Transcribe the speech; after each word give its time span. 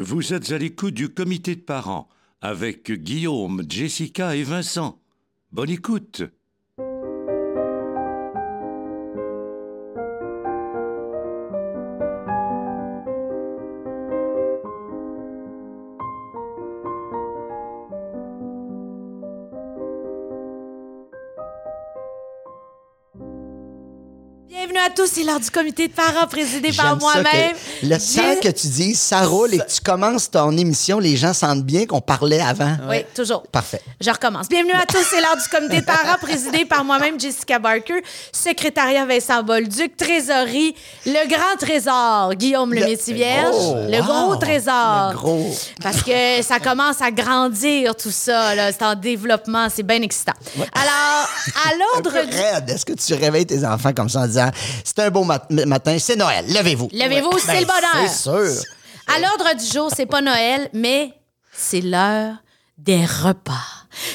Vous 0.00 0.32
êtes 0.32 0.52
à 0.52 0.58
l'écoute 0.58 0.94
du 0.94 1.08
comité 1.08 1.56
de 1.56 1.60
parents 1.60 2.08
avec 2.40 2.92
Guillaume, 2.92 3.64
Jessica 3.68 4.36
et 4.36 4.44
Vincent. 4.44 5.02
Bonne 5.50 5.70
écoute. 5.70 6.22
Tous, 24.98 25.10
c'est 25.14 25.22
l'heure 25.22 25.38
du 25.38 25.50
comité 25.50 25.86
de 25.86 25.92
parents 25.92 26.26
présidé 26.26 26.72
par 26.72 26.96
moi-même. 26.96 27.54
Le 27.84 27.96
temps 27.96 28.40
que 28.42 28.48
tu 28.48 28.66
dises, 28.66 28.98
ça 28.98 29.20
roule 29.22 29.54
et 29.54 29.58
que 29.58 29.66
tu 29.70 29.80
commences 29.80 30.28
ton 30.30 30.56
émission, 30.56 30.98
les 30.98 31.16
gens 31.16 31.32
sentent 31.32 31.62
bien 31.62 31.86
qu'on 31.86 32.00
parlait 32.00 32.40
avant. 32.40 32.76
Oui, 32.88 33.04
toujours. 33.14 33.42
Parfait. 33.46 33.80
Je 34.00 34.10
recommence. 34.10 34.48
Bienvenue 34.48 34.72
à 34.72 34.86
tous, 34.86 35.04
c'est 35.08 35.20
l'heure 35.20 35.36
du 35.36 35.48
comité 35.48 35.80
de 35.82 35.86
parents 35.86 36.16
présidé 36.20 36.64
par 36.64 36.84
moi-même, 36.84 37.18
Jessica 37.20 37.58
Barker, 37.60 38.02
secrétariat 38.32 39.04
Vincent 39.06 39.42
Bolduc, 39.44 39.96
trésorerie, 39.96 40.74
le 41.06 41.28
grand 41.28 41.56
trésor, 41.60 42.34
Guillaume 42.34 42.74
le, 42.74 42.80
Le- 42.80 42.86
Métis 42.86 43.08
Vierge, 43.14 43.54
Oh, 43.54 43.74
le 43.88 44.02
gros 44.02 44.34
trésor. 44.36 45.10
Le 45.12 45.16
gros. 45.16 45.56
Parce 45.82 46.02
que 46.02 46.42
ça 46.42 46.58
commence 46.58 47.00
à 47.00 47.10
grandir, 47.12 47.94
tout 47.94 48.10
ça. 48.10 48.54
là. 48.56 48.72
C'est 48.72 48.82
en 48.82 48.94
développement, 48.96 49.68
c'est 49.72 49.82
bien 49.84 50.02
excitant. 50.02 50.32
Alors, 50.72 51.28
à 51.64 51.68
Un 51.72 51.78
l'ordre 51.78 52.10
peu 52.20 52.26
du... 52.26 52.36
raide. 52.36 52.70
Est-ce 52.70 52.84
que 52.84 52.94
tu 52.94 53.14
réveilles 53.14 53.46
tes 53.46 53.64
enfants 53.64 53.92
comme 53.94 54.08
ça 54.08 54.20
en 54.20 54.26
disant 54.26 54.50
c'est 54.96 55.00
un 55.04 55.10
beau 55.10 55.24
mat- 55.24 55.50
matin, 55.50 55.96
c'est 55.98 56.16
Noël, 56.16 56.44
levez-vous. 56.48 56.88
Levez-vous, 56.92 57.28
Ouais. 57.30 57.40
c'est 57.40 57.46
Ben, 57.52 57.60
le 57.60 57.66
bonheur. 57.66 58.08
C'est 58.08 58.22
sûr. 58.22 58.62
À 59.06 59.18
l'ordre 59.20 59.54
du 59.56 59.64
jour, 59.64 59.90
c'est 59.94 60.06
pas 60.06 60.20
Noël, 60.20 60.68
mais 60.72 61.12
c'est 61.52 61.80
l'heure 61.80 62.34
des 62.76 63.04
repas. 63.04 63.54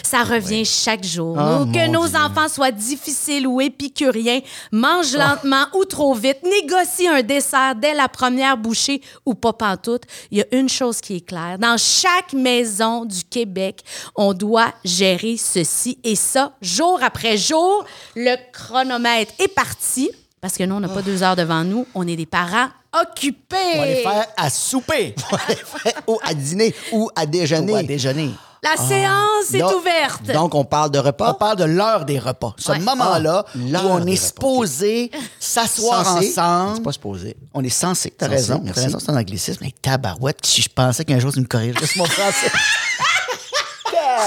Ça 0.04 0.24
revient 0.24 0.64
chaque 0.64 1.04
jour. 1.04 1.36
Oh, 1.38 1.66
Nous, 1.66 1.72
que 1.74 1.88
nos 1.90 2.08
Dieu. 2.08 2.18
enfants 2.18 2.48
soient 2.48 2.72
difficiles 2.72 3.46
ou 3.46 3.60
épicuriens, 3.60 4.40
mangent 4.72 5.18
lentement 5.18 5.66
ou 5.74 5.84
trop 5.84 6.14
vite, 6.14 6.38
négocient 6.44 7.12
un 7.16 7.22
dessert 7.24 7.76
dès 7.76 7.94
la 7.94 8.08
première 8.08 8.56
bouchée 8.56 9.02
ou 9.26 9.34
pas 9.34 9.52
pantoute, 9.52 10.04
il 10.32 10.38
y 10.38 10.42
a 10.42 10.46
une 10.54 10.70
chose 10.70 11.02
qui 11.02 11.18
est 11.18 11.28
claire. 11.28 11.58
Dans 11.60 11.76
chaque 11.78 12.32
maison 12.32 13.04
du 13.04 13.24
Québec, 13.26 13.82
on 14.16 14.34
doit 14.34 14.72
gérer 14.86 15.36
ceci 15.38 15.98
et 16.06 16.16
ça, 16.16 16.54
jour 16.62 17.00
après 17.04 17.36
jour. 17.36 17.84
Le 18.16 18.36
chronomètre 18.54 19.34
est 19.40 19.54
parti. 19.54 20.10
Parce 20.44 20.58
que 20.58 20.64
nous, 20.66 20.76
on 20.76 20.82
n'a 20.82 20.90
pas 20.90 21.02
deux 21.02 21.24
heures 21.24 21.38
devant 21.38 21.64
nous. 21.64 21.88
On 21.96 22.06
est 22.06 22.18
des 22.18 22.26
parents 22.26 22.68
occupés. 23.02 23.56
On 23.76 23.80
va 23.80 23.86
les 23.86 24.04
faire 24.04 24.26
à 24.36 24.50
souper 24.50 25.16
ou 26.08 26.20
à 26.22 26.34
dîner 26.34 26.76
ou 26.92 27.10
à 27.16 27.26
déjeuner. 27.26 27.72
ou 27.72 27.76
à 27.78 27.84
déjeuner. 27.84 28.30
La 28.62 28.76
séance 28.76 29.54
est 29.54 29.60
Donc- 29.60 29.74
ouverte. 29.76 30.24
Donc, 30.34 30.54
on 30.56 30.66
parle 30.66 30.92
de 30.92 31.00
On 31.00 31.04
repas. 31.04 31.34
parle 31.36 31.58
de 31.58 31.64
l'heure 31.64 32.04
des 32.04 32.20
repas. 32.20 32.54
Ce 32.58 32.72
Ouais. 32.74 32.80
moment-là 32.80 33.46
Ah, 33.48 33.58
où 33.86 33.88
on 33.90 34.06
est 34.06 34.16
supposé 34.18 35.12
s'asseoir 35.40 36.06
Censé. 36.06 36.30
ensemble. 36.38 36.76
C'est 36.76 36.84
pas 36.84 36.92
supposé. 36.92 37.38
On 37.54 37.64
est 37.64 37.70
censé. 37.70 38.14
T'as 38.18 38.28
raison. 38.28 38.62
T'as 38.66 38.82
raison, 38.82 39.00
c'est 39.00 39.12
un 39.12 39.18
anglicisme. 39.18 39.60
Mais 39.62 39.74
tabarouette, 39.82 40.40
si 40.46 40.62
je 40.62 40.70
pensais 40.70 41.06
qu'un 41.06 41.20
jour 41.20 41.32
tu 41.32 41.40
me 41.40 41.46
corrigerais 41.46 41.86
sur 41.86 42.00
mon 42.00 42.06
français. 42.06 42.52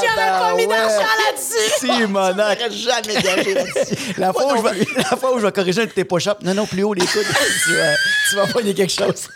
J'aurais 0.00 0.16
pas 0.40 0.54
mis 0.56 0.66
d'argent 0.66 0.96
là-dessus? 0.98 1.86
Simonac. 1.86 2.58
J'aurais 2.70 2.70
jamais 3.02 3.22
gagé 3.22 3.54
là-dessus. 3.54 4.14
La 4.18 4.32
fois, 4.32 4.52
où 4.52 4.56
je 4.56 4.62
vais, 4.62 4.86
la 4.96 5.16
fois 5.16 5.34
où 5.34 5.38
je 5.38 5.46
vais 5.46 5.52
corriger 5.52 5.82
un 5.82 5.86
de 5.86 5.90
tes 5.90 6.04
push-ups, 6.04 6.42
non, 6.42 6.54
non, 6.54 6.66
plus 6.66 6.82
haut 6.82 6.94
les 6.94 7.06
coudes, 7.06 7.24
tu 7.64 7.74
vas, 7.74 7.94
tu 8.30 8.36
vas 8.36 8.46
pogner 8.48 8.74
quelque 8.74 8.92
chose. 8.92 9.28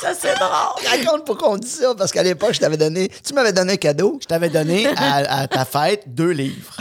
Ça, 0.00 0.08
c'est 0.18 0.34
drôle. 0.34 0.84
Raconte 0.86 1.24
pourquoi 1.24 1.50
on 1.50 1.56
dit 1.56 1.68
ça, 1.68 1.94
parce 1.96 2.12
qu'à 2.12 2.22
l'époque, 2.22 2.52
je 2.52 2.60
t'avais 2.60 2.76
donné, 2.76 3.10
tu 3.26 3.32
m'avais 3.32 3.52
donné 3.52 3.74
un 3.74 3.76
cadeau. 3.76 4.18
Je 4.20 4.26
t'avais 4.26 4.50
donné 4.50 4.86
à, 4.96 5.40
à 5.42 5.48
ta 5.48 5.64
fête 5.64 6.02
deux 6.06 6.30
livres. 6.30 6.74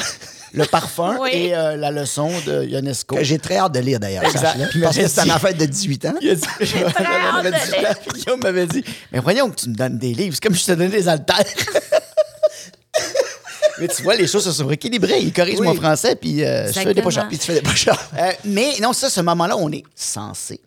Le 0.54 0.64
parfum 0.66 1.18
Oui. 1.20 1.30
et 1.34 1.56
euh, 1.56 1.76
la 1.76 1.92
leçon 1.92 2.30
de 2.46 2.64
Ionesco. 2.64 3.18
J'ai 3.22 3.40
très 3.40 3.58
hâte 3.58 3.74
de 3.74 3.80
lire 3.82 4.00
d'ailleurs. 4.00 4.24
Parce 4.82 4.96
que 4.98 5.08
c'est 5.08 5.26
ma 5.26 5.38
fête 5.38 5.58
de 5.58 5.66
18 5.66 6.06
ans. 6.06 6.14
Dit, 6.22 6.38
très 6.40 6.82
hâte 7.06 7.44
de 7.44 7.50
lire. 7.50 7.96
Guillaume 8.14 8.40
m'avait 8.42 8.66
dit, 8.68 8.82
mais 9.12 9.20
voyons 9.20 9.50
que 9.50 9.56
tu 9.56 9.70
me 9.70 9.76
donnes 9.76 9.98
des 9.98 10.14
livres. 10.14 10.34
C'est 10.36 10.44
comme 10.44 10.56
si 10.56 10.62
je 10.62 10.68
te 10.68 10.72
donnais 10.72 10.88
des 10.90 11.10
haltères. 11.10 11.44
Mais 13.80 13.88
tu 13.88 14.04
vois, 14.04 14.16
les 14.16 14.28
choses 14.28 14.44
se 14.44 14.52
sont 14.52 14.68
rééquilibrées. 14.68 15.20
Il 15.22 15.34
corrige 15.34 15.60
Oui. 15.60 15.68
mon 15.68 15.76
français, 15.76 16.16
puis 16.16 16.44
euh, 16.44 16.68
je 16.68 16.74
fais 16.74 16.94
des. 16.94 17.02
Puis 17.02 17.38
tu 17.38 17.46
fais 17.46 17.54
des 17.56 17.62
push 17.62 17.88
Euh, 18.18 18.32
mais 18.46 18.74
non, 18.82 18.94
ça, 18.94 19.10
ce 19.10 19.22
moment-là, 19.22 19.58
on 19.58 19.72
est 19.72 19.84
censé 19.96 20.62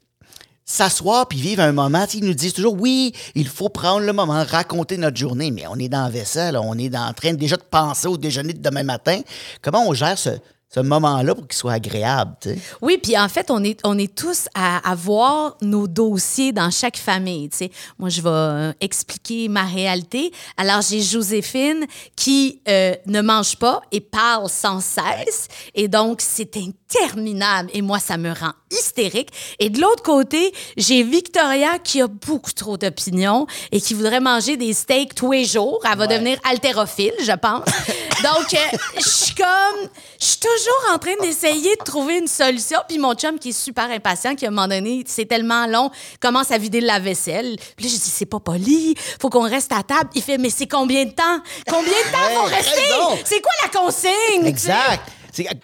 s'asseoir 0.68 1.26
puis 1.26 1.40
vivre 1.40 1.62
un 1.62 1.72
moment. 1.72 2.06
Ils 2.12 2.24
nous 2.24 2.34
disent 2.34 2.52
toujours, 2.52 2.76
oui, 2.78 3.14
il 3.34 3.48
faut 3.48 3.70
prendre 3.70 4.04
le 4.04 4.12
moment, 4.12 4.44
raconter 4.46 4.98
notre 4.98 5.16
journée, 5.16 5.50
mais 5.50 5.64
on 5.66 5.78
est 5.78 5.88
dans 5.88 6.04
la 6.04 6.10
vaisselle, 6.10 6.58
on 6.58 6.76
est 6.76 6.90
dans, 6.90 7.06
en 7.06 7.14
train 7.14 7.32
déjà 7.32 7.56
de 7.56 7.62
penser 7.62 8.06
au 8.06 8.18
déjeuner 8.18 8.52
de 8.52 8.60
demain 8.60 8.82
matin. 8.82 9.20
Comment 9.62 9.88
on 9.88 9.94
gère 9.94 10.18
ce, 10.18 10.30
ce 10.70 10.80
moment-là 10.80 11.34
pour 11.34 11.46
qu'il 11.46 11.56
soit 11.56 11.72
agréable, 11.72 12.36
tu 12.40 12.50
sais? 12.50 12.58
Oui, 12.82 12.98
puis 13.02 13.16
en 13.16 13.28
fait, 13.28 13.50
on 13.50 13.64
est, 13.64 13.80
on 13.84 13.96
est 13.98 14.14
tous 14.14 14.48
à 14.54 14.88
avoir 14.88 15.56
nos 15.62 15.88
dossiers 15.88 16.52
dans 16.52 16.70
chaque 16.70 16.98
famille. 16.98 17.48
tu 17.48 17.56
sais. 17.58 17.70
Moi, 17.98 18.10
je 18.10 18.20
vais 18.20 18.28
euh, 18.28 18.72
expliquer 18.80 19.48
ma 19.48 19.64
réalité. 19.64 20.30
Alors, 20.58 20.82
j'ai 20.82 21.00
Joséphine 21.00 21.86
qui 22.16 22.60
euh, 22.68 22.94
ne 23.06 23.22
mange 23.22 23.56
pas 23.56 23.80
et 23.92 24.00
parle 24.00 24.50
sans 24.50 24.80
cesse. 24.80 25.48
Et 25.74 25.88
donc, 25.88 26.20
c'est 26.20 26.56
interminable. 26.94 27.70
Et 27.72 27.82
moi, 27.82 27.98
ça 27.98 28.16
me 28.16 28.30
rend 28.32 28.52
hystérique. 28.70 29.30
Et 29.58 29.70
de 29.70 29.80
l'autre 29.80 30.02
côté, 30.02 30.52
j'ai 30.76 31.02
Victoria 31.02 31.78
qui 31.78 32.00
a 32.02 32.06
beaucoup 32.06 32.52
trop 32.52 32.76
d'opinions 32.76 33.46
et 33.72 33.80
qui 33.80 33.94
voudrait 33.94 34.20
manger 34.20 34.56
des 34.56 34.72
steaks 34.72 35.14
tous 35.14 35.32
les 35.32 35.44
jours. 35.44 35.80
Elle 35.90 35.98
va 35.98 36.06
devenir 36.06 36.38
haltérophile, 36.44 37.12
je 37.22 37.32
pense. 37.32 37.64
Donc, 38.22 38.54
euh, 38.54 38.78
je 38.96 39.08
suis 39.08 39.34
comme... 39.34 39.88
Je 40.20 40.26
suis 40.26 40.38
toujours 40.40 40.94
en 40.94 40.98
train 40.98 41.14
d'essayer 41.20 41.76
de 41.76 41.84
trouver 41.84 42.18
une 42.18 42.26
solution. 42.26 42.78
Puis 42.88 42.98
mon 42.98 43.14
chum, 43.14 43.38
qui 43.38 43.50
est 43.50 43.52
super 43.52 43.90
impatient, 43.90 44.34
qui 44.34 44.44
à 44.44 44.48
un 44.48 44.50
moment 44.50 44.68
donné, 44.68 45.04
c'est 45.06 45.26
tellement 45.26 45.66
long, 45.66 45.90
commence 46.20 46.50
à 46.50 46.58
vider 46.58 46.80
le 46.80 46.86
lave-vaisselle. 46.88 47.56
Puis 47.76 47.86
là, 47.86 47.92
je 47.92 47.96
dis, 47.98 48.10
c'est 48.10 48.26
pas 48.26 48.40
poli, 48.40 48.94
faut 49.20 49.30
qu'on 49.30 49.48
reste 49.48 49.72
à 49.72 49.82
table. 49.82 50.10
Il 50.14 50.22
fait, 50.22 50.38
mais 50.38 50.50
c'est 50.50 50.66
combien 50.66 51.04
de 51.04 51.10
temps? 51.10 51.40
Combien 51.68 51.92
de 51.92 52.12
temps 52.12 52.42
faut 52.42 52.48
Hey, 52.48 52.54
rester? 52.54 53.24
C'est 53.24 53.40
quoi 53.40 53.52
la 53.62 53.80
consigne? 53.80 54.46
Exact. 54.46 55.02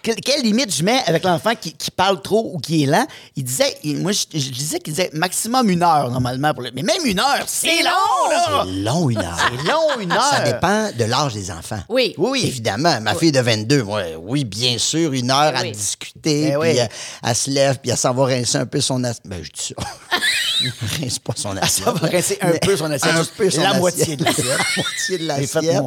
Quelle 0.01 0.41
limite 0.43 0.73
je 0.73 0.83
mets 0.83 1.01
avec 1.05 1.23
l'enfant 1.23 1.53
qui, 1.59 1.73
qui 1.73 1.91
parle 1.91 2.21
trop 2.21 2.51
ou 2.53 2.59
qui 2.59 2.83
est 2.83 2.85
lent? 2.87 3.05
Il 3.35 3.43
disait, 3.43 3.77
il- 3.83 3.97
moi, 4.01 4.11
je, 4.11 4.25
je 4.37 4.49
disais 4.49 4.79
qu'il 4.79 4.93
disait 4.93 5.09
maximum 5.13 5.69
une 5.69 5.83
heure 5.83 6.09
normalement. 6.11 6.53
Pour 6.53 6.63
le, 6.63 6.71
mais 6.73 6.83
même 6.83 7.05
une 7.05 7.19
heure, 7.19 7.43
c'est 7.47 7.81
long, 7.83 8.29
là! 8.29 8.63
C'est 8.65 8.71
long, 8.81 9.09
une 9.09 9.17
heure. 9.17 9.37
C'est 9.39 9.67
long, 9.69 9.99
une 9.99 10.11
heure. 10.11 10.23
Ça 10.31 10.39
dépend 10.41 10.89
de 10.91 11.03
l'âge 11.05 11.33
des 11.33 11.51
enfants. 11.51 11.79
Oui. 11.89 12.13
Oui, 12.17 12.43
évidemment. 12.45 12.99
Ma 13.01 13.15
fille 13.15 13.31
de 13.31 13.39
22, 13.39 13.83
moi, 13.83 14.01
oui, 14.21 14.43
bien 14.45 14.77
sûr, 14.77 15.11
une 15.13 15.31
heure 15.31 15.55
à 15.55 15.61
Oui. 15.61 15.71
discuter, 15.71 16.51
Ben 16.51 16.59
puis 16.59 16.69
oui. 16.71 16.79
euh, 16.79 16.85
elle 17.23 17.35
se 17.35 17.49
lève, 17.49 17.79
puis 17.81 17.91
elle 17.91 17.97
s'en 17.97 18.13
va 18.13 18.25
rincer 18.25 18.57
un 18.57 18.65
peu 18.65 18.81
son 18.81 19.03
assiette. 19.03 19.23
Ben, 19.25 19.43
je 19.43 19.51
dis 19.51 19.73
ça. 19.73 19.75
Elle 20.63 21.01
rince 21.03 21.19
pas 21.19 21.33
son 21.35 21.57
assiette. 21.57 21.85
ça 21.85 21.91
va 21.91 22.07
rincer 22.07 22.37
un 22.41 22.51
Mais- 22.51 22.59
peu 22.59 22.77
son 22.77 22.91
assiette, 22.91 23.13
Un 23.15 23.25
peu 23.37 23.49
son 23.49 23.61
la 23.61 23.67
assiette. 23.69 23.81
moitié 23.81 24.15
de 24.15 24.23
l'assiette. 24.23 24.45
La 24.47 24.53
moitié 24.77 25.17
de 25.17 25.23
J'ai 25.41 25.47
fait 25.47 25.61
l'assiette. 25.61 25.81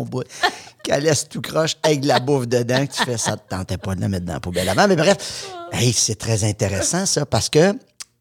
Laisse 0.87 1.29
tout 1.29 1.41
croche 1.41 1.77
avec 1.83 2.01
de 2.01 2.09
la 2.09 2.21
bouffe 2.21 2.47
dedans, 2.49 2.87
que 2.87 2.93
tu 2.93 3.03
fais 3.05 3.19
ça, 3.19 3.37
te 3.37 3.49
tentait 3.49 3.77
pas 3.79 3.95
de 3.95 4.01
la 4.01 4.09
mettre 4.09 4.25
dans 4.27 4.35
la 4.35 4.41
poubelle 4.41 4.69
avant. 4.69 4.89
Mais 4.89 4.97
bref, 4.97 5.17
hey, 5.73 5.93
c'est 5.93 6.15
très 6.17 6.45
intéressant, 6.45 7.05
ça, 7.07 7.27
parce 7.27 7.49
que 7.49 7.75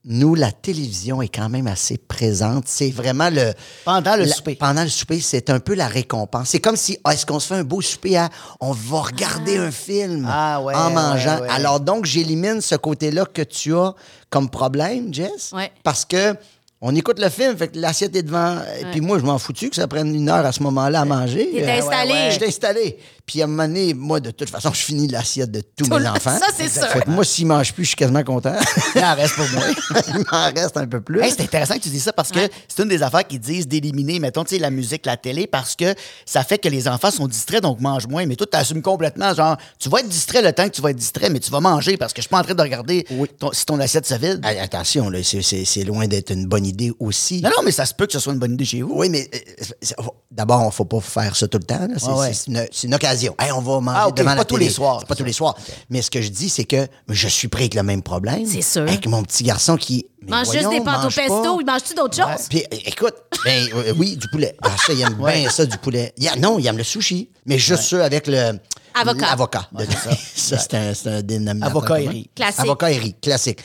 nous, 0.10 0.36
la 0.36 0.54
télévision 0.54 1.22
est 1.22 1.28
quand 1.28 1.50
même 1.50 1.68
assez 1.68 1.98
présente. 1.98 2.64
C'est 2.68 2.92
vraiment 2.92 3.30
le. 3.30 3.54
Pendant 3.84 4.16
le 4.16 4.24
la- 4.24 4.34
souper. 4.34 4.56
Pendant 4.56 4.84
le 4.84 4.90
souper, 4.90 5.20
c'est 5.20 5.50
un 5.50 5.60
peu 5.60 5.74
la 5.76 5.88
récompense. 5.90 6.48
C'est 6.50 6.60
comme 6.62 6.78
si, 6.78 6.98
ah, 7.04 7.14
est-ce 7.14 7.26
qu'on 7.26 7.42
se 7.42 7.48
fait 7.48 7.56
un 7.56 7.64
beau 7.66 7.82
souper 7.82 8.16
à. 8.16 8.30
On 8.62 8.72
va 8.72 9.02
regarder 9.02 9.58
un 9.58 9.72
film 9.72 10.26
Ah, 10.32 10.62
ouais, 10.62 10.74
en 10.76 10.92
mangeant? 10.92 11.36
ouais, 11.36 11.42
ouais. 11.42 11.50
Alors, 11.50 11.82
donc, 11.82 12.06
j'élimine 12.06 12.62
ce 12.62 12.76
côté-là 12.76 13.26
que 13.26 13.42
tu 13.42 13.76
as 13.76 13.94
comme 14.30 14.50
problème, 14.50 15.14
Jess. 15.14 15.52
Ouais. 15.54 15.72
Parce 15.84 16.06
que. 16.06 16.36
On 16.80 16.94
écoute 16.96 17.20
le 17.20 17.30
film, 17.30 17.58
fait 17.58 17.70
que 17.70 17.80
l'assiette 17.80 18.16
est 18.16 18.22
devant. 18.22 18.58
Et 18.80 18.86
puis 18.92 19.02
moi, 19.02 19.18
je 19.18 19.24
m'en 19.26 19.40
foutu 19.40 19.70
que 19.72 19.76
ça 19.76 19.88
prenne 19.88 20.14
une 20.14 20.30
heure 20.30 20.46
à 20.46 20.52
ce 20.52 20.62
moment-là 20.62 21.02
à 21.02 21.06
manger. 21.06 21.50
T'es 21.52 21.64
Euh, 21.64 21.80
installé. 21.80 22.14
Je 22.40 22.46
installé. 22.46 22.98
Puis 23.28 23.42
à 23.42 23.44
un 23.44 23.48
moment 23.48 23.68
donné, 23.68 23.94
moi, 23.94 24.22
de 24.22 24.32
toute 24.32 24.50
façon, 24.50 24.72
je 24.74 24.80
finis 24.80 25.08
l'assiette 25.10 25.52
de 25.52 25.60
tous 25.60 25.86
Tout 25.90 25.98
mes 26.00 26.08
enfants. 26.08 26.38
ça, 26.40 26.48
c'est 26.56 26.70
sûr. 26.70 26.88
Fait 26.88 27.02
que 27.02 27.10
moi, 27.10 27.26
s'ils 27.26 27.46
mangent 27.46 27.74
plus, 27.74 27.84
je 27.84 27.90
suis 27.90 27.96
quasiment 27.98 28.24
content. 28.24 28.56
Il 28.96 29.04
en 29.04 29.16
reste 29.16 29.36
pour 29.36 29.46
moi. 29.52 29.64
Il 30.08 30.24
m'en 30.32 30.46
reste 30.62 30.78
un 30.78 30.88
peu 30.88 31.02
plus. 31.02 31.20
Hey, 31.22 31.32
c'est 31.36 31.44
intéressant 31.44 31.74
que 31.76 31.82
tu 31.82 31.90
dis 31.90 32.00
ça 32.00 32.14
parce 32.14 32.32
que 32.32 32.40
Ouais. 32.40 32.50
c'est 32.70 32.82
une 32.84 32.88
des 32.90 33.04
affaires 33.04 33.28
qui 33.28 33.38
disent 33.38 33.68
d'éliminer, 33.68 34.20
mettons, 34.20 34.46
tu 34.46 34.56
sais, 34.56 34.60
la 34.62 34.70
musique, 34.70 35.06
la 35.06 35.18
télé, 35.18 35.46
parce 35.46 35.76
que 35.76 35.94
ça 36.26 36.44
fait 36.46 36.58
que 36.58 36.70
les 36.70 36.88
enfants 36.88 37.12
sont 37.12 37.28
distraits, 37.28 37.62
donc 37.62 37.82
mangent 37.82 38.08
moins. 38.08 38.26
Mais 38.26 38.38
toi, 38.38 38.48
tu 38.50 38.58
assumes 38.58 38.82
complètement, 38.82 39.34
genre, 39.34 39.58
tu 39.78 39.90
vas 39.90 40.00
être 40.00 40.08
distrait 40.08 40.42
le 40.42 40.54
temps 40.54 40.64
que 40.70 40.74
tu 40.74 40.82
vas 40.82 40.92
être 40.92 40.96
distrait, 40.98 41.30
mais 41.30 41.40
tu 41.42 41.52
vas 41.52 41.60
manger 41.60 41.98
parce 41.98 42.14
que 42.14 42.22
je 42.22 42.28
suis 42.28 42.30
pas 42.30 42.40
en 42.40 42.44
train 42.44 42.56
de 42.56 42.62
regarder 42.62 43.06
ton- 43.40 43.52
si 43.52 43.66
ton 43.66 43.78
assiette 43.82 44.06
se 44.06 44.16
vide. 44.16 44.40
Hey, 44.46 44.58
Attention, 44.60 45.10
là, 45.10 45.20
c'est- 45.22 45.84
loin 45.84 46.08
d'être 46.08 46.32
une 46.32 46.46
bonne 46.46 46.66
idée 46.66 46.94
aussi. 47.00 47.42
Non, 47.42 47.50
non, 47.58 47.64
mais 47.66 47.72
ça 47.72 47.86
se 47.86 47.94
peut 47.94 48.06
que 48.06 48.14
ce 48.14 48.20
soit 48.20 48.32
une 48.32 48.40
bonne 48.40 48.54
idée 48.54 48.64
chez 48.66 48.82
vous. 48.84 48.94
Oui, 48.96 49.10
mais 49.10 49.30
euh, 49.36 49.64
c'est- 49.82 49.96
d'abord, 50.32 50.62
il 50.62 50.66
ne 50.68 50.72
faut 50.72 50.86
pas 50.86 51.02
faire 51.02 51.36
ça 51.36 51.48
tout 51.50 51.58
le 51.58 51.64
temps. 51.66 51.80
là. 51.88 51.96
C'est 51.98 52.06
Ouais, 52.08 52.14
ouais. 52.20 52.34
c'est 52.34 52.48
une, 52.48 52.66
c'est 52.72 52.88
une 52.88 52.94
occasion 52.96 53.17
Hey, 53.40 53.52
on 53.52 53.62
va 53.62 53.80
manger 53.80 53.98
Ah, 54.02 54.08
ok, 54.08 54.16
devant 54.18 54.30
pas 54.32 54.36
la 54.36 54.46
tous 54.46 54.58
les 54.58 54.70
soirs. 54.70 55.04
Pas 55.06 55.16
tous 55.16 55.24
les 55.24 55.34
soirs. 55.34 55.56
Mais 55.90 56.02
ce 56.02 56.10
que 56.12 56.22
je 56.22 56.30
dis, 56.30 56.50
c'est 56.50 56.64
que 56.66 56.88
je 57.10 57.28
suis 57.28 57.48
pris 57.48 57.64
avec 57.64 57.74
le 57.76 57.84
même 57.84 58.02
problème. 58.02 58.46
C'est 58.46 58.62
sûr. 58.62 58.82
Avec 58.84 59.08
mon 59.08 59.24
petit 59.24 59.44
garçon 59.44 59.78
qui. 59.78 60.06
Mange 60.28 60.52
juste 60.52 60.70
des 60.70 60.82
pâtes 60.82 61.06
au 61.06 61.10
pesto. 61.10 61.60
Il 61.62 61.66
mange-tu 61.66 61.94
d'autres 61.94 62.16
choses? 62.18 62.48
Puis, 62.50 62.60
é- 62.60 62.90
écoute, 62.90 63.14
ben, 63.46 63.68
euh, 63.76 63.94
oui, 63.98 64.18
du 64.18 64.28
poulet. 64.30 64.56
Ah, 64.62 64.72
ça, 64.78 64.94
il 64.94 65.02
aime 65.02 65.14
bien 65.16 65.50
ça, 65.50 65.66
du 65.66 65.78
poulet. 65.78 66.14
Il 66.18 66.24
y 66.24 66.28
a- 66.28 66.36
non, 66.36 66.60
il 66.60 66.68
aime 66.68 66.78
le 66.78 66.84
sushi, 66.84 67.30
mais 67.46 67.58
juste 67.58 67.84
ça 67.84 68.04
avec 68.06 68.28
le. 68.28 68.60
Avocat. 69.00 69.28
L'avocat. 69.28 69.70
ça, 70.36 70.58
c'est 70.58 70.74
un, 70.74 70.94
c'est 70.94 71.10
un 71.10 71.22
dénominateur. 71.22 71.78
Avocat 71.78 72.02
et 72.02 72.08
riz. 72.08 72.30
Classique. 72.36 72.60
Avocat 72.60 72.92
et 72.92 72.98
riz, 72.98 73.14
classique. 73.22 73.60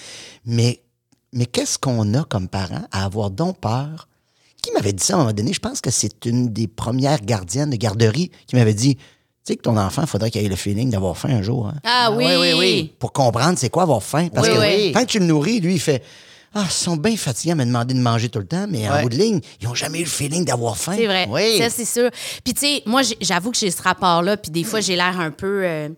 Mais, 0.45 0.83
mais 1.33 1.47
qu'est-ce 1.47 1.79
qu'on 1.79 2.13
a 2.15 2.25
comme 2.25 2.49
parents 2.49 2.85
à 2.93 3.05
avoir 3.05 3.31
donc 3.31 3.59
peur? 3.59 4.09
Qui 4.63 4.71
m'avait 4.73 4.93
dit 4.93 5.03
ça 5.03 5.15
à 5.15 5.17
un 5.17 5.21
moment 5.21 5.33
donné? 5.33 5.53
Je 5.53 5.59
pense 5.59 5.81
que 5.81 5.91
c'est 5.91 6.25
une 6.27 6.53
des 6.53 6.69
premières 6.69 7.21
gardiennes 7.23 7.71
de 7.71 7.77
garderie 7.77 8.31
qui 8.47 8.55
m'avait 8.57 8.75
dit 8.75 8.97
Tu 9.45 9.53
sais 9.53 9.57
que 9.57 9.63
ton 9.63 9.77
enfant, 9.77 10.03
il 10.03 10.09
faudrait 10.09 10.31
qu'il 10.31 10.45
ait 10.45 10.49
le 10.49 10.55
feeling 10.57 10.89
d'avoir 10.91 11.17
faim 11.19 11.31
un 11.31 11.43
jour. 11.43 11.67
hein? 11.67 11.75
Ah 11.85 12.13
oui. 12.13 12.25
oui, 12.29 12.37
oui, 12.41 12.53
oui. 12.57 12.93
Pour 12.99 13.13
comprendre 13.13 13.59
c'est 13.59 13.71
quoi 13.71 13.83
avoir 13.83 14.03
faim. 14.03 14.29
Parce 14.33 14.47
Oui, 14.49 14.55
que 14.55 14.61
oui. 14.61 14.93
quand 14.95 15.05
tu 15.05 15.19
le 15.19 15.25
nourris, 15.27 15.59
lui, 15.61 15.75
il 15.75 15.81
fait 15.81 16.03
Ah, 16.55 16.63
ils 16.67 16.71
sont 16.71 16.97
bien 16.97 17.17
fatigués 17.17 17.53
à 17.53 17.55
me 17.57 17.65
demander 17.65 17.95
de 17.95 17.99
manger 17.99 18.29
tout 18.29 18.39
le 18.39 18.47
temps, 18.47 18.67
mais 18.69 18.89
en 18.89 19.03
bout 19.03 19.09
de 19.09 19.17
ligne, 19.17 19.41
ils 19.61 19.67
n'ont 19.67 19.75
jamais 19.75 19.99
eu 19.99 20.05
le 20.05 20.09
feeling 20.09 20.45
d'avoir 20.45 20.77
faim. 20.77 20.95
C'est 20.97 21.07
vrai. 21.07 21.27
Oui. 21.31 21.59
Ça, 21.59 21.71
c'est 21.71 21.85
sûr. 21.87 22.11
Puis, 22.45 22.55
tu 22.55 22.61
sais, 22.61 22.83
moi, 22.87 23.01
j'avoue 23.21 23.51
que 23.51 23.57
j'ai 23.59 23.71
ce 23.71 23.83
rapport-là, 23.83 24.37
puis 24.37 24.51
des 24.53 24.63
fois, 24.63 24.81
j'ai 24.81 24.95
l'air 24.95 25.19
un 25.19 25.31
peu. 25.31 25.63
euh, 25.65 25.89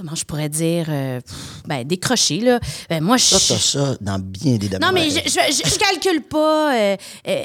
comment 0.00 0.14
je 0.14 0.24
pourrais 0.24 0.48
dire? 0.48 0.86
euh, 0.88 1.20
ben, 1.66 1.84
décroché, 1.84 2.40
là. 2.40 2.58
Ben, 2.88 3.02
moi, 3.02 3.16
je. 3.16 3.24
Ça, 3.24 3.38
t'as 3.54 3.60
ça 3.60 3.94
dans 4.00 4.18
bien 4.18 4.56
des 4.56 4.68
domaines. 4.68 4.80
Non, 4.88 4.92
mais 4.92 5.10
je, 5.10 5.18
je, 5.24 5.30
je- 5.30 5.70
je 5.70 5.78
calcule 5.78 6.22
pas 6.22 6.74
euh, 6.74 6.96
euh, 7.28 7.42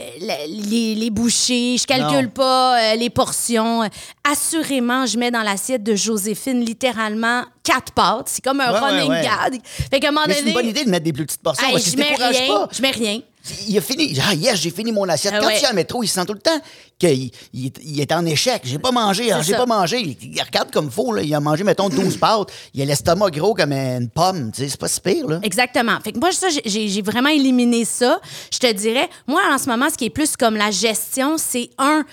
les, 0.47 0.95
les 0.95 1.09
bouchées, 1.09 1.77
je 1.79 1.85
calcule 1.85 2.25
Non. 2.25 2.29
pas 2.29 2.95
les 2.95 3.09
portions. 3.09 3.81
Assurément, 4.29 5.05
je 5.05 5.17
mets 5.17 5.31
dans 5.31 5.43
l'assiette 5.43 5.83
de 5.83 5.95
Joséphine 5.95 6.63
littéralement 6.63 7.43
quatre 7.63 7.91
pâtes. 7.93 8.27
C'est 8.29 8.43
comme 8.43 8.61
un 8.61 8.71
Ouais, 8.73 8.79
ouais, 8.79 8.89
running 8.99 9.09
ouais. 9.11 9.21
gag. 9.23 9.59
Fait 9.63 9.99
qu'à 9.99 10.09
un 10.09 10.11
moment 10.11 10.25
Mais 10.27 10.33
c'est 10.33 10.39
donné. 10.41 10.51
une 10.51 10.57
bonne 10.57 10.69
idée 10.69 10.85
de 10.85 10.89
mettre 10.89 11.03
des 11.05 11.13
plus 11.13 11.25
petites 11.25 11.41
portions 11.41 11.65
hey, 11.67 11.73
parce 11.73 11.85
je 11.85 11.91
que 11.91 11.95
tu 11.95 11.97
mets 12.01 12.15
rien. 12.15 12.47
pas. 12.47 12.69
Je 12.71 12.81
mets 12.81 12.91
rien. 12.91 13.19
Il 13.67 13.77
a 13.77 13.81
fini. 13.81 14.17
Ah, 14.27 14.33
yes, 14.33 14.59
j'ai 14.59 14.71
fini 14.71 14.91
mon 14.91 15.07
assiette. 15.07 15.33
Ah 15.35 15.39
Quand 15.39 15.47
ouais. 15.47 15.57
tu 15.59 15.63
es 15.65 15.67
à 15.67 15.73
métro, 15.73 16.01
il 16.03 16.07
sent 16.07 16.25
tout 16.25 16.33
le 16.33 16.39
temps 16.39 16.59
qu'il 16.97 17.29
il, 17.53 17.67
est- 17.67 17.79
il 17.83 17.99
est 18.01 18.11
en 18.11 18.25
échec. 18.25 18.61
J'ai 18.63 18.79
pas 18.79 18.91
mangé. 18.91 19.29
C'est 19.29 19.43
J'ai 19.43 19.53
pas 19.53 19.65
mangé. 19.65 19.99
Il, 20.01 20.17
il 20.35 20.41
regarde 20.41 20.71
comme 20.71 20.89
faux. 20.89 21.11
Là. 21.13 21.21
Il 21.21 21.33
a 21.35 21.39
mangé, 21.39 21.63
mettons, 21.63 21.89
12 21.89 22.17
pâtes. 22.17 22.49
Il 22.73 22.81
a 22.81 22.85
l'estomac 22.85 23.29
gros 23.31 23.53
comme 23.53 23.71
une 23.73 24.09
pomme. 24.09 24.51
C'est 24.53 24.75
pas 24.77 24.87
si 24.87 24.99
pire. 24.99 25.27
Là. 25.27 25.39
Exactement. 25.43 25.99
Fait 26.03 26.11
que 26.11 26.19
moi, 26.19 26.31
ça, 26.31 26.47
j'ai 26.65 27.01
vraiment 27.01 27.29
éliminé 27.29 27.85
ça. 27.85 28.19
Je 28.51 28.57
te 28.59 28.71
dirais, 28.71 29.09
moi, 29.27 29.41
en 29.51 29.57
ce 29.57 29.67
moment, 29.69 29.89
ce 29.91 29.97
qui 29.97 30.05
est 30.05 30.09
plus 30.09 30.35
comme 30.35 30.55
la 30.55 30.71
gestion, 30.71 31.37
c'est 31.37 31.69
un, 31.77 32.03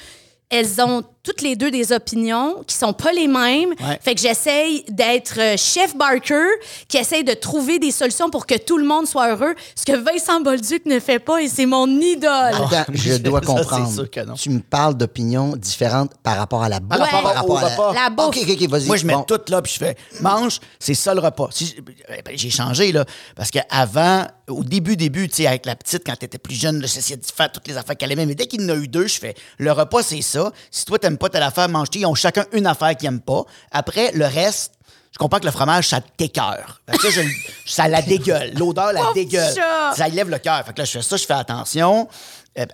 elles 0.50 0.80
ont 0.80 1.02
toutes 1.22 1.40
les 1.42 1.54
deux 1.54 1.70
des 1.70 1.92
opinions 1.92 2.64
qui 2.66 2.74
sont 2.74 2.92
pas 2.92 3.12
les 3.12 3.28
mêmes. 3.28 3.70
Ouais. 3.80 3.98
Fait 4.02 4.14
que 4.14 4.20
j'essaye 4.20 4.84
d'être 4.88 5.38
euh, 5.38 5.56
chef 5.56 5.96
Barker, 5.96 6.46
qui 6.88 6.96
essaye 6.96 7.22
de 7.22 7.32
trouver 7.34 7.78
des 7.78 7.92
solutions 7.92 8.28
pour 8.28 8.44
que 8.44 8.56
tout 8.58 8.76
le 8.76 8.84
monde 8.84 9.06
soit 9.06 9.30
heureux, 9.30 9.54
ce 9.76 9.84
que 9.84 9.92
Vincent 9.96 10.40
Bolduc 10.40 10.84
ne 10.86 10.98
fait 10.98 11.20
pas 11.20 11.40
et 11.40 11.48
c'est 11.48 11.66
mon 11.66 11.86
idole. 11.88 12.54
Attends, 12.54 12.92
je 12.92 13.16
dois 13.18 13.40
Ça, 13.40 13.46
comprendre. 13.46 13.92
sûr 13.92 14.10
que 14.10 14.20
non. 14.20 14.34
Tu 14.34 14.50
me 14.50 14.58
parles 14.60 14.96
d'opinions 14.96 15.54
différentes 15.56 16.12
par 16.24 16.36
rapport 16.36 16.62
à 16.64 16.68
la 16.68 16.80
bouffe. 16.80 16.98
Par 16.98 17.08
rapport 17.08 17.32
par 17.34 17.48
au 17.50 17.56
à 17.56 17.62
la- 17.62 17.68
repas. 17.68 17.94
La 17.94 18.10
bouffe. 18.10 18.26
OK, 18.26 18.38
OK, 18.42 18.50
OK, 18.60 18.68
vas-y. 18.68 18.86
Moi, 18.86 18.96
je 18.96 19.06
mets 19.06 19.12
Bon. 19.14 19.22
tout 19.22 19.40
là, 19.48 19.62
puis 19.62 19.72
je 19.72 19.78
fais 19.78 19.96
mange, 20.20 20.58
c'est 20.80 20.94
ça 20.94 21.14
le 21.14 21.20
repas. 21.20 21.48
Si 21.52 21.66
j'- 21.66 21.76
ben, 21.80 22.34
j'ai 22.34 22.50
changé, 22.50 22.90
là, 22.90 23.04
parce 23.36 23.50
qu'avant, 23.52 24.26
au 24.48 24.64
début, 24.64 24.96
début, 24.96 25.28
tu 25.28 25.36
sais, 25.36 25.46
avec 25.46 25.66
la 25.66 25.76
petite, 25.76 26.02
quand 26.04 26.16
t'étais 26.16 26.38
plus 26.38 26.54
jeune, 26.56 26.80
là, 26.80 26.86
j'essayais 26.92 27.16
de 27.16 27.24
faire 27.24 27.50
toutes 27.52 27.68
les 27.68 27.76
affaires 27.76 27.96
qu'elle 27.96 28.10
aimait. 28.12 28.26
Mais 28.26 28.34
dès 28.34 28.46
qu'il 28.46 28.60
y 28.60 28.64
en 28.64 28.68
a 28.70 28.74
eu 28.74 28.88
deux, 28.88 29.06
je 29.06 29.18
fais 29.20 29.34
le 29.58 29.70
repas, 29.70 30.02
c'est 30.02 30.20
ça. 30.22 30.50
Si 30.70 30.84
toi, 30.84 30.98
t'aimes 30.98 31.11
pas 31.18 31.28
telle 31.28 31.42
affaire, 31.42 31.68
mange 31.68 31.88
Ils 31.94 32.06
ont 32.06 32.14
chacun 32.14 32.44
une 32.52 32.66
affaire 32.66 32.96
qu'ils 32.96 33.08
aiment 33.08 33.20
pas. 33.20 33.42
Après, 33.70 34.12
le 34.12 34.24
reste, 34.26 34.72
je 35.12 35.18
comprends 35.18 35.38
que 35.38 35.44
le 35.44 35.50
fromage, 35.50 35.88
ça 35.88 36.00
t'écœure. 36.00 36.80
Je- 36.88 37.20
ça 37.66 37.86
la 37.88 38.00
dégueule. 38.02 38.52
L'odeur 38.54 38.92
la 38.92 39.12
dégueule. 39.14 39.54
Ça 39.96 40.08
lève 40.08 40.28
le 40.30 40.38
cœur. 40.38 40.64
Fait 40.64 40.72
que 40.72 40.78
là, 40.78 40.84
je 40.84 40.90
fais 40.92 41.02
ça, 41.02 41.16
je 41.16 41.26
fais 41.26 41.34
attention 41.34 42.08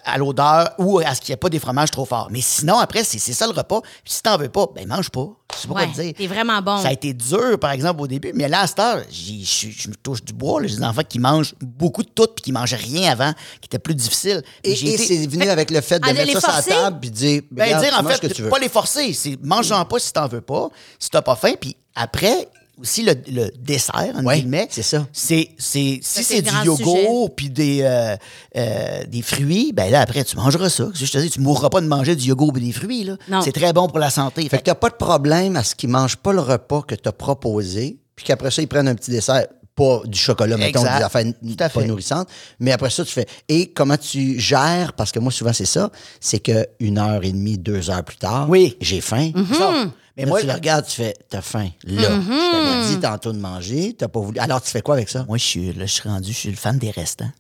à 0.05 0.19
l'odeur 0.19 0.71
ou 0.79 0.99
à 0.99 1.15
ce 1.15 1.21
qu'il 1.21 1.31
n'y 1.31 1.35
ait 1.35 1.37
pas 1.37 1.49
des 1.49 1.59
fromages 1.61 1.91
trop 1.93 2.05
forts. 2.05 2.29
Mais 2.31 2.41
sinon, 2.41 2.79
après, 2.79 3.05
c'est 3.05 3.19
c'est 3.19 3.33
ça 3.33 3.47
le 3.47 3.53
repas. 3.53 3.81
Puis 4.03 4.13
si 4.15 4.23
t'en 4.23 4.37
veux 4.37 4.49
pas, 4.49 4.67
ben 4.75 4.87
mange 4.89 5.11
pas. 5.11 5.29
Je 5.55 5.61
sais 5.63 5.69
pas 5.69 5.75
Ouais, 5.75 5.85
quoi 5.87 5.95
te 5.95 6.01
dire. 6.01 6.15
t'es 6.17 6.27
vraiment 6.27 6.61
bon. 6.61 6.79
Ça 6.83 6.89
a 6.89 6.93
été 6.93 7.15
dur, 7.15 7.59
par 7.61 7.71
exemple, 7.71 8.03
au 8.03 8.07
début. 8.07 8.33
Mais 8.35 8.49
là, 8.49 8.61
à 8.63 8.67
cette 8.67 8.79
heure, 8.81 9.03
je 9.11 9.89
me 9.89 9.95
touche 9.95 10.23
du 10.23 10.33
bois. 10.33 10.61
J'ai 10.67 10.77
des 10.77 10.83
enfants 10.83 11.03
qui 11.09 11.19
mangent 11.19 11.55
beaucoup 11.61 12.03
de 12.03 12.09
tout 12.09 12.27
puis 12.35 12.43
qui 12.43 12.53
mangeaient 12.53 12.77
rien 12.77 13.13
avant, 13.13 13.33
qui 13.61 13.67
était 13.67 13.79
plus 13.79 13.95
difficile. 13.95 14.43
Et, 14.65 14.75
J'ai 14.75 14.89
et 14.89 14.95
été- 14.95 15.07
c'est 15.07 15.27
venu 15.27 15.49
avec 15.49 15.71
le 15.71 15.81
fait 15.81 16.01
de 16.01 16.07
mettre 16.07 16.27
les 16.27 16.33
ça 16.35 16.41
sur 16.41 16.51
forcer? 16.53 16.71
la 16.71 16.77
table 16.77 16.99
puis 17.01 17.11
de 17.11 17.15
dire, 17.17 17.43
ben, 17.51 17.81
dire, 17.81 17.95
en 17.99 18.03
fait, 18.05 18.17
ce 18.17 18.21
que 18.21 18.27
tu 18.35 18.43
veux. 18.43 18.51
pas 18.51 18.59
les 18.59 18.69
forcer. 18.69 19.13
C'est 19.13 19.39
mange-en 19.43 19.85
pas 19.85 19.99
si 19.99 20.13
t'en 20.13 20.27
veux 20.29 20.41
pas, 20.43 20.69
si 20.99 21.09
t'as 21.09 21.23
pas 21.23 21.37
faim. 21.37 21.53
Puis 21.61 21.77
après, 21.95 22.49
aussi 22.81 23.03
le, 23.03 23.15
le 23.31 23.51
dessert, 23.59 24.13
en 24.15 24.25
Ouais, 24.25 24.41
guillemets. 24.41 24.69
c'est 24.71 24.83
ça. 24.83 25.07
C'est, 25.13 25.51
c'est, 25.59 26.01
si 26.03 26.25
c'est 26.25 26.43
du 26.43 26.55
yogourt 26.65 27.35
puis 27.35 27.51
des, 27.51 27.81
euh, 27.83 28.17
euh, 28.57 29.05
des 29.07 29.23
fruits, 29.23 29.73
ben 29.73 29.91
là, 29.91 30.01
après, 30.01 30.25
tu 30.25 30.37
mangeras 30.37 30.69
ça. 30.71 30.89
Je 30.95 31.05
te 31.11 31.19
dis, 31.19 31.31
tu 31.31 31.41
mourras 31.41 31.69
pas 31.71 31.81
de 31.81 31.87
manger 31.87 32.17
du 32.17 32.27
yogourt 32.29 32.57
et 32.57 32.61
des 32.61 32.73
fruits. 32.73 33.05
Là. 33.05 33.17
Non. 33.29 33.41
C'est 33.43 33.53
très 33.53 33.73
bon 33.73 33.89
pour 33.89 33.99
la 33.99 34.11
santé. 34.11 34.49
Fait 34.49 34.59
que 34.59 34.65
t'as 34.65 34.75
pas 34.75 34.91
de 34.91 34.97
problème 34.97 35.57
à 35.57 35.65
ce 35.65 35.75
qu'ils 35.75 35.91
mangent 35.91 36.17
pas 36.17 36.33
le 36.33 36.41
repas 36.41 36.83
que 36.83 36.95
t'as 36.95 37.13
proposé, 37.13 37.99
puis 38.17 38.25
qu'après 38.25 38.51
ça, 38.51 38.63
ils 38.63 38.69
prennent 38.69 38.89
un 38.89 38.95
petit 38.95 39.11
dessert, 39.11 39.47
pas 39.75 40.01
du 40.07 40.19
chocolat, 40.19 40.57
mettons, 40.57 40.81
Exact. 40.81 40.99
des 40.99 41.05
affaires 41.05 41.71
pas 41.71 41.81
fait. 41.81 41.87
nourrissantes, 41.87 42.29
mais 42.59 42.73
après 42.73 42.91
ça, 42.91 43.05
tu 43.05 43.13
fais. 43.13 43.27
Et 43.49 43.71
comment 43.73 43.97
tu 43.97 44.41
gères, 44.41 44.93
parce 44.95 45.13
que 45.13 45.21
moi, 45.21 45.31
souvent, 45.31 45.53
c'est 45.53 45.67
ça, 45.67 45.91
c'est 46.21 46.41
que 46.41 46.67
une 46.81 46.99
heure 46.99 47.23
et 47.23 47.31
demie, 47.31 47.59
deux 47.59 47.89
heures 47.89 48.03
plus 48.03 48.17
tard, 48.17 48.49
Oui. 48.51 48.77
j'ai 48.81 49.01
faim. 49.01 49.31
Ça. 49.57 49.71
Mais 49.75 49.91
Mais 50.19 50.25
moi, 50.25 50.33
moi, 50.33 50.41
tu 50.41 50.47
le 50.49 50.53
regardes, 50.53 50.87
tu 50.87 50.97
fais, 50.97 51.15
t'as 51.29 51.43
faim. 51.43 51.69
Là, 51.85 52.03
je 52.03 52.51
t'avais 52.53 52.89
dit 52.95 53.01
tantôt 53.01 53.33
de 53.33 53.39
manger, 53.39 53.95
t'as 53.97 54.09
pas 54.09 54.21
voulu. 54.21 54.39
Alors, 54.41 54.61
tu 54.61 54.71
fais 54.71 54.83
quoi 54.83 54.97
avec 54.97 55.09
ça? 55.09 55.25
moi, 55.29 55.39
je 55.39 55.45
suis, 55.45 55.73
là, 55.73 55.87
je 55.87 55.93
suis 55.93 56.09
rendu, 56.09 56.33
je 56.33 56.37
suis 56.37 56.51
le 56.51 56.57
fan 56.57 56.77
des 56.77 56.91
restants. 56.91 57.31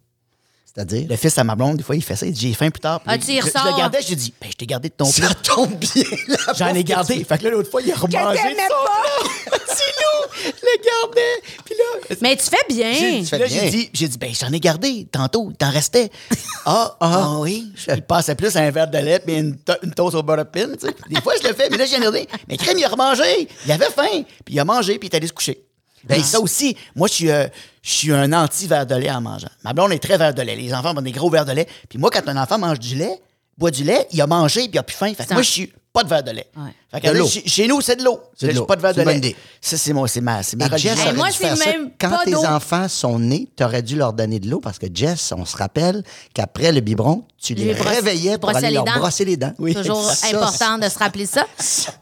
C'est-à-dire? 0.79 1.07
Le 1.11 1.17
fils 1.17 1.37
à 1.39 1.43
ma 1.43 1.57
blonde, 1.57 1.77
des 1.79 1.83
fois, 1.83 1.97
il 1.97 2.03
fait 2.05 2.15
ça. 2.15 2.25
Il 2.25 2.33
dit 2.33 2.49
J'ai 2.49 2.55
faim 2.55 2.71
plus 2.71 2.79
tard. 2.81 3.01
Puis 3.01 3.09
Ah, 3.11 3.17
là, 3.17 3.19
tu 3.25 3.33
y 3.33 3.41
je, 3.41 3.47
le 3.47 3.77
gardais, 3.77 4.01
je 4.01 4.09
lui 4.11 4.17
dis 4.17 4.33
Ben, 4.41 4.49
je 4.49 4.57
t'ai 4.57 4.67
gardé 4.67 4.89
de 4.89 4.95
ton 4.95 5.11
plat. 5.11 5.29
Ça 5.29 5.35
tombe 5.35 5.75
bien, 5.75 6.05
là. 6.29 6.37
J'en 6.57 6.73
ai 6.73 6.85
gardé. 6.85 7.25
Fait 7.25 7.37
que 7.39 7.45
là, 7.45 7.51
l'autre 7.51 7.69
fois, 7.69 7.83
il 7.83 7.91
a 7.91 7.97
remangé. 7.97 8.39
t'aimais 8.39 8.55
de 8.55 8.59
son 8.61 8.85
plat. 8.85 9.59
Petit 9.59 9.83
loup, 9.99 10.31
je 10.37 10.47
le 10.47 10.85
gardais. 10.85 11.43
Puis 11.65 11.75
là, 11.77 12.17
Mais 12.21 12.37
tu 12.37 12.45
fais 12.45 12.57
bien. 12.69 12.93
J'ai- 12.93 13.25
fais 13.25 13.39
là, 13.39 13.47
bien. 13.47 13.61
j'ai 13.63 13.71
dit, 13.71 13.91
j'ai 13.93 14.07
dit, 14.07 14.19
ben, 14.19 14.33
j'en 14.33 14.53
ai 14.53 14.61
gardé 14.61 15.09
tantôt, 15.11 15.49
il 15.51 15.57
t'en 15.57 15.71
restait. 15.71 16.11
ah, 16.65 16.97
ah, 17.01 17.33
oui. 17.41 17.73
Il 17.89 18.03
passait 18.03 18.37
plus 18.37 18.55
à 18.57 18.61
un 18.61 18.71
verre 18.71 18.89
de 18.89 18.99
lait 18.99 19.21
et 19.27 19.35
une, 19.37 19.57
to- 19.57 19.73
une 19.83 19.93
toast 19.93 20.15
au 20.15 20.23
beurre 20.23 20.39
de 20.39 20.43
pin, 20.45 20.67
tu 20.79 20.87
sais. 20.87 20.95
Des 21.11 21.21
fois, 21.21 21.33
je 21.43 21.49
le 21.49 21.55
fais, 21.55 21.69
mais 21.71 21.77
là, 21.77 21.87
j'ai 21.87 21.97
regardé. 21.97 22.29
Mais 22.47 22.57
crème, 22.57 22.79
il 22.79 22.85
a 22.85 22.89
remangé. 22.89 23.49
Il 23.67 23.73
avait 23.73 23.87
faim. 23.91 24.23
Puis 24.45 24.55
il 24.55 24.61
a 24.61 24.65
mangé, 24.65 24.97
puis 25.01 25.09
il 25.09 25.13
est 25.13 25.17
allé 25.17 25.27
se 25.27 25.33
coucher. 25.33 25.61
Ben, 26.05 26.23
ça 26.23 26.41
aussi, 26.41 26.77
moi, 26.95 27.09
je 27.09 27.13
suis, 27.13 27.31
euh, 27.31 27.47
je 27.83 27.91
suis 27.91 28.13
un 28.13 28.33
anti-verre 28.33 28.87
de 28.87 28.95
lait 28.95 29.11
en 29.11 29.21
mangeant. 29.21 29.51
Ma 29.65 29.73
blonde 29.73 29.93
est 29.93 29.99
très 29.99 30.19
verre 30.19 30.35
de 30.35 30.43
lait. 30.43 30.57
Les 30.57 30.73
enfants 30.75 30.97
ont 30.97 31.03
des 31.03 31.13
gros 31.13 31.31
verres 31.31 31.47
de 31.47 31.53
lait. 31.53 31.67
Puis 31.89 31.99
moi, 31.99 32.11
quand 32.11 32.27
un 32.29 32.37
enfant 32.37 32.59
mange 32.59 32.79
du 32.79 32.95
lait, 32.95 33.21
boit 33.57 33.71
du 33.71 33.85
lait, 33.85 34.07
il 34.13 34.21
a 34.21 34.27
mangé, 34.27 34.63
puis 34.63 34.73
il 34.75 34.79
a 34.79 34.83
plus 34.83 34.97
faim. 34.97 35.13
Fait 35.15 35.27
que 35.27 35.33
moi, 35.33 35.43
je 35.43 35.51
suis 35.51 35.73
pas 35.99 36.05
de 36.05 36.09
verre 36.09 36.23
de 36.23 36.31
lait. 36.31 36.47
Ouais. 36.57 36.71
Fait 36.91 37.01
que 37.01 37.07
De 37.09 37.13
là, 37.13 37.19
l'eau. 37.19 37.29
chez- 37.29 37.47
Chez 37.47 37.67
nous, 37.69 37.81
c'est 37.81 37.97
de 37.97 38.05
l'eau. 38.05 38.21
C'est 38.39 38.53
de 38.53 38.61
pas 38.61 38.77
de 38.77 38.81
verre 38.83 38.95
de 38.95 39.03
lait. 39.03 39.37
Ça, 39.61 39.77
c'est 39.77 39.93
moi, 39.93 40.09
c'est 40.09 40.21
ma, 40.21 40.43
c'est 40.43 40.57
ma 40.57 40.75
Jess. 40.77 40.99
Hey, 40.99 41.03
aurait 41.09 41.13
moi, 41.15 41.29
dû 41.31 41.35
ça. 41.37 41.55
même 41.57 41.91
Quand 42.01 42.19
tes 42.25 42.35
enfants 42.37 42.89
sont 42.89 43.19
nés, 43.19 43.49
t'aurais 43.57 43.83
dû 43.83 43.97
leur 43.97 44.13
donner 44.13 44.39
de 44.39 44.49
l'eau 44.49 44.61
parce 44.61 44.79
que 44.79 44.87
Jess, 44.93 45.33
on 45.37 45.45
se 45.45 45.57
rappelle 45.57 46.03
qu'après 46.35 46.73
le 46.73 46.81
biberon, 46.81 47.25
tu 47.43 47.55
les 47.55 47.67
Les 47.67 47.75
brosse- 47.75 47.89
réveillais 47.89 48.39
pour 48.39 48.51
aller 48.51 48.69
les 48.69 48.75
leur 48.75 48.85
dont. 48.85 48.93
brosser 48.99 49.25
les 49.25 49.37
dents. 49.37 49.53
Toujours 49.57 50.03
Ça, 50.11 50.29
important 50.29 50.79
de 50.79 50.89
se 50.89 50.99
rappeler 50.99 51.27
ça. 51.27 51.47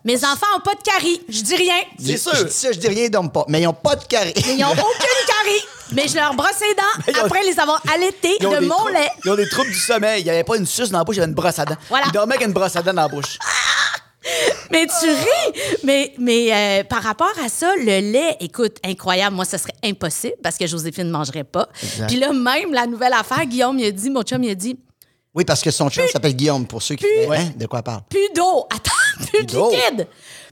Mes 0.05 0.17
enfants 0.25 0.47
n'ont 0.55 0.61
pas 0.65 0.75
de 0.75 0.83
carie. 0.83 1.21
Je 1.29 1.41
dis 1.43 1.57
rien. 1.57 1.75
Je- 1.99 2.07
C'est 2.07 2.17
sûr. 2.19 2.35
Je 2.37 2.45
dis 2.45 2.53
ça, 2.53 2.73
je 2.73 2.79
dis 2.79 2.88
rien, 2.88 3.05
ils 3.05 3.11
dorment 3.11 3.33
pas. 3.33 3.45
Mais 3.49 3.61
ils 3.61 3.65
n'ont 3.65 3.73
pas 3.73 3.97
de 3.97 4.05
carré. 4.05 4.33
Ils 4.37 4.59
n'ont 4.59 4.71
aucune 4.73 5.26
carie. 5.26 5.62
Mais 5.93 6.09
je 6.09 6.17
leur 6.17 6.35
brosse 6.35 6.61
les 6.61 6.75
dents 7.15 7.23
après 7.25 7.45
les 7.45 7.59
avoir 7.61 7.81
allaités 7.95 8.37
de 8.41 8.47
mon 8.67 8.87
lait. 8.88 9.09
Ils 9.25 9.31
ont 9.31 9.37
des 9.37 9.49
troubles 9.49 9.71
du 9.71 9.79
sommeil. 9.79 10.21
Il 10.23 10.25
n'y 10.25 10.31
avait 10.31 10.43
pas 10.45 10.57
une 10.57 10.67
suce 10.67 10.91
dans 10.91 10.99
la 10.99 11.05
bouche, 11.05 11.15
il 11.17 11.19
y 11.19 11.23
avait 11.23 11.29
une 11.31 11.35
brosse 11.35 11.59
à 11.61 11.65
dents. 11.65 11.76
Voilà. 11.88 12.07
Ils 12.09 12.12
dormaient 12.12 12.35
avec 12.35 12.47
une 12.47 12.53
brosse 12.53 12.75
à 12.76 12.83
dents 12.83 12.93
dans 12.93 13.03
la 13.03 13.09
bouche. 13.09 13.38
Mais 14.71 14.87
tu 14.87 15.09
ris. 15.09 15.78
Mais, 15.85 16.12
mais 16.18 16.52
euh, 16.52 16.85
par 16.85 17.02
rapport 17.02 17.33
à 17.45 17.49
ça, 17.49 17.75
le 17.76 18.00
lait, 18.12 18.37
écoute, 18.40 18.76
incroyable. 18.85 19.37
Moi, 19.37 19.45
ça 19.45 19.59
serait 19.59 19.75
impossible 19.85 20.35
parce 20.42 20.56
que 20.56 20.66
Joséphine 20.66 21.06
ne 21.06 21.12
mangerait 21.12 21.45
pas. 21.45 21.68
Puis 22.09 22.16
là, 22.16 22.33
même 22.33 22.73
la 22.73 22.87
nouvelle 22.87 23.12
affaire, 23.12 23.45
Guillaume, 23.47 23.78
il 23.78 23.87
a 23.87 23.90
dit, 23.90 24.11
mon 24.11 24.23
chum, 24.23 24.42
il 24.42 24.50
a 24.50 24.54
dit, 24.54 24.76
Oui, 25.35 25.45
parce 25.45 25.62
que 25.62 25.71
son 25.71 25.88
chum 25.90 26.06
s'appelle 26.09 26.35
Guillaume, 26.35 26.66
pour 26.66 26.83
ceux 26.83 26.95
qui 26.97 27.04
font, 27.04 27.33
hein, 27.33 27.50
de 27.56 27.66
quoi 27.66 27.83
parle? 27.83 28.02
plus 28.09 28.28
d'eau. 28.35 28.66
Attends, 28.71 29.26
plus 29.30 29.45
de 29.45 29.56
liquide. 29.56 30.06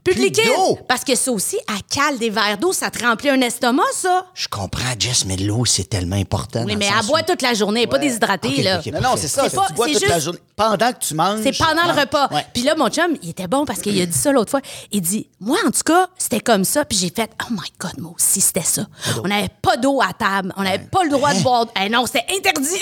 Plus 0.04 0.14
de 0.16 0.20
liquide. 0.20 0.44
Parce 0.86 1.02
que 1.02 1.14
ça 1.14 1.32
aussi, 1.32 1.56
à 1.66 1.78
cale 1.90 2.18
des 2.18 2.28
verres 2.28 2.58
d'eau, 2.58 2.72
ça 2.74 2.90
te 2.90 3.02
remplit 3.02 3.30
un 3.30 3.40
estomac, 3.40 3.82
ça. 3.94 4.26
Je 4.34 4.46
comprends, 4.48 4.92
Jess, 4.98 5.24
mais 5.24 5.36
l'eau, 5.36 5.64
c'est 5.64 5.88
tellement 5.88 6.16
important. 6.16 6.62
Oui, 6.64 6.76
mais 6.76 6.90
boit 7.06 7.20
où- 7.20 7.24
toute 7.26 7.40
la 7.40 7.54
journée, 7.54 7.86
pas 7.86 7.98
déshydratée, 7.98 8.62
là. 8.62 8.80
Non, 8.92 9.00
non, 9.00 9.14
c'est 9.16 9.28
ça. 9.28 9.48
Pas- 9.48 9.66
tu 9.68 9.72
bois 9.74 9.86
toute 9.86 10.02
la 10.02 10.14
juste- 10.14 10.24
journée. 10.24 10.38
Pendant 10.56 10.92
que 10.92 10.98
tu 11.00 11.14
manges. 11.14 11.40
C'est 11.42 11.56
pendant 11.58 11.84
le 11.92 11.98
repas. 12.00 12.28
Ouais. 12.32 12.46
Puis 12.54 12.62
là, 12.62 12.74
mon 12.76 12.88
chum, 12.88 13.16
il 13.22 13.30
était 13.30 13.48
bon 13.48 13.64
parce 13.64 13.80
qu'il 13.80 14.00
a 14.00 14.06
dit 14.06 14.16
ça 14.16 14.30
l'autre 14.30 14.50
fois. 14.52 14.60
Il 14.92 15.00
dit, 15.00 15.26
moi, 15.40 15.58
en 15.66 15.70
tout 15.70 15.82
cas, 15.84 16.06
c'était 16.16 16.38
comme 16.40 16.64
ça. 16.64 16.84
Puis 16.84 16.96
j'ai 16.98 17.10
fait, 17.10 17.30
oh 17.42 17.46
my 17.50 17.68
God, 17.80 17.98
moi 17.98 18.12
aussi, 18.14 18.40
c'était 18.40 18.60
ça. 18.62 18.86
On 19.24 19.28
n'avait 19.28 19.48
pas 19.62 19.76
d'eau 19.78 20.00
à 20.00 20.12
table. 20.12 20.52
On 20.56 20.62
n'avait 20.62 20.78
pas 20.84 21.02
le 21.02 21.10
droit 21.10 21.32
de 21.34 21.40
boire. 21.40 21.66
Eh 21.82 21.88
non, 21.88 22.04
c'était 22.06 22.24
interdit. 22.36 22.78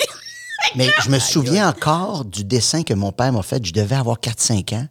Mais 0.75 0.87
je 1.03 1.09
me 1.09 1.17
souviens 1.19 1.67
encore 1.69 2.25
du 2.25 2.43
dessin 2.43 2.83
que 2.83 2.93
mon 2.93 3.11
père 3.11 3.31
m'a 3.33 3.41
fait. 3.43 3.65
Je 3.65 3.73
devais 3.73 3.95
avoir 3.95 4.17
4-5 4.19 4.73
ans. 4.73 4.85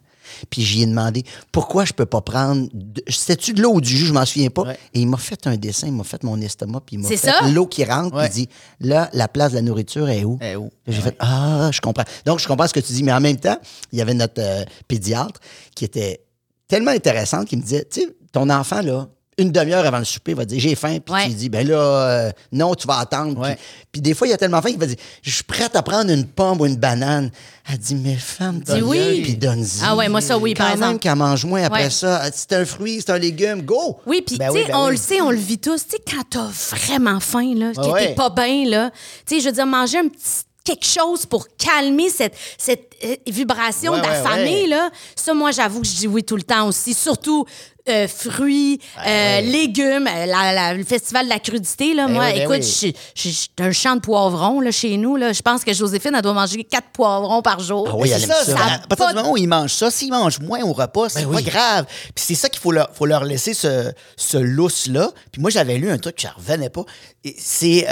Puis 0.49 0.61
j'y 0.61 0.83
ai 0.83 0.85
demandé 0.85 1.23
pourquoi 1.51 1.85
je 1.85 1.93
peux 1.93 2.05
pas 2.05 2.21
prendre. 2.21 2.67
C'était-tu 3.07 3.53
de 3.53 3.61
l'eau 3.61 3.73
ou 3.75 3.81
du 3.81 3.95
jus, 3.95 4.05
je 4.07 4.13
m'en 4.13 4.25
souviens 4.25 4.49
pas. 4.49 4.63
Ouais. 4.63 4.77
Et 4.93 5.01
il 5.01 5.07
m'a 5.07 5.17
fait 5.17 5.45
un 5.47 5.55
dessin, 5.57 5.87
il 5.87 5.93
m'a 5.93 6.03
fait 6.03 6.23
mon 6.23 6.39
estomac, 6.41 6.81
puis 6.85 6.95
il 6.95 6.99
m'a 6.99 7.09
fait 7.09 7.51
l'eau 7.51 7.67
qui 7.67 7.83
rentre, 7.85 8.15
Ouais. 8.15 8.29
puis 8.29 8.41
il 8.41 8.45
dit 8.45 8.49
là, 8.79 9.09
la 9.13 9.27
place 9.27 9.51
de 9.51 9.55
la 9.57 9.61
nourriture 9.61 10.09
est 10.09 10.23
où? 10.23 10.37
Est 10.41 10.55
où? 10.55 10.69
J'ai 10.87 11.01
fait 11.01 11.15
Ah, 11.19 11.69
je 11.71 11.81
comprends. 11.81 12.03
Donc, 12.25 12.39
je 12.39 12.47
comprends 12.47 12.67
ce 12.67 12.73
que 12.73 12.79
tu 12.79 12.93
dis, 12.93 13.03
mais 13.03 13.13
en 13.13 13.21
même 13.21 13.37
temps, 13.37 13.57
il 13.91 13.99
y 13.99 14.01
avait 14.01 14.13
notre 14.13 14.41
euh, 14.41 14.63
pédiatre 14.87 15.39
qui 15.75 15.85
était 15.85 16.21
tellement 16.67 16.91
intéressante 16.91 17.47
qu'il 17.47 17.59
me 17.59 17.63
disait 17.63 17.85
Tu 17.89 18.01
sais, 18.01 18.07
ton 18.31 18.49
enfant, 18.49 18.81
là, 18.81 19.07
une 19.37 19.51
demi-heure 19.51 19.85
avant 19.85 19.99
le 19.99 20.05
souper, 20.05 20.33
va 20.33 20.45
dire 20.45 20.59
J'ai 20.59 20.75
faim. 20.75 20.97
Puis 21.03 21.13
Ouais. 21.13 21.27
tu 21.27 21.33
dis 21.33 21.49
Ben 21.49 21.67
là, 21.67 21.75
euh, 21.77 22.31
non, 22.51 22.75
tu 22.75 22.87
vas 22.87 22.99
attendre. 22.99 23.39
Ouais. 23.39 23.55
Puis, 23.55 23.65
puis 23.93 24.01
des 24.01 24.13
fois, 24.13 24.27
il 24.27 24.31
y 24.31 24.33
a 24.33 24.37
tellement 24.37 24.61
faim 24.61 24.69
qu'il 24.69 24.79
va 24.79 24.85
dire 24.85 24.97
Je 25.21 25.31
suis 25.31 25.43
prête 25.43 25.75
à 25.75 25.81
prendre 25.81 26.11
une 26.11 26.25
pomme 26.25 26.61
ou 26.61 26.65
une 26.65 26.75
banane. 26.77 27.31
Elle 27.71 27.77
dit 27.77 27.95
Mais 27.95 28.15
femme, 28.15 28.59
Dis 28.59 28.81
oui. 28.81 29.21
puis 29.23 29.35
donne-y. 29.35 29.79
Ah 29.83 29.95
ouais, 29.95 30.09
moi, 30.09 30.21
ça, 30.21 30.37
oui, 30.37 30.53
par 30.53 30.67
Quand 30.67 30.73
même 30.73 30.83
exemple. 30.83 30.99
qu'elle 30.99 31.15
mange 31.15 31.45
moins 31.45 31.63
après 31.63 31.85
Ouais. 31.85 31.89
ça. 31.89 32.23
C'est 32.33 32.53
un 32.53 32.65
fruit, 32.65 33.01
c'est 33.05 33.11
un 33.11 33.17
légume, 33.17 33.61
go 33.61 33.99
Oui, 34.05 34.21
puis 34.25 34.37
Ben 34.37 34.49
tu 34.49 34.55
oui, 34.55 34.61
sais, 34.65 34.67
ben 34.71 34.77
on 34.77 34.85
oui. 34.85 34.91
le 34.91 34.97
sait, 34.97 35.21
on 35.21 35.31
le 35.31 35.37
vit 35.37 35.57
tous. 35.59 35.83
Tu 35.85 35.91
sais, 35.91 36.03
quand 36.09 36.23
t'as 36.29 36.47
vraiment 36.75 37.19
faim, 37.19 37.53
là, 37.55 37.71
que 37.73 37.79
Ah 37.79 37.99
t'es 37.99 38.13
pas 38.15 38.29
bien, 38.29 38.65
là, 38.69 38.91
tu 39.25 39.35
sais, 39.35 39.41
je 39.41 39.45
veux 39.47 39.53
dire, 39.53 39.65
manger 39.65 39.99
un 39.99 40.07
petit 40.09 40.43
quelque 40.63 40.85
chose 40.85 41.25
pour 41.25 41.47
calmer 41.57 42.09
cette, 42.09 42.35
cette 42.57 42.93
euh, 43.03 43.15
vibration 43.27 43.91
Ouais, 43.93 43.99
ouais, 43.99 44.05
d'affamé, 44.07 44.61
ouais. 44.63 44.67
là. 44.67 44.89
Ça, 45.15 45.33
moi, 45.33 45.51
j'avoue 45.51 45.81
que 45.81 45.87
je 45.87 45.93
dis 45.95 46.07
oui 46.07 46.23
tout 46.23 46.35
le 46.37 46.43
temps 46.43 46.67
aussi. 46.67 46.93
Surtout 46.93 47.45
euh, 47.89 48.07
fruits, 48.07 48.79
euh, 49.05 49.41
légumes, 49.41 50.07
euh, 50.07 50.25
la- 50.25 50.53
la- 50.53 50.73
le 50.73 50.85
festival 50.85 51.25
de 51.25 51.29
la 51.29 51.39
crudité, 51.39 51.93
là. 51.93 52.07
Ben 52.07 52.13
moi, 52.13 52.31
ben 52.31 52.41
écoute, 52.43 52.63
oui. 52.81 52.95
j'ai- 53.13 53.33
un 53.59 53.73
champ 53.73 53.95
de 53.97 53.99
poivrons, 53.99 54.61
là, 54.61 54.71
chez 54.71 54.95
nous, 54.95 55.17
là. 55.17 55.33
Je 55.33 55.41
pense 55.41 55.65
que 55.65 55.73
Joséphine, 55.73 56.13
elle 56.15 56.21
doit 56.21 56.31
manger 56.31 56.63
quatre 56.63 56.87
poivrons 56.93 57.41
par 57.41 57.59
jour. 57.59 57.85
Ah 57.91 57.95
oui, 57.97 58.09
elle 58.09 58.21
c'est 58.21 58.23
aime 58.27 58.29
ça, 58.29 58.45
ça. 58.45 58.51
ça- 58.53 58.57
Ça 58.57 58.73
à 58.85 58.87
partir 58.87 59.07
du 59.09 59.15
moment 59.15 59.31
où 59.33 59.37
ils 59.37 59.47
mangent 59.49 59.73
ça, 59.73 59.91
s'ils 59.91 60.11
mangent 60.11 60.39
moins 60.39 60.61
au 60.63 60.71
repas, 60.71 61.09
c'est 61.09 61.23
Ben 61.25 61.31
pas 61.31 61.35
oui. 61.37 61.43
grave. 61.43 61.85
Puis 62.15 62.23
c'est 62.25 62.35
ça 62.35 62.47
qu'il 62.47 62.61
faut 62.61 62.71
leur, 62.71 62.89
faut 62.95 63.05
leur 63.05 63.25
laisser 63.25 63.53
ce, 63.53 63.91
ce 64.15 64.37
lousse-là. 64.37 65.11
Puis 65.33 65.41
moi, 65.41 65.49
j'avais 65.51 65.75
lu 65.77 65.91
un 65.91 65.97
truc, 65.97 66.15
je 66.21 66.27
revenais 66.33 66.69
pas. 66.69 66.85
Et 67.25 67.35
C'est. 67.37 67.85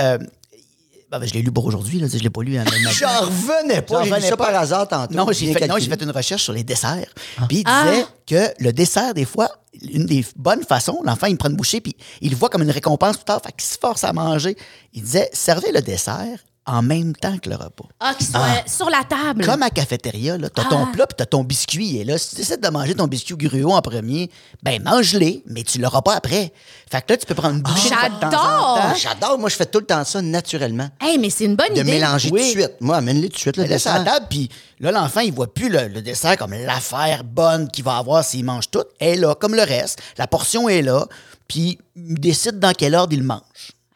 Euh, 1.11 1.17
ben, 1.17 1.19
ben, 1.19 1.27
je 1.27 1.33
l'ai 1.33 1.41
lu 1.41 1.51
pour 1.51 1.65
aujourd'hui, 1.65 1.99
là, 1.99 2.07
je 2.11 2.17
l'ai 2.17 2.29
pas 2.29 2.41
lu 2.41 2.59
en 2.59 2.63
même 2.63 2.73
J'en 2.91 3.21
revenais 3.21 3.81
pas. 3.81 4.03
J'ai 4.03 4.09
lu 4.09 4.13
revenais 4.13 4.29
ça 4.29 4.37
pas. 4.37 4.51
par 4.51 4.61
hasard 4.61 4.87
tantôt. 4.87 5.13
Non, 5.13 5.27
j'ai 5.31 5.53
fait, 5.53 5.67
fait 5.67 6.01
une 6.03 6.11
recherche 6.11 6.43
sur 6.43 6.53
les 6.53 6.63
desserts. 6.63 7.13
Puis 7.47 7.59
il 7.59 7.63
Ah! 7.65 7.85
disait 7.89 8.05
que 8.25 8.63
le 8.63 8.71
dessert, 8.73 9.13
des 9.13 9.25
fois, 9.25 9.49
une 9.81 10.05
des 10.05 10.25
bonnes 10.35 10.63
façons, 10.63 10.99
l'enfant, 11.03 11.27
il 11.27 11.33
me 11.33 11.37
prend 11.37 11.49
une 11.49 11.55
bouchée, 11.55 11.81
puis 11.81 11.95
il 12.21 12.31
le 12.31 12.35
voit 12.35 12.49
comme 12.49 12.61
une 12.61 12.71
récompense 12.71 13.17
plus 13.17 13.25
tard, 13.25 13.41
fait 13.43 13.51
qu'il 13.51 13.63
se 13.69 13.77
force 13.77 14.03
à 14.03 14.13
manger. 14.13 14.55
Il 14.93 15.03
disait, 15.03 15.29
servez 15.33 15.71
le 15.71 15.81
dessert 15.81 16.39
en 16.67 16.83
même 16.83 17.15
temps 17.15 17.37
que 17.39 17.49
le 17.49 17.55
repas. 17.55 17.85
Ah, 17.99 18.13
qui 18.17 18.23
soit 18.23 18.63
sur 18.67 18.89
la 18.89 19.03
table. 19.03 19.43
Comme 19.43 19.63
à 19.63 19.71
cafétéria, 19.71 20.37
là, 20.37 20.47
t'as 20.49 20.65
ton 20.65 20.83
Ah. 20.85 20.89
plat 20.93 21.07
puis 21.07 21.15
t'as 21.17 21.25
ton 21.25 21.43
biscuit. 21.43 21.97
Et 21.97 22.03
là, 22.03 22.17
si 22.19 22.29
tu 22.29 22.35
décides 22.35 22.61
de 22.61 22.69
manger 22.69 22.93
ton 22.93 23.07
biscuit 23.07 23.35
gruau 23.35 23.73
en 23.73 23.81
premier, 23.81 24.29
ben 24.61 24.81
mange-les, 24.83 25.43
mais 25.47 25.63
tu 25.63 25.79
l'auras 25.79 26.01
pas 26.03 26.13
après. 26.15 26.53
Fait 26.91 27.01
que 27.01 27.13
là, 27.13 27.17
tu 27.17 27.25
peux 27.25 27.33
prendre 27.33 27.55
une 27.55 27.61
bouchée 27.63 27.89
de 27.89 27.95
fois 27.95 28.09
de 28.09 28.13
J'adore! 28.21 28.79
J'adore. 28.95 29.39
Moi, 29.39 29.49
je 29.49 29.55
fais 29.55 29.65
tout 29.65 29.79
le 29.79 29.85
temps 29.85 30.03
ça 30.03 30.21
naturellement. 30.21 30.89
Hey, 31.01 31.17
mais 31.17 31.31
c'est 31.31 31.45
une 31.45 31.55
bonne 31.55 31.73
De 31.73 31.79
idée. 31.81 31.91
mélanger 31.93 32.29
Oui. 32.31 32.41
tout 32.41 32.45
de 32.57 32.61
suite. 32.61 32.73
Moi, 32.79 32.97
amène-les 32.97 33.29
tout 33.29 33.35
de 33.35 33.39
suite, 33.39 33.57
le 33.57 33.63
c'est 33.63 33.69
à 33.89 33.93
la 33.93 33.99
dessert. 33.99 34.03
table, 34.13 34.25
puis 34.29 34.49
là, 34.79 34.91
l'enfant, 34.91 35.21
il 35.21 35.33
voit 35.33 35.51
plus 35.51 35.69
le, 35.69 35.87
le 35.87 36.01
dessert 36.03 36.37
comme 36.37 36.53
l'affaire 36.53 37.23
bonne 37.23 37.69
qu'il 37.71 37.83
va 37.83 37.97
avoir 37.97 38.23
s'il 38.23 38.45
mange 38.45 38.69
tout. 38.69 38.83
Elle 38.99 39.09
est 39.09 39.21
là, 39.21 39.33
comme 39.33 39.55
le 39.55 39.63
reste. 39.63 39.99
La 40.19 40.27
portion 40.27 40.69
est 40.69 40.83
là, 40.83 41.07
puis 41.47 41.79
il 41.95 42.19
décide 42.19 42.59
dans 42.59 42.73
quel 42.73 42.93
ordre 42.93 43.13
il 43.13 43.23
mange. 43.23 43.41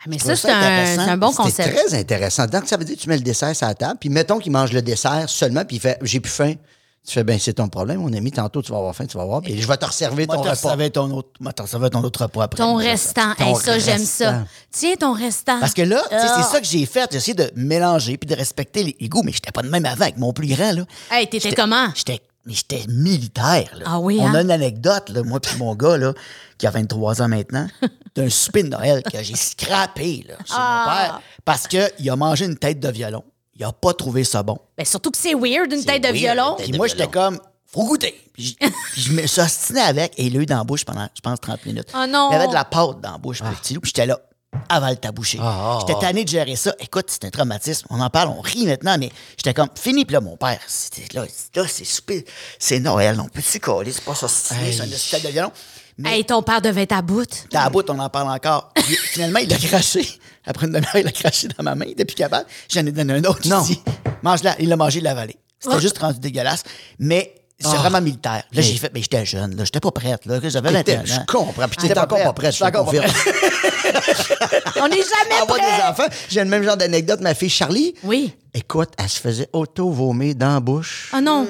Ah, 0.06 0.10
mais 0.10 0.20
ça, 0.20 0.36
c'est 0.36 0.48
ça 0.48 0.58
un, 0.58 0.86
c'est 0.86 1.00
un 1.12 1.18
bon 1.18 1.32
C'est 1.32 1.38
concept. 1.38 1.76
très 1.76 1.94
intéressant. 1.98 2.46
Donc, 2.46 2.68
ça 2.68 2.78
veut 2.78 2.86
dire 2.86 2.96
que 2.96 3.02
tu 3.02 3.10
mets 3.10 3.18
le 3.18 3.24
dessert 3.24 3.56
sur 3.56 3.66
la 3.68 3.74
table, 3.74 3.98
puis 4.00 4.10
mettons 4.10 4.38
qu'il 4.38 4.52
mange 4.52 4.72
le 4.72 4.82
dessert 4.82 5.28
seulement, 5.28 5.66
puis 5.66 5.78
il 5.78 5.80
fait 5.80 5.98
J'ai 6.04 6.20
plus 6.20 6.32
faim. 6.32 6.54
Tu 7.08 7.14
fais 7.14 7.24
ben 7.24 7.38
c'est 7.40 7.54
ton 7.54 7.68
problème, 7.68 8.00
mon 8.00 8.12
ami. 8.14 8.32
Tantôt, 8.32 8.64
tu 8.64 8.72
vas 8.72 8.80
avoir 8.80 8.96
faim, 8.96 9.06
tu 9.06 9.16
vas 9.16 9.26
voir. 9.26 9.42
Puis 9.42 9.62
je 9.62 9.68
vais 9.68 9.78
te 9.78 9.86
resservir 9.86 10.26
ton 10.26 10.42
repas. 10.42 10.90
ton 10.90 11.12
autre, 11.12 11.30
t'as 11.56 11.68
servi 11.68 11.88
ton 11.92 12.04
autre 12.04 12.24
repas 12.24 12.44
après. 12.46 12.58
Ton 12.64 12.76
restant. 12.76 13.36
Ton 13.38 13.46
Hey, 13.46 13.56
ça, 13.56 13.78
j'aime 13.78 14.04
ça. 14.04 14.44
Tiens, 14.72 14.96
ton 15.00 15.14
restant. 15.14 15.60
Parce 15.60 15.76
que 15.76 15.84
là, 15.84 16.02
sais, 16.10 16.16
Ah. 16.20 16.42
c'est 16.42 16.52
ça 16.52 16.60
que 16.60 16.66
j'ai 16.66 16.84
fait. 16.88 17.08
J'ai 17.12 17.18
essayé 17.18 17.36
de 17.36 17.52
mélanger 17.56 18.18
puis 18.18 18.28
de 18.28 18.36
respecter 18.36 18.96
les, 19.00 19.08
goûts, 19.08 19.22
mais 19.24 19.32
j'étais 19.32 19.52
pas 19.52 19.62
de 19.62 19.70
même 19.70 19.86
avant 19.86 20.02
avec 20.02 20.18
mon 20.18 20.34
plus 20.34 20.48
grand. 20.48 20.72
Là. 20.72 20.82
Hey, 21.12 21.28
t'étais 21.28 21.54
comment? 21.54 21.90
J'étais 21.94 22.22
mais 22.46 22.54
j'étais 22.54 22.86
militaire. 22.88 23.70
Là. 23.78 23.86
Ah 23.86 24.00
oui, 24.00 24.18
On 24.22 24.28
hein? 24.28 24.36
a 24.36 24.42
une 24.42 24.52
anecdote, 24.52 25.10
là, 25.10 25.24
moi 25.24 25.40
puis 25.40 25.58
mon 25.58 25.76
gars, 25.76 25.98
là, 25.98 26.14
qui 26.58 26.68
a 26.68 26.72
23 26.72 27.22
ans 27.22 27.28
maintenant, 27.28 27.68
d'un 28.16 28.30
souper 28.30 28.64
de 28.64 28.70
Noël 28.70 29.04
que 29.04 29.22
j'ai 29.24 29.36
scrappé 29.36 30.26
là, 30.28 30.36
chez 30.46 30.54
Ah. 30.56 30.86
mon 30.86 30.92
père 30.94 31.22
parce 31.44 31.68
qu'il 31.68 32.10
a 32.10 32.16
mangé 32.16 32.46
une 32.46 32.58
tête 32.58 32.80
de 32.80 32.90
violon. 32.90 33.24
Il 33.58 33.64
a 33.64 33.72
pas 33.72 33.94
trouvé 33.94 34.24
ça 34.24 34.44
bon. 34.44 34.58
Ben, 34.78 34.86
surtout 34.86 35.12
que 35.12 35.18
c'est 35.18 35.34
weird, 35.34 35.72
une 35.72 35.84
tête 35.84 36.04
de 36.04 36.10
violon. 36.10 36.56
Puis 36.58 36.72
de 36.72 36.78
moi, 36.78 36.88
j'étais 36.88 37.08
comme, 37.08 37.40
faut 37.66 37.86
goûter. 37.86 38.14
Puis 38.34 38.58
je, 38.60 38.68
puis 38.94 39.02
je 39.02 39.12
me 39.14 39.26
suis 39.26 39.80
avec 39.80 40.14
et 40.18 40.26
il 40.26 40.34
l'a 40.34 40.42
eu 40.42 40.46
dans 40.46 40.58
la 40.58 40.64
bouche 40.64 40.84
pendant, 40.84 41.08
je 41.16 41.22
pense, 41.22 41.40
30 41.40 41.66
minutes. 41.66 41.88
Oh 41.96 42.06
non! 42.08 42.30
Il 42.32 42.34
y 42.34 42.36
avait 42.36 42.48
de 42.48 42.54
la 42.54 42.66
pâte 42.66 43.00
dans 43.02 43.14
la 43.14 43.18
bouche, 43.18 43.42
le 43.42 43.50
petit 43.56 43.74
loup, 43.74 43.82
puis 43.82 43.92
j'étais 43.96 44.06
là, 44.06 44.20
avale 44.70 45.00
ta 45.00 45.12
bouchée. 45.12 45.38
Ah, 45.42 45.56
ah, 45.58 45.78
j'étais 45.82 45.94
ah. 45.98 46.02
tanné 46.08 46.24
de 46.24 46.30
gérer 46.30 46.56
ça. 46.56 46.74
Écoute, 46.80 47.06
c'est 47.10 47.26
un 47.26 47.30
traumatisme. 47.30 47.88
On 47.90 48.00
en 48.00 48.10
parle, 48.10 48.30
on 48.30 48.42
rit 48.42 48.66
maintenant, 48.66 48.98
mais 49.00 49.12
j'étais 49.38 49.54
comme, 49.54 49.70
fini. 49.76 50.06
Puis 50.06 50.14
là, 50.14 50.22
mon 50.22 50.38
père, 50.38 50.60
c'était 50.68 51.06
là, 51.14 51.26
là 51.56 51.64
c'est 51.68 51.84
souper, 51.86 52.26
c'est 52.60 52.80
Noël, 52.80 53.20
on 53.20 53.28
peut-tu 53.30 53.60
coller, 53.60 53.92
c'est 53.92 54.04
pas 54.04 54.16
ça, 54.16 54.28
c'est 54.28 54.56
Hey. 54.56 54.80
un 54.82 54.86
style 54.98 55.22
de 55.24 55.30
violon. 55.30 55.52
Mais 55.98 56.18
Hey, 56.18 56.26
ton 56.26 56.42
père 56.44 56.62
devait 56.62 56.84
être 56.84 56.92
à 56.94 57.02
bout. 57.02 57.26
dans 57.52 57.60
la 57.62 57.70
bout, 57.70 57.90
on 57.90 57.98
en 58.00 58.10
parle 58.10 58.30
encore. 58.30 58.72
Finalement, 59.14 59.40
il 59.40 59.48
l'a 59.50 59.58
craché. 59.58 60.06
Après 60.46 60.68
une 60.68 60.74
demi-heure, 60.74 60.98
il 60.98 61.04
l'a 61.06 61.12
craché 61.12 61.48
dans 61.48 61.64
ma 61.64 61.74
main. 61.74 61.86
Plus 61.96 62.16
capable. 62.16 62.46
J'en 62.70 62.86
ai 62.86 62.92
donné 62.92 63.14
un 63.14 63.24
autre. 63.24 63.48
Non. 63.48 63.64
ici. 63.64 63.82
Mange-la. 64.22 64.56
Il 64.60 64.68
l'a 64.70 64.76
mangé, 64.76 65.00
il 65.00 65.04
l'a 65.04 65.12
avalé. 65.12 65.36
C'était 65.58 65.76
Ah. 65.76 65.80
juste 65.80 65.98
rendu 65.98 66.20
dégueulasse. 66.20 66.64
Mais 67.00 67.34
c'est 67.60 67.78
vraiment 67.78 68.02
militaire. 68.02 68.44
Là, 68.52 68.62
j'ai 68.62 68.76
fait, 68.76 68.92
mais 68.94 69.02
j'étais 69.02 69.26
jeune, 69.26 69.56
là. 69.56 69.64
J'étais 69.64 69.80
pas 69.80 69.92
prête, 69.92 70.26
là. 70.26 70.40
J'avais 70.44 70.70
T'étais- 70.84 70.98
21 70.98 71.18
ans. 71.18 71.24
Je 71.28 71.32
comprends. 71.32 71.68
Puis 71.70 71.78
J'étais 71.82 71.94
t'es 71.94 72.00
encore 72.00 72.22
pas 72.22 72.34
prêt, 72.34 72.52
je 72.52 72.64
encore 72.64 72.92
pas. 72.92 72.98
On 74.82 74.88
n'est 74.88 74.96
jamais 74.98 75.42
Avoir 75.42 75.58
prêt. 75.58 75.78
des 75.78 75.84
enfants. 75.84 76.08
J'ai 76.30 76.44
le 76.44 76.50
même 76.50 76.64
genre 76.64 76.78
d'anecdote. 76.78 77.22
Ma 77.22 77.34
fille 77.34 77.50
Charlie, 77.50 77.94
Oui. 78.04 78.34
écoute, 78.54 78.90
elle 78.98 79.10
se 79.10 79.20
faisait 79.20 79.50
auto-vomir 79.54 80.36
dans 80.36 80.54
la 80.56 80.60
bouche 80.60 81.12
Oh 81.16 81.22
non. 81.22 81.48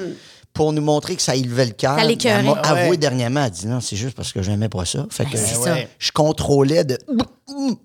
pour 0.54 0.72
nous 0.74 0.82
montrer 0.82 1.16
que 1.16 1.22
ça 1.22 1.36
élevait 1.36 1.66
le 1.66 1.72
cœur. 1.72 1.98
Ça 1.98 2.04
l'écœurait. 2.04 2.40
Elle 2.40 2.46
m'a 2.46 2.62
Ah 2.64 2.74
ouais. 2.74 2.82
avoué 2.82 2.98
dernièrement, 2.98 3.44
elle 3.46 3.52
dit 3.52 3.68
non, 3.68 3.82
c'est 3.82 3.96
juste 3.96 4.16
parce 4.16 4.32
que 4.32 4.42
j'aimais 4.42 4.70
pas 4.70 4.86
ça. 4.86 5.06
Fait 5.10 5.26
que 5.26 5.32
Ben, 5.32 5.38
c'est 5.46 5.56
je, 5.56 5.60
ça. 5.62 5.76
je 6.00 6.12
contrôlais 6.12 6.84
de. 6.84 6.98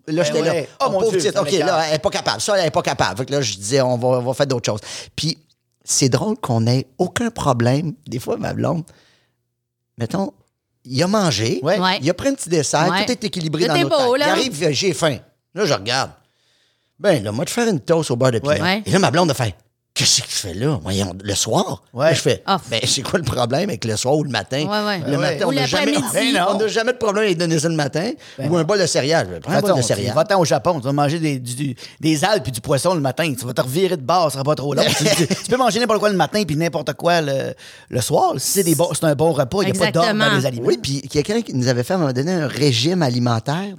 Là, 0.06 0.22
j'étais 0.24 0.42
là. 0.42 0.52
ouais. 0.52 0.68
Oh, 0.80 0.84
Oh, 0.86 0.90
mon 0.90 0.98
pauvre 1.00 1.10
Dieu, 1.12 1.18
petite. 1.20 1.32
ça 1.34 1.42
OK, 1.42 1.50
m'écoeure. 1.52 1.66
là, 1.66 1.84
elle 1.88 1.94
est 1.96 1.98
pas 1.98 2.10
capable. 2.10 2.40
Ça, 2.40 2.56
elle 2.58 2.66
est 2.66 2.70
pas 2.70 2.82
capable. 2.82 3.18
Fait 3.18 3.26
que 3.26 3.32
là, 3.32 3.40
je 3.40 3.54
disais, 3.54 3.80
on 3.80 3.96
va, 3.98 4.08
on 4.08 4.22
va 4.22 4.34
faire 4.34 4.46
d'autres 4.46 4.66
choses. 4.66 4.80
Puis, 5.14 5.38
c'est 5.84 6.08
drôle 6.08 6.36
qu'on 6.38 6.66
ait 6.66 6.86
aucun 6.98 7.30
problème. 7.30 7.92
Des 8.06 8.18
fois, 8.18 8.36
ma 8.36 8.52
blonde, 8.52 8.84
mettons, 9.98 10.32
il 10.84 11.02
a 11.02 11.06
mangé, 11.06 11.60
Ouais. 11.62 11.78
Il 12.02 12.08
a 12.10 12.14
pris 12.14 12.28
un 12.28 12.34
petit 12.34 12.48
dessert, 12.48 12.88
Ouais. 12.90 13.04
tout 13.04 13.12
est 13.12 13.24
équilibré 13.24 13.66
dans 13.66 13.76
notre 13.76 13.88
beau, 14.06 14.16
là. 14.16 14.26
Il 14.26 14.30
arrive, 14.30 14.68
j'ai 14.72 14.92
faim. 14.94 15.18
Là, 15.54 15.64
je 15.64 15.74
regarde. 15.74 16.10
Ben, 16.98 17.22
là, 17.22 17.32
moi, 17.32 17.44
te 17.44 17.50
faire 17.50 17.66
une 17.68 17.80
toast 17.80 18.10
au 18.10 18.16
beurre 18.16 18.32
de 18.32 18.38
pinot. 18.38 18.62
Ouais. 18.62 18.82
Et 18.84 18.90
là, 18.90 18.98
ma 18.98 19.10
blonde 19.10 19.30
a 19.30 19.34
fait, 19.34 19.54
qu'est-ce 20.00 20.22
que 20.22 20.26
tu 20.26 20.32
fais 20.34 20.54
là? 20.54 20.78
Voyons, 20.82 21.12
le 21.22 21.34
soir? 21.34 21.82
Ouais. 21.92 22.06
Là, 22.06 22.14
je 22.14 22.20
fais, 22.20 22.42
Ah. 22.46 22.58
ben, 22.70 22.80
c'est 22.86 23.02
quoi 23.02 23.18
le 23.18 23.24
problème 23.24 23.68
avec 23.68 23.84
le 23.84 23.96
soir 23.96 24.16
ou 24.16 24.24
le 24.24 24.30
matin? 24.30 24.62
Ouais, 24.66 24.86
ouais. 24.86 24.98
Le 25.06 25.12
Ouais, 25.12 25.16
matin, 25.18 25.36
ouais. 25.38 25.44
on 25.44 25.52
n'a 25.52 25.66
jamais. 25.66 25.92
Ben 25.92 26.68
jamais 26.68 26.92
de 26.92 26.98
problème 26.98 27.24
avec 27.26 27.36
donner 27.38 27.58
ça 27.58 27.68
le 27.68 27.74
matin. 27.74 28.12
ou 28.38 28.56
un 28.56 28.64
bol 28.64 28.78
de 28.78 28.86
céréales. 28.86 29.40
Prends 29.42 29.52
un 29.52 29.60
bol 29.60 29.76
de 29.76 29.82
céréales. 29.82 30.14
Va-t'en 30.14 30.40
au 30.40 30.44
Japon, 30.44 30.78
tu 30.80 30.84
vas 30.86 30.92
manger 30.92 31.18
des, 31.18 31.38
du- 31.38 31.74
des 32.00 32.24
algues 32.24 32.42
puis 32.42 32.52
du 32.52 32.60
poisson 32.60 32.94
le 32.94 33.00
matin. 33.00 33.32
Tu 33.38 33.44
vas 33.44 33.52
te 33.52 33.60
revirer 33.60 33.96
de 33.96 34.02
bord, 34.02 34.24
ça 34.24 34.30
sera 34.34 34.44
pas 34.44 34.54
trop 34.54 34.72
long. 34.74 34.82
tu, 34.88 35.04
tu- 35.04 35.26
tu 35.26 35.50
peux 35.50 35.56
manger 35.56 35.78
n'importe 35.80 36.00
quoi 36.00 36.08
le 36.10 36.16
matin 36.16 36.42
puis 36.46 36.56
n'importe 36.56 36.94
quoi 36.94 37.20
le, 37.20 37.54
le 37.88 38.00
soir. 38.00 38.32
Si 38.38 38.62
c'est 38.62 38.64
c'est 38.64 39.04
un 39.04 39.14
bon 39.14 39.32
repas, 39.32 39.62
il 39.62 39.72
n'y 39.72 39.78
a 39.78 39.84
pas 39.84 39.90
d'ordre 39.92 40.08
dans 40.08 40.24
Exactement. 40.24 40.36
les 40.38 40.46
aliments. 40.46 40.66
Oui, 40.66 40.78
puis 40.82 41.02
quelqu'un 41.02 41.42
qui 41.42 41.52
nous 41.54 41.68
avait 41.68 41.82
fait 41.82 41.92
à 41.92 41.96
un 41.96 42.00
moment 42.00 42.12
donné 42.12 42.32
un 42.32 42.46
régime 42.48 43.02
alimentaire. 43.02 43.74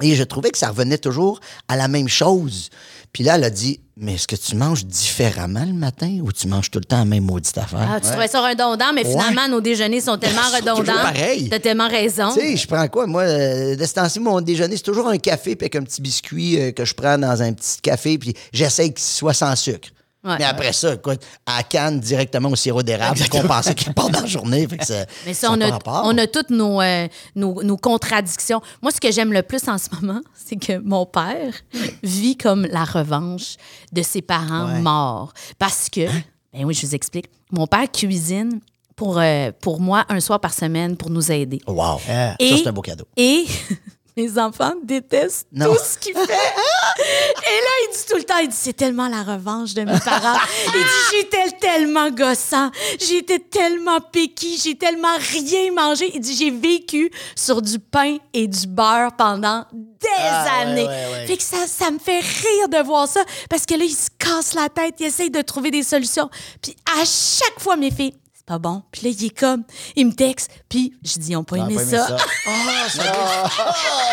Et 0.00 0.14
je 0.14 0.22
trouvais 0.22 0.50
que 0.50 0.58
ça 0.58 0.68
revenait 0.68 0.98
toujours 0.98 1.40
à 1.66 1.74
la 1.76 1.88
même 1.88 2.08
chose. 2.08 2.70
Puis 3.12 3.24
là, 3.24 3.36
elle 3.36 3.44
a 3.44 3.50
dit 3.50 3.80
Mais 3.96 4.14
est-ce 4.14 4.28
que 4.28 4.36
tu 4.36 4.54
manges 4.54 4.84
différemment 4.84 5.64
le 5.64 5.72
matin 5.72 6.18
ou 6.22 6.30
tu 6.32 6.46
manges 6.46 6.70
tout 6.70 6.78
le 6.78 6.84
temps 6.84 6.98
la 6.98 7.04
même 7.04 7.24
maudite 7.24 7.56
affaire? 7.58 7.88
Ah, 7.90 8.00
tu 8.00 8.08
trouvais 8.08 8.28
ça 8.28 8.40
redondant, 8.46 8.92
mais 8.94 9.04
Ouais. 9.04 9.10
finalement, 9.10 9.48
nos 9.48 9.60
déjeuners 9.60 10.00
sont 10.00 10.18
tellement 10.18 10.42
redondants. 10.54 10.92
pareils. 11.02 11.48
T'as 11.48 11.58
tellement 11.58 11.88
raison. 11.88 12.32
Tu 12.34 12.40
sais, 12.40 12.56
je 12.56 12.66
prends 12.68 12.86
quoi? 12.88 13.06
Moi, 13.06 13.22
euh, 13.22 13.74
de 13.76 13.84
ce 13.84 13.94
temps-ci, 13.94 14.20
mon 14.20 14.40
déjeuner, 14.40 14.76
c'est 14.76 14.82
toujours 14.84 15.08
un 15.08 15.18
café 15.18 15.56
puis 15.56 15.64
avec 15.64 15.74
un 15.76 15.82
petit 15.82 16.00
biscuit 16.00 16.60
euh, 16.60 16.70
que 16.72 16.84
je 16.84 16.94
prends 16.94 17.18
dans 17.18 17.42
un 17.42 17.52
petit 17.52 17.80
café, 17.82 18.18
puis 18.18 18.34
j'essaie 18.52 18.90
qu'il 18.92 19.04
soit 19.04 19.34
sans 19.34 19.56
sucre. 19.56 19.88
Ouais. 20.28 20.36
Mais 20.38 20.44
après 20.44 20.72
ça, 20.72 20.94
écoute, 20.94 21.20
à 21.46 21.62
Cannes, 21.62 22.00
directement 22.00 22.48
au 22.50 22.56
sirop 22.56 22.82
d'érable, 22.82 23.18
pour 23.18 23.40
compenser 23.40 23.74
qu'il 23.74 23.92
part 23.94 24.10
dans 24.10 24.20
la 24.20 24.26
journée. 24.26 24.66
Fait 24.68 24.78
que 24.78 24.86
ça, 24.86 25.06
Mais 25.26 25.34
ça, 25.34 25.48
ça 25.48 25.52
on, 25.54 25.60
a 25.60 26.02
on 26.04 26.18
a 26.18 26.26
toutes 26.26 26.50
nos, 26.50 26.80
euh, 26.80 27.08
nos, 27.34 27.62
nos 27.62 27.76
contradictions. 27.76 28.60
Moi, 28.82 28.90
ce 28.92 29.00
que 29.00 29.10
j'aime 29.10 29.32
le 29.32 29.42
plus 29.42 29.66
en 29.68 29.78
ce 29.78 29.88
moment, 30.00 30.20
c'est 30.34 30.56
que 30.56 30.78
mon 30.78 31.06
père 31.06 31.54
vit 32.02 32.36
comme 32.36 32.66
la 32.66 32.84
revanche 32.84 33.56
de 33.92 34.02
ses 34.02 34.22
parents 34.22 34.66
Ouais. 34.72 34.80
morts. 34.80 35.32
Parce 35.58 35.88
que, 35.88 36.06
ben 36.52 36.64
oui, 36.64 36.74
je 36.74 36.86
vous 36.86 36.94
explique, 36.94 37.26
mon 37.50 37.66
père 37.66 37.90
cuisine 37.90 38.60
pour, 38.96 39.18
euh, 39.18 39.52
pour 39.60 39.80
moi 39.80 40.04
un 40.08 40.18
soir 40.20 40.40
par 40.40 40.52
semaine 40.52 40.96
pour 40.96 41.08
nous 41.10 41.30
aider. 41.30 41.60
Wow. 41.66 41.98
Et- 42.40 42.50
Ça, 42.50 42.56
c'est 42.58 42.66
un 42.68 42.72
beau 42.72 42.82
cadeau. 42.82 43.04
Et, 43.16 43.46
Mes 44.18 44.36
enfants 44.36 44.72
détestent 44.82 45.46
Non. 45.52 45.72
tout 45.72 45.80
ce 45.80 45.96
qu'il 45.96 46.12
fait. 46.12 46.22
Et 46.22 46.26
là, 46.26 47.72
il 47.84 47.92
dit 47.92 48.04
tout 48.10 48.16
le 48.16 48.24
temps, 48.24 48.38
il 48.38 48.48
dit, 48.48 48.56
c'est 48.58 48.72
tellement 48.72 49.06
la 49.06 49.22
revanche 49.22 49.74
de 49.74 49.82
mes 49.82 49.96
parents. 50.00 50.36
Il 50.66 50.72
dit, 50.72 50.88
j'étais 51.12 51.50
tellement 51.60 52.10
gossant, 52.10 52.72
j'étais 52.98 53.38
tellement 53.38 54.00
piqué, 54.00 54.48
j'ai 54.60 54.74
tellement 54.76 55.16
rien 55.16 55.72
mangé. 55.72 56.10
Il 56.14 56.20
dit, 56.20 56.34
j'ai 56.34 56.50
vécu 56.50 57.12
sur 57.36 57.62
du 57.62 57.78
pain 57.78 58.16
et 58.34 58.48
du 58.48 58.66
beurre 58.66 59.12
pendant 59.16 59.64
des 59.72 60.08
Ah, 60.18 60.62
années. 60.62 60.82
ouais, 60.82 60.88
ouais. 61.12 61.26
Fait 61.28 61.36
que 61.36 61.42
ça, 61.44 61.68
ça 61.68 61.92
me 61.92 62.00
fait 62.00 62.18
rire 62.18 62.68
de 62.70 62.82
voir 62.84 63.06
ça 63.06 63.20
parce 63.48 63.66
que 63.66 63.74
là, 63.74 63.84
il 63.84 63.94
se 63.94 64.08
casse 64.18 64.54
la 64.54 64.68
tête, 64.68 64.96
il 64.98 65.06
essaye 65.06 65.30
de 65.30 65.42
trouver 65.42 65.70
des 65.70 65.84
solutions. 65.84 66.28
Puis 66.60 66.74
à 67.00 67.04
chaque 67.04 67.60
fois, 67.60 67.76
mes 67.76 67.92
filles, 67.92 68.14
pas 68.48 68.58
bon. 68.58 68.82
Puis 68.90 69.02
là, 69.04 69.10
il 69.18 69.26
est 69.26 69.38
comme, 69.38 69.62
il 69.94 70.06
me 70.06 70.12
texte, 70.12 70.50
puis 70.68 70.94
je 71.04 71.18
dis, 71.18 71.32
ils 71.32 71.36
ont 71.36 71.44
pas 71.44 71.56
Ah, 71.60 71.64
aimé 71.66 71.74
pas 71.76 71.82
aimé 71.82 71.90
ça. 71.90 72.06
ça. 72.08 72.16
Ah, 72.46 72.88
ça 72.88 73.02
doit... 73.02 73.50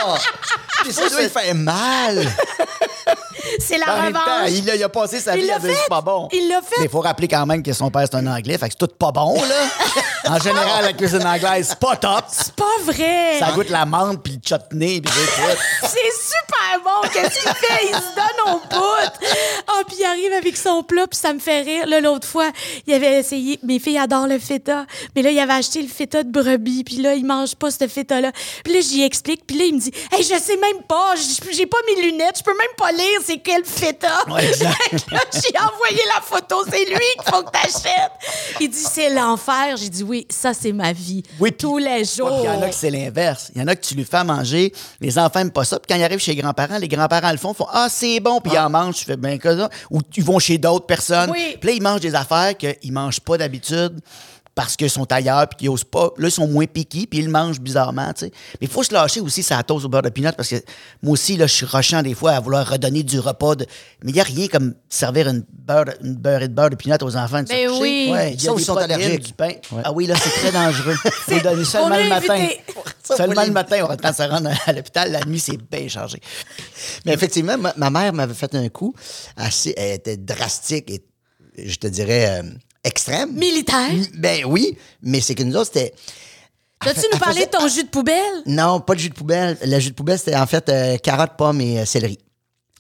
Oh! 0.08 0.92
ça 0.92 1.10
doit 1.10 1.30
faire 1.30 1.56
mal. 1.56 2.28
C'est 3.60 3.78
la 3.78 3.86
temps, 3.86 4.06
revanche. 4.08 4.50
il, 4.50 4.70
a, 4.70 4.76
il 4.76 4.84
a 4.84 4.90
passé 4.90 5.20
sa 5.20 5.38
Il 5.38 5.44
vie 5.44 5.52
à 5.52 5.60
dire 5.60 5.70
fait. 5.70 5.76
c'est 5.84 5.90
pas 5.90 6.02
bon. 6.02 6.28
Il 6.34 6.50
l'a 6.50 6.62
fait. 6.62 6.76
Mais 6.80 6.86
il 6.86 6.90
faut 6.90 7.00
rappeler 7.00 7.28
quand 7.28 7.46
même 7.46 7.62
que 7.62 7.72
son 7.74 7.92
père, 7.92 8.06
c'est 8.10 8.18
un 8.18 8.26
anglais, 8.28 8.58
fait 8.58 8.68
que 8.70 8.76
c'est 8.78 8.88
tout 8.88 8.94
pas 8.98 9.12
bon, 9.12 9.36
là. 9.36 9.66
en 10.36 10.40
général, 10.40 10.84
la 10.84 10.94
cuisine 10.94 11.26
anglaise, 11.26 11.68
c'est 11.70 11.80
pas 11.80 11.96
top. 11.96 12.26
C'est 12.28 12.56
pas 12.56 12.64
vrai. 12.84 13.38
Ça 13.40 13.52
goûte 13.52 13.70
la 13.70 13.86
menthe 13.86 14.22
puis 14.24 14.34
le 14.34 14.40
chutney 14.44 15.00
puis 15.00 15.14
tout. 15.14 15.58
C'est 15.84 16.25
bon. 16.84 17.10
Qu'est-ce 17.14 17.42
qu'il 17.42 17.52
fait? 17.54 17.86
Il 17.90 17.96
se 17.96 18.16
donne 18.16 18.54
au 18.56 18.60
bout. 18.60 19.28
Ah, 19.68 19.82
puis 19.88 19.98
il 20.00 20.06
arrive 20.06 20.34
avec 20.34 20.58
son 20.58 20.84
plat, 20.84 21.08
puis 21.08 21.20
ça 21.20 21.34
me 21.34 21.40
fait 21.40 21.62
rire. 21.62 21.88
Là, 21.88 22.00
l'autre 22.02 22.28
fois, 22.28 22.52
il 22.88 22.94
avait 22.94 23.20
essayé. 23.20 23.60
Mes 23.64 23.80
filles 23.80 23.98
adorent 23.98 24.28
le 24.28 24.40
feta. 24.40 24.86
Mais 25.16 25.22
là, 25.22 25.32
il 25.32 25.40
avait 25.40 25.54
acheté 25.54 25.82
le 25.82 25.88
feta 25.88 26.24
de 26.24 26.32
brebis, 26.32 26.84
puis 26.84 26.98
là, 26.98 27.14
il 27.16 27.26
mange 27.26 27.56
pas 27.56 27.72
ce 27.72 27.88
feta-là. 27.88 28.32
Puis 28.64 28.74
là, 28.74 28.80
j'y 28.82 29.04
explique, 29.04 29.46
puis 29.46 29.58
là, 29.58 29.66
il 29.66 29.76
me 29.76 29.80
dit 29.80 29.92
Hey, 30.12 30.24
je 30.24 30.38
sais 30.40 30.58
même 30.58 30.84
pas. 30.88 31.14
J'ai 31.52 31.66
pas 31.66 31.78
mes 31.88 32.02
lunettes. 32.04 32.40
Je 32.40 32.44
peux 32.44 32.58
même 32.58 32.68
pas 32.78 32.92
lire 32.92 33.20
c'est 33.26 33.38
quel 33.38 33.64
feta. 33.66 34.24
Ouais, 34.28 34.52
J'ai 34.54 35.60
envoyé 35.60 36.02
la 36.14 36.22
photo. 36.22 36.64
C'est 36.70 36.86
lui 36.86 36.96
qu'il 36.96 37.34
faut 37.34 37.44
que 37.44 37.52
t'achètes. 37.52 38.12
Il 38.60 38.70
dit 38.70 38.78
C'est 38.78 39.10
l'enfer. 39.10 39.78
J'ai 39.78 39.90
dit 39.90 40.04
Oui, 40.04 40.28
ça, 40.30 40.54
c'est 40.54 40.72
ma 40.72 40.94
vie. 40.94 41.24
Oui, 41.40 41.52
Tous 41.54 41.78
les 41.78 42.04
jours. 42.06 42.40
Il 42.40 42.46
y 42.46 42.50
en 42.50 42.62
a 42.62 42.70
que 42.70 42.76
c'est 42.76 42.90
l'inverse. 42.90 43.52
Il 43.56 43.62
y 43.62 43.64
en 43.64 43.68
a 43.68 43.76
que 43.76 43.86
tu 43.86 43.96
lui 43.96 44.04
fais 44.06 44.24
manger, 44.24 44.72
les 45.00 45.18
enfants 45.18 45.40
n'aiment 45.40 45.52
pas 45.52 45.66
ça. 45.66 45.80
Puis 45.80 45.88
quand 45.90 45.96
ils 45.96 46.04
arrivent 46.04 46.20
chez 46.20 46.34
les 46.34 46.42
grands-parents, 46.42 46.65
les 46.80 46.88
grands-parents 46.88 47.32
le 47.32 47.38
font, 47.38 47.54
font 47.54 47.68
Ah, 47.72 47.88
c'est 47.90 48.20
bon, 48.20 48.40
puis 48.42 48.54
ils 48.54 48.60
en 48.60 48.70
mangent. 48.70 48.98
Tu 48.98 49.06
fais 49.06 49.18
bien 49.18 49.38
que 49.38 49.56
ça. 49.58 49.70
Ou 49.92 50.02
ils 50.16 50.24
vont 50.24 50.40
chez 50.40 50.58
d'autres 50.58 50.86
personnes. 50.86 51.30
Oui. 51.32 51.58
Puis 51.60 51.70
là, 51.70 51.76
ils 51.76 51.82
mangent 51.82 52.02
des 52.02 52.16
affaires 52.16 52.56
qu'ils 52.58 52.92
mangent 52.92 53.20
pas 53.20 53.38
d'habitude 53.38 54.00
parce 54.56 54.78
qu'ils 54.78 54.90
sont 54.90 55.12
ailleurs 55.12 55.48
puis 55.50 55.58
qu'ils 55.58 55.70
osent 55.70 55.84
pas. 55.84 56.12
Là, 56.18 56.30
ils 56.30 56.32
sont 56.32 56.48
moins 56.48 56.66
piqués 56.66 57.06
puis 57.06 57.20
ils 57.20 57.26
le 57.26 57.32
mangent 57.32 57.60
bizarrement, 57.60 58.12
tu 58.14 58.26
sais. 58.26 58.32
Mais 58.54 58.68
il 58.68 58.70
faut 58.70 58.84
se 58.84 58.94
lâcher 58.94 59.20
aussi 59.20 59.44
sa 59.44 59.62
toast 59.64 59.86
au 59.86 59.90
beurre 59.90 60.02
de 60.02 60.10
pinot 60.10 60.32
parce 60.36 60.50
que 60.50 60.56
moi 61.04 61.14
aussi, 61.14 61.36
là, 61.36 61.46
je 61.46 61.54
suis 61.54 61.66
rochant 61.66 62.02
des 62.02 62.14
fois 62.14 62.32
à 62.32 62.40
vouloir 62.40 62.68
redonner 62.68 63.04
du 63.04 63.20
repas. 63.20 63.56
De... 63.56 63.66
Mais 64.02 64.12
il 64.12 64.14
n'y 64.14 64.22
a 64.22 64.24
rien 64.24 64.48
comme 64.48 64.74
servir 64.88 65.28
une, 65.28 65.44
beurre, 65.52 65.94
une 66.02 66.16
beurrée 66.16 66.48
de 66.48 66.54
beurre 66.54 66.70
de 66.70 66.76
pinot 66.76 66.96
aux 67.02 67.18
enfants. 67.18 67.44
de 67.44 67.48
se 67.50 67.54
Ben 67.54 67.68
coucher. 67.68 67.82
oui. 67.82 68.10
Ouais, 68.12 68.34
y 68.34 68.48
a 68.48 68.56
des 68.56 68.64
sont 68.64 68.78
allergiques. 68.78 69.26
du 69.26 69.34
pain. 69.34 69.52
Ah 69.84 69.92
oui, 69.92 70.08
là, 70.08 70.16
c'est 70.16 70.30
très 70.30 70.52
dangereux. 70.54 70.96
faut 71.04 71.40
donner 71.42 71.66
seulement 71.66 71.98
le 71.98 72.10
matin. 72.10 72.48
Ça, 73.04 73.18
Seulement 73.18 73.44
le 73.44 73.52
matin, 73.52 73.82
on 73.84 73.88
va 73.88 73.98
temps 73.98 74.10
de 74.10 74.16
se 74.16 74.24
rendre 74.24 74.50
à 74.66 74.74
l'hôpital. 74.74 75.12
La 75.12 75.24
nuit, 75.26 75.40
c'est 75.40 75.58
bien 75.70 75.88
chargé. 75.88 76.20
Mais 77.06 77.14
effectivement, 77.14 77.56
ma, 77.56 77.72
ma 77.78 77.92
mère 77.92 78.14
m'avait 78.14 78.34
fait 78.34 78.56
un 78.56 78.68
coup 78.70 78.96
assez. 79.38 79.76
Elle 79.78 79.94
était 79.98 80.18
drastique 80.18 80.90
et, 80.90 81.04
je 81.56 81.76
te 81.76 81.86
dirais, 81.86 82.42
euh, 82.42 82.50
extrême. 82.86 83.34
Militaire? 83.34 83.92
Ben 84.14 84.46
oui, 84.46 84.78
mais 85.02 85.22
c'est 85.22 85.36
que 85.36 85.44
nous 85.44 85.56
autres, 85.56 85.72
c'était. 85.74 85.94
Elle 86.86 86.94
nous 87.12 87.20
parler 87.20 87.46
de 87.46 87.50
ton 87.50 87.68
jus 87.68 87.84
de 87.84 87.90
poubelle? 87.90 88.44
Non, 88.46 88.80
pas 88.80 88.94
de 88.94 89.00
jus 89.00 89.10
de 89.10 89.16
poubelle. 89.16 89.58
Le 89.64 89.80
jus 89.80 89.90
de 89.90 89.96
poubelle, 89.96 90.20
c'était 90.20 90.36
en 90.36 90.46
fait 90.46 90.70
euh, 90.70 90.98
carottes, 90.98 91.36
pommes 91.38 91.62
et 91.62 91.80
euh, 91.80 91.86
céleri. 91.86 92.20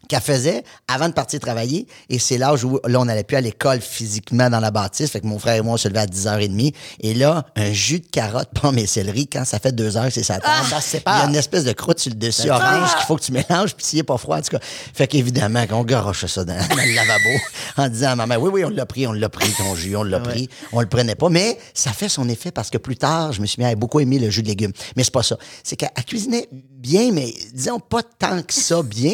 Qu'elle 0.07 0.21
faisait 0.21 0.63
avant 0.87 1.09
de 1.09 1.13
partir 1.13 1.39
travailler. 1.39 1.87
Et 2.09 2.19
c'est 2.19 2.37
l'âge 2.37 2.63
où, 2.63 2.79
là, 2.85 2.99
on 2.99 3.05
n'allait 3.05 3.23
plus 3.23 3.37
à 3.37 3.41
l'école 3.41 3.81
physiquement 3.81 4.49
dans 4.49 4.59
la 4.59 4.71
bâtisse. 4.71 5.11
Fait 5.11 5.21
que 5.21 5.27
mon 5.27 5.39
frère 5.39 5.55
et 5.55 5.61
moi, 5.61 5.73
on 5.73 5.77
se 5.77 5.87
levait 5.87 6.01
à 6.01 6.05
10h30. 6.05 6.73
Et 6.99 7.13
là, 7.13 7.45
un 7.55 7.71
jus 7.71 7.99
de 7.99 8.07
carottes, 8.07 8.49
pommes 8.53 8.77
et 8.77 8.85
céleri, 8.87 9.27
quand 9.27 9.45
ça 9.45 9.59
fait 9.59 9.73
deux 9.73 9.97
heures, 9.97 10.11
c'est 10.11 10.23
sa 10.23 10.39
table. 10.39 10.67
ça 10.69 10.81
se 10.81 10.97
Il 10.97 11.01
y 11.05 11.09
a 11.09 11.25
une 11.25 11.35
espèce 11.35 11.63
de 11.63 11.71
croûte 11.73 11.99
sur 11.99 12.11
le 12.11 12.17
dessus 12.17 12.49
orange 12.49 12.95
qu'il 12.95 13.05
faut 13.05 13.15
que 13.15 13.23
tu 13.23 13.31
mélanges, 13.31 13.75
puis 13.75 13.85
s'il 13.85 13.97
n'est 13.97 14.03
pas 14.03 14.17
froid, 14.17 14.37
en 14.37 14.41
tout 14.41 14.51
cas. 14.51 14.59
Fait 14.93 15.07
qu'évidemment, 15.07 15.65
qu'on 15.67 15.83
garoche 15.83 16.25
ça 16.25 16.43
dans, 16.43 16.53
dans 16.53 16.75
le 16.75 16.95
lavabo 16.95 17.29
en 17.77 17.89
disant 17.89 18.09
à 18.11 18.15
ma 18.15 18.27
mère, 18.27 18.41
oui, 18.41 18.49
oui, 18.53 18.65
on 18.65 18.69
l'a 18.69 18.85
pris, 18.85 19.07
on 19.07 19.13
l'a 19.13 19.29
pris, 19.29 19.51
ton 19.57 19.75
jus, 19.75 19.95
on 19.95 20.03
l'a 20.03 20.19
pris. 20.19 20.49
On 20.71 20.81
le 20.81 20.87
prenait 20.87 21.15
pas. 21.15 21.29
Mais 21.29 21.57
ça 21.73 21.91
fait 21.91 22.09
son 22.09 22.29
effet 22.29 22.51
parce 22.51 22.69
que 22.69 22.77
plus 22.77 22.97
tard, 22.97 23.33
je 23.33 23.41
me 23.41 23.45
suis 23.45 23.61
mis 23.61 23.67
à 23.67 23.75
beaucoup 23.75 23.99
aimer 23.99 24.19
le 24.19 24.29
jus 24.29 24.43
de 24.43 24.47
légumes. 24.47 24.73
Mais 24.95 25.03
c'est 25.03 25.13
pas 25.13 25.23
ça. 25.23 25.37
C'est 25.63 25.75
qu'elle 25.75 25.89
elle 25.95 26.05
cuisinait 26.05 26.47
bien, 26.51 27.11
mais 27.11 27.33
disons 27.53 27.79
pas 27.79 28.03
tant 28.03 28.41
que 28.41 28.53
ça 28.53 28.83
bien. 28.83 29.13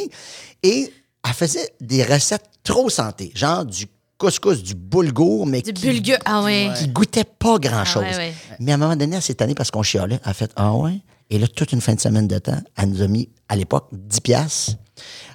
Et 0.63 0.91
elle 1.28 1.34
faisait 1.34 1.69
des 1.80 2.04
recettes 2.04 2.45
trop 2.63 2.89
santé, 2.89 3.32
genre 3.36 3.65
du 3.65 3.86
couscous, 4.17 4.62
du 4.62 4.76
boulgour, 4.76 5.47
mais 5.47 5.62
Du 5.62 5.74
qui- 5.74 5.88
bulgur. 5.88 6.17
Ah 6.26 6.43
ouais. 6.43 6.69
qui 6.78 6.88
goûtait 6.89 7.24
pas 7.24 7.58
grand-chose. 7.58 8.04
Ah 8.06 8.12
ouais, 8.12 8.17
ouais. 8.17 8.34
Mais 8.60 8.71
à 8.71 8.76
un 8.76 8.78
moment 8.78 8.95
donné, 8.95 9.15
elle 9.15 9.21
s'est 9.21 9.34
tannée 9.34 9.56
parce 9.56 9.71
qu'on 9.71 9.82
chialait. 9.84 10.19
Elle 10.24 10.30
a 10.30 10.34
fait 10.34 10.52
Ah 10.56 10.74
ouais? 10.74 11.00
Et 11.32 11.39
là, 11.39 11.47
toute 11.47 11.71
une 11.71 11.82
fin 11.82 11.93
de 11.95 12.00
semaine 12.00 12.28
de 12.28 12.38
temps, 12.39 12.62
elle 12.78 12.89
nous 12.89 13.02
a 13.02 13.08
mis, 13.08 13.30
à 13.50 13.56
l'époque, 13.56 13.88
10 13.93 14.21
piastres. 14.21 14.74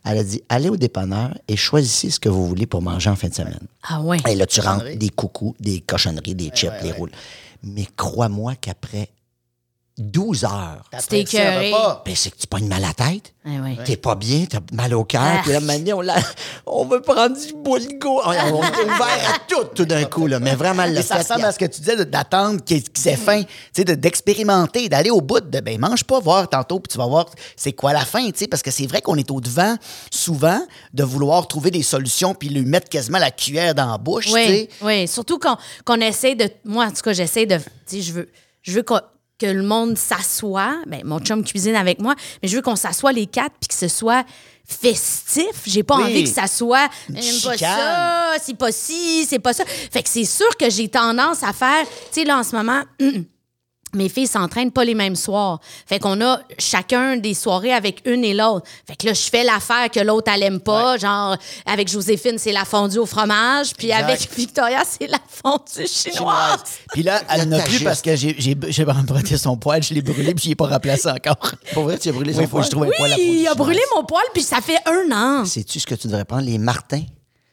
Elle 0.04 0.18
a 0.18 0.22
dit 0.24 0.40
Allez 0.48 0.68
au 0.68 0.76
dépanneur 0.76 1.36
et 1.48 1.56
choisissez 1.56 2.10
ce 2.10 2.20
que 2.20 2.28
vous 2.28 2.46
voulez 2.46 2.66
pour 2.66 2.82
manger 2.82 3.10
en 3.10 3.16
fin 3.16 3.28
de 3.28 3.34
semaine. 3.34 3.66
Ah 3.82 4.00
ouais. 4.02 4.18
Et 4.28 4.36
là, 4.36 4.46
tu 4.46 4.60
rentres 4.60 4.84
des 4.96 5.08
coucous, 5.08 5.54
des 5.58 5.80
cochonneries, 5.80 6.34
des 6.36 6.50
chips, 6.50 6.70
les 6.82 6.92
roules. 6.92 7.10
Mais 7.64 7.86
crois-moi 7.96 8.54
qu'après 8.56 9.08
12 9.98 10.44
heures, 10.44 10.82
un 10.92 10.98
écœuré. 11.16 11.72
ben, 12.04 12.14
c'est 12.14 12.30
que 12.30 12.37
tu 12.37 12.46
pognes 12.46 12.68
mal 12.68 12.85
à 12.85 12.88
la 12.88 12.92
tête. 12.92 13.32
Ah. 13.46 13.82
T'es 13.85 13.96
pas 13.96 14.14
bien, 14.14 14.44
t'as 14.44 14.59
mal 14.72 14.92
au 14.92 15.04
cœur. 15.04 15.22
Ah. 15.24 15.40
Puis 15.42 15.52
là, 15.52 15.61
maintenant, 15.61 15.98
on, 15.98 16.00
l'a- 16.02 16.16
on 16.66 16.85
veut 16.85 17.00
prendre 17.00 17.35
du 17.35 17.54
boulgour. 17.54 18.22
On, 18.26 18.30
on 18.30 18.62
est 18.62 18.85
ouvert 18.85 19.35
à 19.35 19.38
tout, 19.48 19.64
tout 19.74 19.87
d'un 19.87 20.04
coup. 20.04 20.26
Là. 20.26 20.38
Mais 20.38 20.54
vraiment, 20.54 20.85
le 20.85 21.00
ça 21.00 21.16
ressemble 21.16 21.44
a- 21.44 21.48
à 21.48 21.52
ce 21.52 21.59
que 21.59 21.64
tu 21.64 21.80
disais 21.80 21.96
de- 21.96 22.04
d'attendre 22.04 22.62
qu'ils 22.62 22.82
aient 23.06 23.16
faim, 23.16 23.42
tu 23.42 23.48
sais, 23.72 23.85
de- 23.85 23.94
d'expérimenter, 23.94 24.88
d'aller 24.90 25.11
au 25.11 25.20
bout 25.22 25.40
de, 25.40 25.61
ben, 25.61 25.78
mange 25.80 26.04
pas, 26.04 26.20
voir 26.20 26.46
tantôt, 26.48 26.78
puis 26.80 26.92
tu 26.92 26.98
vas 26.98 27.06
voir 27.06 27.26
c'est 27.56 27.72
quoi 27.72 27.92
la 27.94 28.04
fin, 28.04 28.26
tu 28.30 28.40
sais, 28.40 28.46
parce 28.48 28.62
que 28.62 28.70
c'est 28.70 28.87
vrai 28.87 29.00
qu'on 29.00 29.16
est 29.16 29.30
au 29.30 29.40
devant, 29.40 29.76
souvent, 30.11 30.61
de 30.92 31.04
vouloir 31.04 31.46
trouver 31.48 31.70
des 31.70 31.82
solutions, 31.82 32.35
puis 32.35 32.48
lui 32.50 32.66
mettre 32.66 32.88
quasiment 32.90 33.18
la 33.18 33.30
cuillère 33.30 33.74
dans 33.74 33.90
la 33.92 33.98
bouche, 33.98 34.26
Oui, 34.32 34.68
oui. 34.82 35.09
Surtout 35.09 35.38
qu'on 35.38 35.56
qu'on 35.85 36.00
essaie 36.00 36.35
de. 36.35 36.50
Moi, 36.64 36.85
en 36.85 36.90
tout 36.90 37.00
cas, 37.02 37.12
j'essaie 37.14 37.46
de. 37.46 37.56
Tu 37.56 37.62
sais, 37.87 38.02
je 38.02 38.12
veux, 38.12 38.28
je 38.62 38.72
veux 38.72 38.82
qu'on- 38.82 39.00
que 39.38 39.46
le 39.46 39.62
monde 39.62 39.96
s'assoie. 39.99 40.77
Ben, 40.87 41.03
mon 41.05 41.18
chum 41.20 41.44
cuisine 41.44 41.75
avec 41.77 42.01
moi, 42.01 42.14
mais 42.42 42.49
je 42.49 42.57
veux 42.57 42.62
qu'on 42.62 42.77
s'assoie 42.77 43.12
les 43.12 43.27
quatre 43.27 43.55
puis 43.61 43.68
que 43.68 43.75
ce 43.75 43.88
soit 43.88 44.25
festif. 44.64 45.62
J'ai 45.66 45.83
pas 45.83 45.96
Oui. 45.99 46.03
envie 46.05 46.25
que 46.25 46.29
ça 46.31 46.46
soit. 46.46 46.88
J'aime 47.09 47.40
pas 47.42 47.57
ça, 47.59 48.33
c'est 48.42 48.57
pas 48.57 48.72
ci, 48.72 49.25
c'est 49.29 49.38
pas 49.38 49.53
ça. 49.53 49.64
Fait 49.66 50.03
que 50.03 50.09
c'est 50.09 50.25
sûr 50.25 50.57
que 50.59 50.68
j'ai 50.70 50.88
tendance 50.88 51.42
à 51.42 51.53
faire. 51.53 51.85
Tu 52.12 52.20
sais, 52.20 52.25
là, 52.25 52.38
en 52.38 52.42
ce 52.42 52.57
moment. 52.57 52.83
Mes 53.94 54.09
filles 54.09 54.27
s'entraînent 54.27 54.72
pas 54.72 54.85
les 54.85 54.94
mêmes 54.94 55.16
soirs. 55.16 55.61
Fait 55.87 55.99
qu'on 55.99 56.20
a 56.20 56.40
chacun 56.59 57.16
des 57.16 57.35
soirées 57.35 57.72
avec 57.72 58.03
une 58.05 58.25
et 58.25 58.35
l'autre. 58.35 58.66
Fait 58.87 58.96
que 58.96 59.07
là, 59.07 59.14
je 59.14 59.22
fais 59.22 59.44
l'affaire 59.44 59.90
que 59.90 60.01
l'autre, 60.01 60.31
elle 60.35 60.42
aime 60.42 60.61
pas. 60.61 60.99
Genre, 60.99 61.37
avec 61.64 61.88
Joséphine, 61.88 62.37
c'est 62.38 62.53
la 62.53 62.64
fondue 62.64 62.99
au 62.99 63.07
fromage. 63.07 63.72
Puis 63.79 63.88
Exact. 63.88 64.05
avec 64.05 64.37
Victoria, 64.37 64.83
c'est 64.85 65.07
la 65.07 65.18
fondue 65.29 65.87
chinoise. 65.87 66.61
Puis 66.92 67.03
là, 67.05 67.22
elle 67.31 67.49
n'a 67.49 67.61
plus 67.61 67.83
parce 67.83 68.03
que 68.03 68.16
j'ai 68.16 68.85
emprunté 68.92 69.38
son 69.38 69.57
poêle, 69.57 69.83
je 69.83 69.94
l'ai 69.94 70.03
brûlé, 70.03 70.35
puis 70.35 70.44
je 70.44 70.49
l'ai 70.51 70.55
pas 70.57 70.66
remplacé 70.66 71.09
encore. 71.09 71.53
Pour 71.72 71.85
vrai, 71.85 71.99
tu 71.99 72.09
as 72.09 72.12
brûlé 72.12 72.35
Oui, 72.35 72.44
son 72.44 72.51
faut 72.51 72.59
que 72.59 72.64
je 72.64 72.70
trouve 72.70 72.85
un 72.85 72.90
poêle 72.96 73.12
à 73.12 73.18
il 73.18 73.46
a 73.46 73.51
fondue 73.51 73.59
brûlé 73.64 73.81
mon 73.94 74.05
poil, 74.05 74.25
puis 74.35 74.42
ça 74.42 74.61
fait 74.61 74.79
un 74.87 75.12
an. 75.12 75.44
Sais-tu 75.44 75.81
ce 75.81 75.87
que 75.87 75.94
tu 75.94 76.09
devrais 76.09 76.25
prendre? 76.25 76.42
Les 76.44 76.59
Martins. 76.59 77.03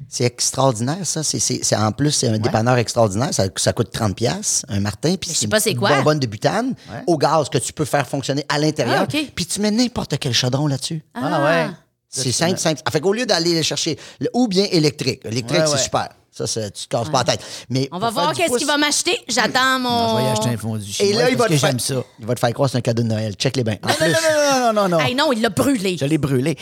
C'est 0.10 0.26
extraordinaire, 0.26 1.06
ça. 1.06 1.24
C'est, 1.24 1.40
c'est- 1.40 1.64
c'est- 1.64 1.76
en 1.76 1.92
plus, 1.92 2.12
c'est 2.12 2.28
un 2.28 2.38
dépanneur 2.38 2.78
extraordinaire. 2.78 3.34
Ça, 3.34 3.46
ça 3.58 3.74
coûte 3.74 3.90
30$, 3.92 4.14
piastres, 4.14 4.66
un 4.70 4.80
Martin. 4.80 5.16
Puis 5.20 5.32
je 5.32 5.36
sais 5.36 5.48
pas 5.48 5.60
c'est 5.60 5.72
une 5.72 5.78
quoi. 5.80 5.96
bonbonne 5.98 6.20
de 6.20 6.28
butane 6.28 6.74
au 7.08 7.18
gaz 7.18 7.50
que 7.50 7.58
tu 7.58 7.74
peux 7.74 7.86
faire 7.86 8.08
fonctionner 8.08 8.46
à 8.50 8.60
l'intérieur. 8.60 9.06
Ah. 9.08 9.18
Puis 9.36 9.46
tu 9.46 9.60
mets 9.62 9.72
n'importe 9.72 10.18
quel 10.20 10.34
chaudron 10.34 10.68
là-dessus. 10.68 11.02
Ah 11.14 11.44
ouais. 11.44 11.68
C'est 12.10 12.32
simple, 12.32 12.60
simple. 12.60 12.82
Fait 12.92 13.00
qu'au 13.00 13.12
lieu 13.14 13.26
d'aller 13.26 13.64
chercher, 13.64 13.98
le- 14.20 14.30
ou 14.34 14.48
bien 14.48 14.66
électrique. 14.72 15.22
Électrique, 15.26 15.60
Ouais, 15.62 15.68
c'est 15.68 15.78
super. 15.84 16.10
Ça, 16.36 16.48
c'est- 16.48 16.72
tu 16.72 16.88
te 16.88 16.90
casses 16.90 17.10
pas 17.10 17.20
la 17.20 17.24
tête. 17.34 17.42
Mais 17.70 17.88
On 17.92 18.00
va 18.00 18.10
voir 18.10 18.34
qu'est-ce 18.34 18.58
qu'il 18.58 18.66
va 18.66 18.78
m'acheter. 18.78 19.16
J'attends 19.28 19.78
mon. 19.80 20.18
Je 20.18 20.24
vais 20.24 20.30
y 20.30 20.32
acheter 20.32 20.50
un 20.50 20.58
fondu 20.58 20.90
Et 20.90 20.94
chinois 20.94 21.22
là, 21.22 21.30
il 21.30 21.38
va, 21.38 21.46
te 21.48 21.56
faire, 21.56 21.70
j'aime 21.70 21.80
ça. 21.80 21.96
il 22.20 22.26
va 22.26 22.34
te 22.34 22.40
faire 22.40 22.54
croire 22.54 22.68
que 22.68 22.72
c'est 22.72 22.78
un 22.80 22.82
cadeau 22.82 23.04
de 23.04 23.08
Noël. 23.08 23.34
Check 23.36 23.56
les 23.56 23.64
bains. 23.64 23.76
Non, 23.84 23.94
non, 24.02 24.08
non, 24.08 24.74
non, 24.74 24.74
non, 24.74 24.90
non. 24.90 25.00
Hey, 25.06 25.14
non, 25.14 25.32
il 25.32 25.42
l'a 25.42 25.50
brûlé. 25.50 25.96
Je 26.00 26.06
l'ai 26.06 26.18
brûlé. 26.18 26.58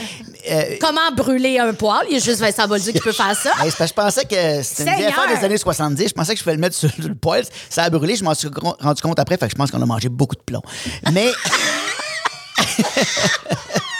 Euh, 0.49 0.75
Comment 0.81 1.09
brûler 1.15 1.57
un 1.59 1.73
poil? 1.73 2.05
Il 2.09 2.13
y 2.13 2.17
a 2.17 2.19
juste 2.19 2.41
Vincent 2.41 2.67
Bolduc 2.67 2.93
qui 2.93 2.99
peut 2.99 3.13
faire 3.13 3.33
ça. 3.35 3.51
Hey, 3.61 3.71
parce 3.71 3.75
que 3.77 3.87
je 3.87 3.93
pensais 3.93 4.25
que 4.25 4.61
c'était 4.63 4.89
une 4.91 4.95
vieille 4.97 5.05
affaire 5.07 5.27
des 5.39 5.45
années 5.45 5.57
70. 5.57 6.09
Je 6.09 6.13
pensais 6.13 6.33
que 6.33 6.39
je 6.39 6.43
pouvais 6.43 6.55
le 6.55 6.61
mettre 6.61 6.75
sur 6.75 6.89
le 6.99 7.15
poêle. 7.15 7.45
Ça 7.69 7.83
a 7.83 7.89
brûlé. 7.89 8.17
Je 8.17 8.25
m'en 8.25 8.33
suis 8.33 8.49
rendu 8.81 9.01
compte 9.01 9.19
après. 9.19 9.37
Fait 9.37 9.45
que 9.45 9.51
je 9.51 9.55
pense 9.55 9.71
qu'on 9.71 9.81
a 9.81 9.85
mangé 9.85 10.09
beaucoup 10.09 10.35
de 10.35 10.41
plomb. 10.41 10.61
Mais 11.13 11.31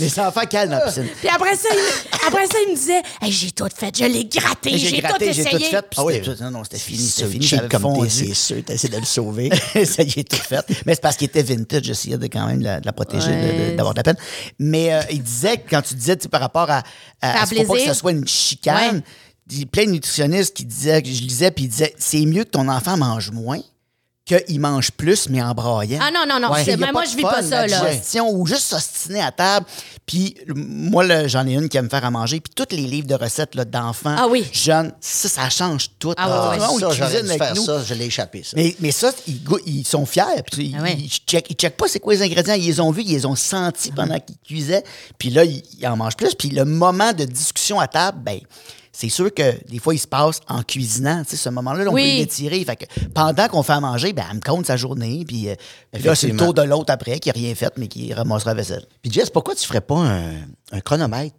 Les 0.00 0.18
enfants 0.20 0.40
calent 0.48 0.68
dans 0.68 0.76
la 0.78 0.86
piscine. 0.86 1.06
Puis 1.20 1.28
après 1.28 1.54
ça, 1.56 1.68
il, 1.72 2.26
après 2.26 2.46
ça, 2.46 2.54
il 2.66 2.72
me 2.72 2.76
disait 2.76 3.02
Hey, 3.20 3.30
J'ai 3.32 3.50
tout 3.50 3.66
fait, 3.74 3.96
je 3.98 4.04
l'ai 4.04 4.24
gratté, 4.24 4.76
j'ai 4.78 4.96
tout 4.96 5.06
gratté, 5.06 5.32
j'ai 5.32 5.40
essayé. 5.42 5.58
tout 5.58 5.70
fait. 5.70 5.82
puis 5.82 5.96
Ah 5.98 6.04
oui. 6.04 6.20
Non, 6.40 6.50
non, 6.50 6.64
c'était 6.64 6.78
fini. 6.78 6.98
C'était 6.98 7.26
C'est 7.26 7.32
fini. 7.32 7.46
cheap 7.46 7.68
comme 7.68 8.08
c'est 8.08 8.34
sûr. 8.34 8.64
T'essaies 8.64 8.88
de 8.88 8.96
le 8.98 9.04
sauver. 9.04 9.50
ça 9.84 10.02
y 10.02 10.20
est 10.20 10.28
tout 10.28 10.36
fait. 10.36 10.64
Mais 10.86 10.94
c'est 10.94 11.00
parce 11.02 11.16
qu'il 11.16 11.26
était 11.26 11.42
vintage, 11.42 11.84
j'essayais 11.84 12.18
de 12.18 12.26
quand 12.26 12.46
même 12.46 12.60
la, 12.60 12.80
de 12.80 12.86
la 12.86 12.92
protéger, 12.92 13.28
de- 13.28 13.32
de- 13.32 13.60
Ouais. 13.70 13.74
d'avoir 13.76 13.94
de 13.94 13.98
la 13.98 14.02
peine. 14.04 14.16
Mais 14.58 14.92
euh, 14.94 15.00
il 15.10 15.22
disait, 15.22 15.58
que 15.58 15.70
quand 15.70 15.82
tu 15.82 15.94
disais 15.94 16.16
tu 16.16 16.22
sais, 16.24 16.28
par 16.28 16.40
rapport 16.40 16.70
à, 16.70 16.82
à, 17.20 17.42
à 17.42 17.46
ce 17.46 17.54
faut 17.54 17.64
pas 17.74 17.78
que 17.78 17.86
ce 17.86 17.94
soit 17.94 18.12
une 18.12 18.26
chicane, 18.26 18.96
Ouais. 18.96 19.02
il 19.50 19.58
y 19.60 19.62
a 19.62 19.66
plein 19.66 19.84
de 19.86 19.90
nutritionnistes 19.90 20.54
qui 20.56 20.64
disaient, 20.64 21.02
que 21.02 21.08
je 21.08 21.22
lisais, 21.22 21.50
puis 21.50 21.64
ils 21.64 21.68
disaient, 21.68 21.94
c'est 21.98 22.24
mieux 22.24 22.44
que 22.44 22.50
ton 22.50 22.68
enfant 22.68 22.96
mange 22.96 23.30
moins 23.32 23.60
qu'il 24.24 24.60
mange 24.60 24.92
plus, 24.92 25.28
mais 25.28 25.42
en 25.42 25.54
braillant. 25.54 25.98
Ah 26.00 26.10
non, 26.12 26.24
non, 26.28 26.38
non, 26.40 26.52
Ouais. 26.52 26.76
mais 26.76 26.92
moi, 26.92 27.04
je 27.04 27.16
vis 27.16 27.22
pas 27.22 27.42
ça, 27.42 27.66
la 27.66 27.82
là. 27.82 28.22
ou 28.24 28.46
juste 28.46 28.62
s'ostiner 28.62 29.20
à 29.22 29.32
table. 29.32 29.66
Puis 30.06 30.36
moi, 30.46 31.04
là, 31.04 31.26
j'en 31.26 31.46
ai 31.46 31.54
une 31.54 31.68
qui 31.68 31.76
aime 31.76 31.90
faire 31.90 32.04
à 32.04 32.10
manger. 32.10 32.40
Puis 32.40 32.52
tous 32.54 32.74
les 32.76 32.82
livres 32.86 33.06
de 33.08 33.14
recettes 33.14 33.54
là, 33.54 33.64
d'enfants, 33.64 34.14
Ah 34.16 34.26
oui. 34.28 34.46
jeunes, 34.52 34.92
ça, 35.00 35.28
ça 35.28 35.50
change 35.50 35.88
tout. 35.98 36.12
Ah 36.16 36.52
où 36.72 36.78
ils 36.78 36.80
ça, 36.80 36.90
j'aurais 36.92 37.22
dû 37.22 37.28
faire 37.28 37.54
nous. 37.54 37.64
ça. 37.64 37.82
Je 37.84 37.94
l'ai 37.94 38.06
échappé, 38.06 38.42
ça. 38.44 38.52
Mais, 38.56 38.76
mais 38.80 38.92
ça, 38.92 39.10
ils, 39.66 39.84
sont 39.84 40.06
fiers. 40.06 40.22
Puis 40.50 40.66
ils, 40.68 40.76
Ah 40.78 40.82
ouais. 40.82 40.96
ils, 40.98 41.08
checkent, 41.10 41.50
ils 41.50 41.54
checkent 41.56 41.76
pas 41.76 41.88
c'est 41.88 42.00
quoi 42.00 42.14
les 42.14 42.22
ingrédients. 42.22 42.54
Ils 42.54 42.66
les 42.66 42.80
ont 42.80 42.90
vus, 42.90 43.02
ils 43.02 43.12
les 43.12 43.26
ont 43.26 43.36
sentis 43.36 43.90
pendant 43.92 44.18
qu'ils 44.20 44.36
cuisaient. 44.44 44.84
Puis 45.18 45.30
là, 45.30 45.44
ils, 45.44 45.62
ils 45.78 45.86
en 45.88 45.96
mangent 45.96 46.16
plus. 46.16 46.34
Puis 46.34 46.50
le 46.50 46.64
moment 46.64 47.12
de 47.12 47.24
discussion 47.24 47.80
à 47.80 47.88
table, 47.88 48.18
ben 48.22 48.38
c'est 49.00 49.08
sûr 49.08 49.32
que 49.32 49.54
des 49.68 49.78
fois, 49.78 49.94
il 49.94 49.98
se 49.98 50.06
passe 50.06 50.40
en 50.46 50.62
cuisinant. 50.62 51.22
Tu 51.24 51.30
sais, 51.30 51.36
ce 51.36 51.48
moment-là, 51.48 51.84
là, 51.84 51.90
on 51.90 51.94
Oui. 51.94 52.02
peut 52.02 52.18
l'étirer. 52.18 52.62
Fait 52.64 52.76
que 52.76 52.84
pendant 53.14 53.48
qu'on 53.48 53.62
fait 53.62 53.72
à 53.72 53.80
manger, 53.80 54.12
ben, 54.12 54.24
elle 54.30 54.36
me 54.36 54.40
compte 54.42 54.66
sa 54.66 54.76
journée. 54.76 55.24
Puis 55.26 55.48
euh, 55.48 55.54
là, 56.04 56.14
c'est 56.14 56.28
le 56.28 56.36
tour 56.36 56.52
de 56.52 56.60
l'autre 56.62 56.92
après 56.92 57.18
qui 57.18 57.28
n'a 57.30 57.32
rien 57.32 57.54
fait, 57.54 57.72
mais 57.78 57.88
qui 57.88 58.12
ramassera 58.12 58.50
la 58.50 58.54
vaisselle. 58.56 58.84
Puis 59.00 59.10
Jess, 59.10 59.30
pourquoi 59.30 59.54
tu 59.54 59.66
ferais 59.66 59.80
pas 59.80 59.96
un, 59.96 60.32
un 60.72 60.80
chronomètre? 60.80 61.36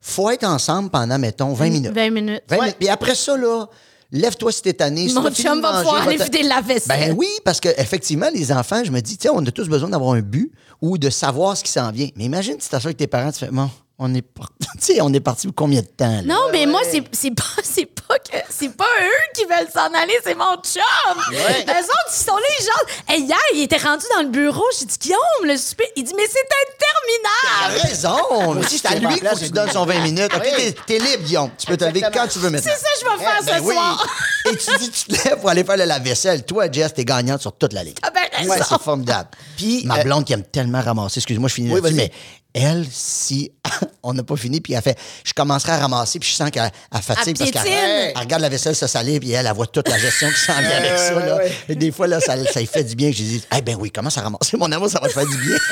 Faut 0.00 0.28
être 0.30 0.44
ensemble 0.44 0.90
pendant, 0.90 1.18
mettons, 1.18 1.52
20 1.54 1.70
minutes. 1.70 1.92
20 1.94 2.10
minutes. 2.10 2.42
20 2.48 2.56
Ouais. 2.56 2.60
minutes. 2.62 2.76
Puis 2.80 2.88
après 2.88 3.14
ça, 3.14 3.36
là, 3.36 3.66
lève-toi 4.10 4.50
si 4.52 4.62
t'es 4.62 4.72
tanné. 4.74 5.08
Si 5.08 5.14
Mon 5.14 5.22
t'as 5.22 5.30
fini 5.30 5.48
chum 5.48 5.56
de 5.58 5.62
va 5.62 5.72
manger, 5.72 5.84
pouvoir 5.84 6.08
aller 6.08 6.16
vider 6.16 6.42
la 6.42 6.60
vaisselle. 6.60 7.10
Ben 7.10 7.14
oui, 7.16 7.28
parce 7.44 7.60
que 7.60 7.68
effectivement, 7.78 8.28
les 8.34 8.50
enfants, 8.52 8.82
je 8.84 8.90
me 8.90 9.00
dis, 9.00 9.16
tiens, 9.16 9.30
on 9.34 9.46
a 9.46 9.50
tous 9.52 9.68
besoin 9.68 9.88
d'avoir 9.88 10.14
un 10.14 10.20
but 10.20 10.52
ou 10.82 10.98
de 10.98 11.08
savoir 11.10 11.56
ce 11.56 11.62
qui 11.64 11.70
s'en 11.70 11.90
vient. 11.92 12.08
Mais 12.16 12.24
imagine 12.24 12.56
si 12.58 12.68
t'assois 12.68 12.88
avec 12.88 12.96
tes 12.98 13.06
parents, 13.06 13.30
tu 13.32 13.38
fais, 13.38 13.50
bon, 13.50 13.70
on 13.98 14.12
est, 14.14 14.22
par- 14.22 14.50
tu 14.60 14.66
sais, 14.80 15.00
on 15.00 15.12
est 15.12 15.20
parti 15.20 15.46
pour 15.46 15.54
combien 15.54 15.80
de 15.80 15.86
temps? 15.86 16.08
Là? 16.10 16.22
Non, 16.22 16.48
mais 16.52 16.66
moi, 16.66 16.80
c'est 16.90 17.02
c'est 17.12 17.30
pas, 17.30 17.44
c'est 17.62 17.86
pas 17.86 18.18
que 18.18 18.36
c'est 18.50 18.76
pas 18.76 18.84
eux 19.02 19.32
qui 19.34 19.44
veulent 19.44 19.70
s'en 19.72 19.86
aller, 19.94 20.18
c'est 20.24 20.34
mon 20.34 20.54
chum. 20.62 20.82
Eux 21.32 21.34
autres, 21.36 22.10
ils 22.10 22.24
sont 22.24 22.36
là, 22.36 22.42
ils 22.60 22.64
genre. 22.64 22.84
Hey, 23.08 23.22
hier, 23.22 23.38
il 23.54 23.62
était 23.62 23.76
rendu 23.76 24.04
dans 24.16 24.22
le 24.22 24.28
bureau. 24.28 24.64
J'ai 24.78 24.86
dit, 24.86 24.96
Guillaume, 24.98 25.18
le 25.44 25.56
souper. 25.56 25.86
Il 25.96 26.04
dit, 26.04 26.12
mais 26.16 26.24
c'est 26.28 26.40
T'as 26.48 27.66
interminable. 27.68 27.88
raison! 27.88 28.60
aussi, 28.60 28.78
C'est 28.78 28.88
à 28.88 28.92
je 28.92 28.98
lui 29.06 29.20
que 29.20 29.38
tu 29.44 29.50
donnes 29.50 29.70
son 29.70 29.84
20 29.86 30.00
minutes. 30.00 30.30
OK, 30.34 30.42
Oui. 30.44 30.50
t'es, 30.56 30.76
t'es 30.86 30.98
libre, 30.98 31.22
Guillaume. 31.24 31.50
Tu 31.58 31.66
peux 31.66 31.76
te 31.76 31.84
lever 31.84 32.02
quand 32.12 32.26
tu 32.28 32.38
veux 32.38 32.50
maintenant. 32.50 32.72
C'est 32.72 32.80
ça 32.80 32.88
que 32.94 33.00
je 33.00 33.18
vais 33.18 33.24
faire 33.24 33.42
Ben 33.44 33.58
ce 33.58 33.62
oui. 33.62 33.74
soir. 33.74 34.06
Et 34.46 34.56
tu 34.56 34.78
dis, 34.78 34.90
tu 34.90 35.04
te 35.16 35.28
lèves 35.28 35.38
pour 35.40 35.50
aller 35.50 35.64
faire 35.64 35.76
le 35.76 35.84
lave-vaisselle. 35.84 36.44
Toi, 36.44 36.70
Jess, 36.70 36.94
t'es 36.94 37.04
gagnante 37.04 37.40
sur 37.40 37.52
toute 37.56 37.72
la 37.72 37.84
ligne. 37.84 37.94
Ah 38.02 38.10
ben, 38.10 38.20
raison. 38.32 38.50
Ouais, 38.50 38.58
c'est 38.68 38.82
formidable. 38.82 39.28
Puis, 39.56 39.82
ma 39.86 39.98
euh, 39.98 40.02
blonde 40.02 40.24
qui 40.24 40.32
aime 40.32 40.44
tellement 40.44 40.80
ramasser, 40.82 41.18
excuse-moi, 41.18 41.48
je 41.48 41.54
finis 41.54 41.68
Oui, 41.72 41.80
là-dessus, 41.80 41.94
mais 41.94 42.12
elle, 42.54 42.86
si 42.90 43.50
on 44.02 44.14
n'a 44.14 44.22
pas 44.22 44.36
fini, 44.36 44.60
puis 44.60 44.72
elle 44.74 44.82
fait, 44.82 44.96
je 45.24 45.32
commencerai 45.34 45.72
à 45.72 45.78
ramasser, 45.78 46.18
puis 46.20 46.28
je 46.30 46.34
sens 46.34 46.50
qu'elle 46.50 46.70
elle 46.92 47.02
fatigue 47.02 47.36
parce 47.36 47.50
qu'elle 47.50 48.16
regarde 48.16 48.42
la 48.42 48.48
vaisselle 48.48 48.76
se 48.76 48.86
salir, 48.86 49.18
puis 49.20 49.32
elle, 49.32 49.46
elle 49.46 49.52
voit 49.52 49.66
toute 49.66 49.88
la 49.88 49.98
gestion 49.98 50.28
qui 50.30 50.40
s'en 50.40 50.58
vient 50.60 50.76
avec 50.76 50.96
ça. 50.98 51.14
Là. 51.14 51.38
Et 51.68 51.74
des 51.74 51.90
fois, 51.90 52.06
là, 52.06 52.20
ça, 52.20 52.34
ça 52.52 52.60
lui 52.60 52.66
fait 52.66 52.84
du 52.84 52.94
bien. 52.94 53.10
Je 53.10 53.18
lui 53.18 53.24
dis, 53.24 53.46
eh 53.56 53.60
ben 53.60 53.76
oui, 53.78 53.90
commence 53.90 54.16
à 54.18 54.22
ramasser, 54.22 54.56
mon 54.56 54.70
amour, 54.70 54.88
ça 54.88 55.00
va 55.00 55.08
te 55.08 55.12
faire 55.12 55.26
du 55.26 55.36
bien. 55.36 55.56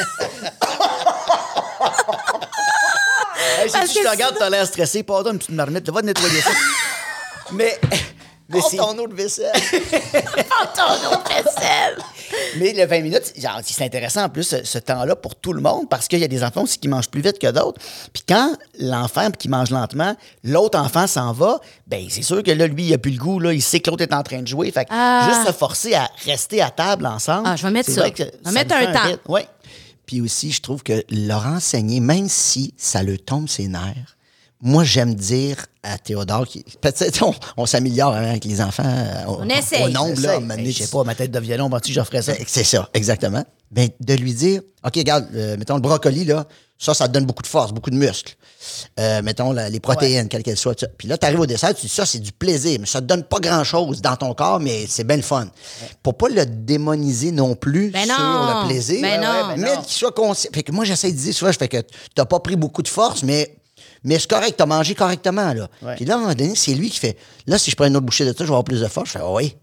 Hey, 3.63 3.69
si 3.71 3.95
tu 3.95 3.99
te 4.01 4.05
que 4.05 4.09
regardes, 4.11 4.37
t'as 4.39 4.51
l'air 4.51 4.67
stressé, 4.67 5.03
pardon, 5.05 5.33
une 5.33 5.39
petite 5.39 5.55
marmite, 5.55 5.89
va 5.89 6.01
te 6.01 6.07
nettoyer 6.07 6.41
ça. 6.41 6.51
mais, 7.53 7.79
c'est- 8.69 8.77
ton 8.77 8.99
eau 8.99 9.07
de 9.07 9.15
vaisselle. 9.15 9.53
Ton 10.75 11.11
autre 11.13 11.29
vaisselle. 11.29 11.97
Mais 12.59 12.73
le 12.73 12.87
20 12.87 13.01
minutes, 13.01 13.33
c'est 13.65 13.85
intéressant 13.85 14.25
en 14.25 14.29
plus, 14.29 14.43
ce, 14.45 14.65
ce 14.65 14.79
temps-là 14.79 15.17
pour 15.17 15.35
tout 15.37 15.53
le 15.53 15.61
monde, 15.61 15.89
parce 15.89 16.09
qu'il 16.09 16.19
y 16.19 16.25
a 16.25 16.29
des 16.29 16.43
enfants 16.45 16.63
aussi 16.63 16.79
qui 16.79 16.89
mangent 16.89 17.09
plus 17.11 17.21
vite 17.23 17.39
que 17.39 17.51
d'autres. 17.51 17.81
Puis 18.13 18.23
quand 18.29 18.57
l'enfant 18.79 19.31
qui 19.31 19.49
mange 19.49 19.71
lentement, 19.71 20.17
l'autre 20.45 20.79
enfant 20.79 21.07
s'en 21.07 21.33
va, 21.33 21.61
ben 21.87 22.07
c'est 22.09 22.23
sûr 22.23 22.43
que 22.43 22.51
là, 22.51 22.67
lui, 22.67 22.85
il 22.87 22.95
a 22.95 22.99
plus 22.99 23.13
le 23.13 23.19
goût, 23.19 23.39
là, 23.39 23.53
il 23.53 23.63
sait 23.63 23.81
que 23.81 23.91
l'autre 23.91 24.03
est 24.03 24.15
en 24.15 24.23
train 24.23 24.43
de 24.43 24.47
jouer. 24.49 24.71
Fait 24.71 24.85
que 24.85 24.91
Ah. 24.93 25.29
juste 25.33 25.47
se 25.47 25.53
forcer 25.53 25.95
à 25.95 26.09
rester 26.25 26.61
à 26.63 26.71
table 26.71 27.07
ensemble. 27.07 27.47
Ah, 27.47 27.57
je 27.57 27.63
vais 27.67 27.73
mettre 27.73 27.91
ça. 27.91 28.11
que 28.11 28.23
Je 28.25 28.49
vais 28.49 28.53
mettre 28.53 28.75
un 28.75 28.93
temps. 28.93 29.17
Ouais. 29.29 29.47
Puis 30.07 30.21
aussi, 30.21 30.51
je 30.53 30.61
trouve 30.61 30.83
que 30.83 31.05
leur 31.11 31.47
enseigner, 31.47 32.01
même 32.01 32.29
si 32.29 32.75
ça 32.77 33.03
le 33.03 33.17
tombe 33.19 33.49
ses 33.49 33.69
nerfs, 33.69 34.17
moi, 34.63 34.85
j'aime 34.85 35.15
dire 35.15 35.67
à 35.83 35.99
Théodore, 35.99 36.47
qui, 36.47 36.65
peut-être 36.81 37.23
on, 37.25 37.35
on 37.57 37.67
s'améliore 37.67 38.15
hein, 38.15 38.31
avec 38.31 38.45
les 38.45 38.61
enfants 38.61 38.85
euh, 38.87 39.25
au, 39.27 39.39
On 39.41 39.49
essaye. 39.49 39.85
au 39.85 39.89
nombre, 39.89 40.21
là, 40.21 40.39
Ben, 40.41 40.65
je 40.65 40.71
sais 40.85 40.87
pas, 40.87 41.03
ma 41.05 41.15
tête 41.17 41.33
de 41.33 41.39
violon, 41.41 41.69
bon-tu, 41.69 41.93
je 41.93 42.01
ferais 42.03 42.23
ça. 42.23 42.33
Ben, 42.33 42.45
C'est 42.47 42.63
ça, 42.65 42.89
exactement. 42.95 43.45
Ben, 43.73 43.89
de 44.01 44.15
lui 44.15 44.33
dire, 44.33 44.61
OK, 44.85 44.95
regarde, 44.97 45.27
euh, 45.35 45.57
mettons 45.59 45.75
le 45.75 45.81
brocoli, 45.81 46.25
là, 46.25 46.47
ça, 46.79 46.95
ça 46.95 47.09
te 47.09 47.13
donne 47.13 47.25
beaucoup 47.27 47.43
de 47.43 47.49
force, 47.49 47.73
beaucoup 47.73 47.91
de 47.91 47.97
muscles. 47.97 48.37
Euh, 49.01 49.23
mettons 49.23 49.53
la- 49.53 49.69
les 49.69 49.81
protéines, 49.81 50.29
quelles 50.29 50.43
qu'elles 50.45 50.57
soient. 50.57 50.75
Puis 50.99 51.09
là, 51.09 51.19
tu 51.19 51.27
arrives 51.27 51.41
au 51.41 51.47
dessert, 51.47 51.75
tu 51.75 51.83
dis, 51.87 51.89
ça, 51.93 52.07
c'est 52.07 52.19
du 52.21 52.31
plaisir, 52.33 52.79
mais 52.81 52.87
ça 52.87 53.01
te 53.01 53.07
donne 53.07 53.25
pas 53.25 53.39
grand-chose 53.41 54.01
dans 54.03 54.15
ton 54.17 54.35
corps, 54.35 54.61
mais 54.61 54.87
c'est 54.89 55.05
bien 55.05 55.17
le 55.17 55.23
fun. 55.23 55.49
Pour 56.05 56.17
pas 56.17 56.29
le 56.29 56.45
démoniser 56.47 57.33
non 57.33 57.55
plus 57.57 57.91
Ben 57.91 58.05
sur 58.07 58.19
non. 58.19 58.63
le 58.63 58.67
plaisir. 58.69 59.01
Ben 59.03 59.21
non. 59.21 59.27
Ouais, 59.27 59.33
ouais, 59.35 59.57
ben 59.57 59.63
mais 59.63 59.75
non. 59.77 59.83
qu'il 59.83 59.93
soit 59.93 60.13
conscient. 60.13 60.51
Fait 60.55 60.63
que 60.63 60.71
moi, 60.71 60.85
j'essaie 60.85 61.11
de 61.11 61.17
dire 61.17 61.35
souvent, 61.35 61.51
je 61.51 61.59
fais 61.59 61.69
que 61.69 61.83
t'as 62.15 62.25
pas 62.25 62.39
pris 62.41 62.55
beaucoup 62.57 62.83
de 62.83 62.89
force, 62.89 63.23
mais, 63.25 63.57
mais 64.05 64.19
c'est 64.19 64.31
correct, 64.31 64.55
t'as 64.57 64.67
mangé 64.67 64.95
correctement, 64.95 65.53
là. 65.55 65.69
Ouais. 65.83 65.97
Puis 65.97 66.05
là, 66.05 66.15
à 66.15 66.17
un 66.19 66.21
moment 66.21 66.35
donné, 66.35 66.55
c'est 66.57 66.75
lui 66.75 66.91
qui 66.91 66.99
fait, 66.99 67.17
là, 67.47 67.59
si 67.59 67.71
je 67.71 67.77
prends 67.77 67.87
une 67.87 67.97
autre 67.97 68.07
bouchée 68.07 68.25
de 68.25 68.31
ça, 68.31 68.37
je 68.39 68.43
vais 68.45 68.49
avoir 68.49 68.65
plus 68.65 68.81
de 68.81 68.89
force. 68.89 69.09
Je 69.09 69.13
fais, 69.13 69.21
Ah 69.23 69.33
oui. 69.33 69.55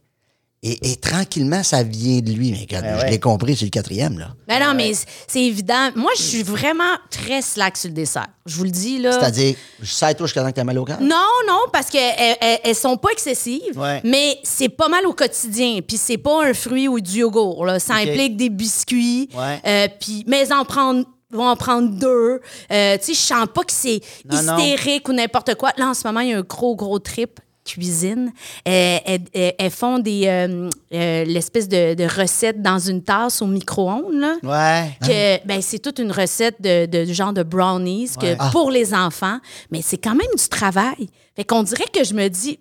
Et, 0.62 0.92
et 0.92 0.96
tranquillement, 0.98 1.64
ça 1.64 1.84
vient 1.84 2.20
de 2.20 2.34
lui. 2.34 2.52
Mais 2.52 2.60
regarde, 2.60 2.84
Ben 2.84 2.98
je 3.00 3.04
ouais. 3.06 3.12
l'ai 3.12 3.20
compris, 3.22 3.56
c'est 3.56 3.64
le 3.64 3.70
quatrième, 3.72 4.20
là. 4.20 4.36
Ben 4.46 4.60
non, 4.60 4.74
mais 4.76 4.92
c'est- 4.94 5.40
évident. 5.42 5.90
Moi, 5.96 6.12
je 6.18 6.22
suis 6.22 6.44
vraiment 6.44 6.98
très 7.10 7.42
slack 7.42 7.78
sur 7.78 7.88
le 7.88 7.94
dessert. 7.94 8.28
Je 8.46 8.58
vous 8.58 8.66
le 8.66 8.70
dis, 8.70 9.00
là. 9.00 9.14
C'est-à-dire, 9.14 9.56
je 9.82 9.90
sais 9.90 10.14
toi 10.16 10.28
jusqu'à 10.28 10.42
temps 10.42 10.50
que 10.50 10.56
t'as 10.56 10.66
mal 10.66 10.78
au 10.78 10.84
cœur. 10.84 11.00
Non, 11.00 11.16
non, 11.48 11.62
parce 11.72 11.90
qu'elles 11.90 12.36
elles, 12.42 12.60
elles 12.66 12.76
sont 12.76 12.98
pas 12.98 13.08
excessives, 13.14 13.78
Ouais. 13.80 14.02
mais 14.04 14.38
c'est 14.44 14.68
pas 14.68 14.90
mal 14.90 15.06
au 15.08 15.14
quotidien. 15.14 15.80
Puis 15.88 15.96
c'est 15.96 16.18
pas 16.18 16.46
un 16.50 16.54
fruit 16.54 16.90
ou 16.90 17.00
du 17.00 17.20
yogourt. 17.20 17.66
Là. 17.66 17.80
Ça 17.80 17.94
implique 17.94 18.36
des 18.36 18.50
biscuits. 18.50 19.30
Ouais. 19.34 19.62
euh, 19.66 19.88
puis, 20.02 20.26
mais 20.28 20.52
en 20.52 20.66
prendre 20.66 21.06
vont 21.32 21.48
en 21.48 21.56
prendre 21.56 21.90
deux. 21.90 22.40
Euh, 22.72 22.98
tu 22.98 23.06
sais, 23.06 23.14
je 23.14 23.20
sens 23.20 23.48
pas 23.54 23.64
que 23.64 23.72
c'est 23.72 24.02
non. 24.30 24.58
hystérique 24.58 25.08
ou 25.10 25.14
n'importe 25.14 25.56
quoi. 25.56 25.72
Là, 25.78 25.90
en 25.90 25.94
ce 25.94 26.06
moment, 26.08 26.22
il 26.22 26.30
y 26.30 26.34
a 26.34 26.38
un 26.38 26.42
gros, 26.42 26.76
gros 26.76 27.00
trip 27.00 27.40
cuisine. 27.66 28.32
Euh, 28.68 28.98
elles, 29.06 29.22
elles- 29.34 29.54
elles 29.60 29.70
font 29.72 30.00
des 30.00 30.24
euh, 30.26 30.70
euh, 30.92 31.24
l'espèce 31.26 31.68
de, 31.68 31.94
de 31.94 32.04
recette 32.06 32.64
dans 32.64 32.80
une 32.80 33.04
tasse 33.04 33.44
au 33.44 33.46
micro-ondes. 33.48 34.14
là 34.14 34.36
Ouais. 34.42 34.92
que 35.02 35.46
ben, 35.46 35.62
c'est 35.62 35.78
toute 35.78 36.00
une 36.00 36.12
recette 36.12 36.60
de, 36.62 36.88
de 36.88 37.06
genre 37.14 37.34
de 37.34 37.44
brownies 37.44 38.10
que. 38.20 38.36
Ah. 38.40 38.50
pour 38.52 38.72
les 38.72 38.94
enfants, 38.96 39.38
mais 39.70 39.82
c'est 39.84 39.98
quand 40.00 40.16
même 40.16 40.34
du 40.36 40.50
travail. 40.50 41.10
Fait 41.36 41.44
qu'on 41.44 41.62
dirait 41.62 41.86
que 41.94 42.04
je 42.04 42.16
me 42.16 42.28
dis, 42.28 42.60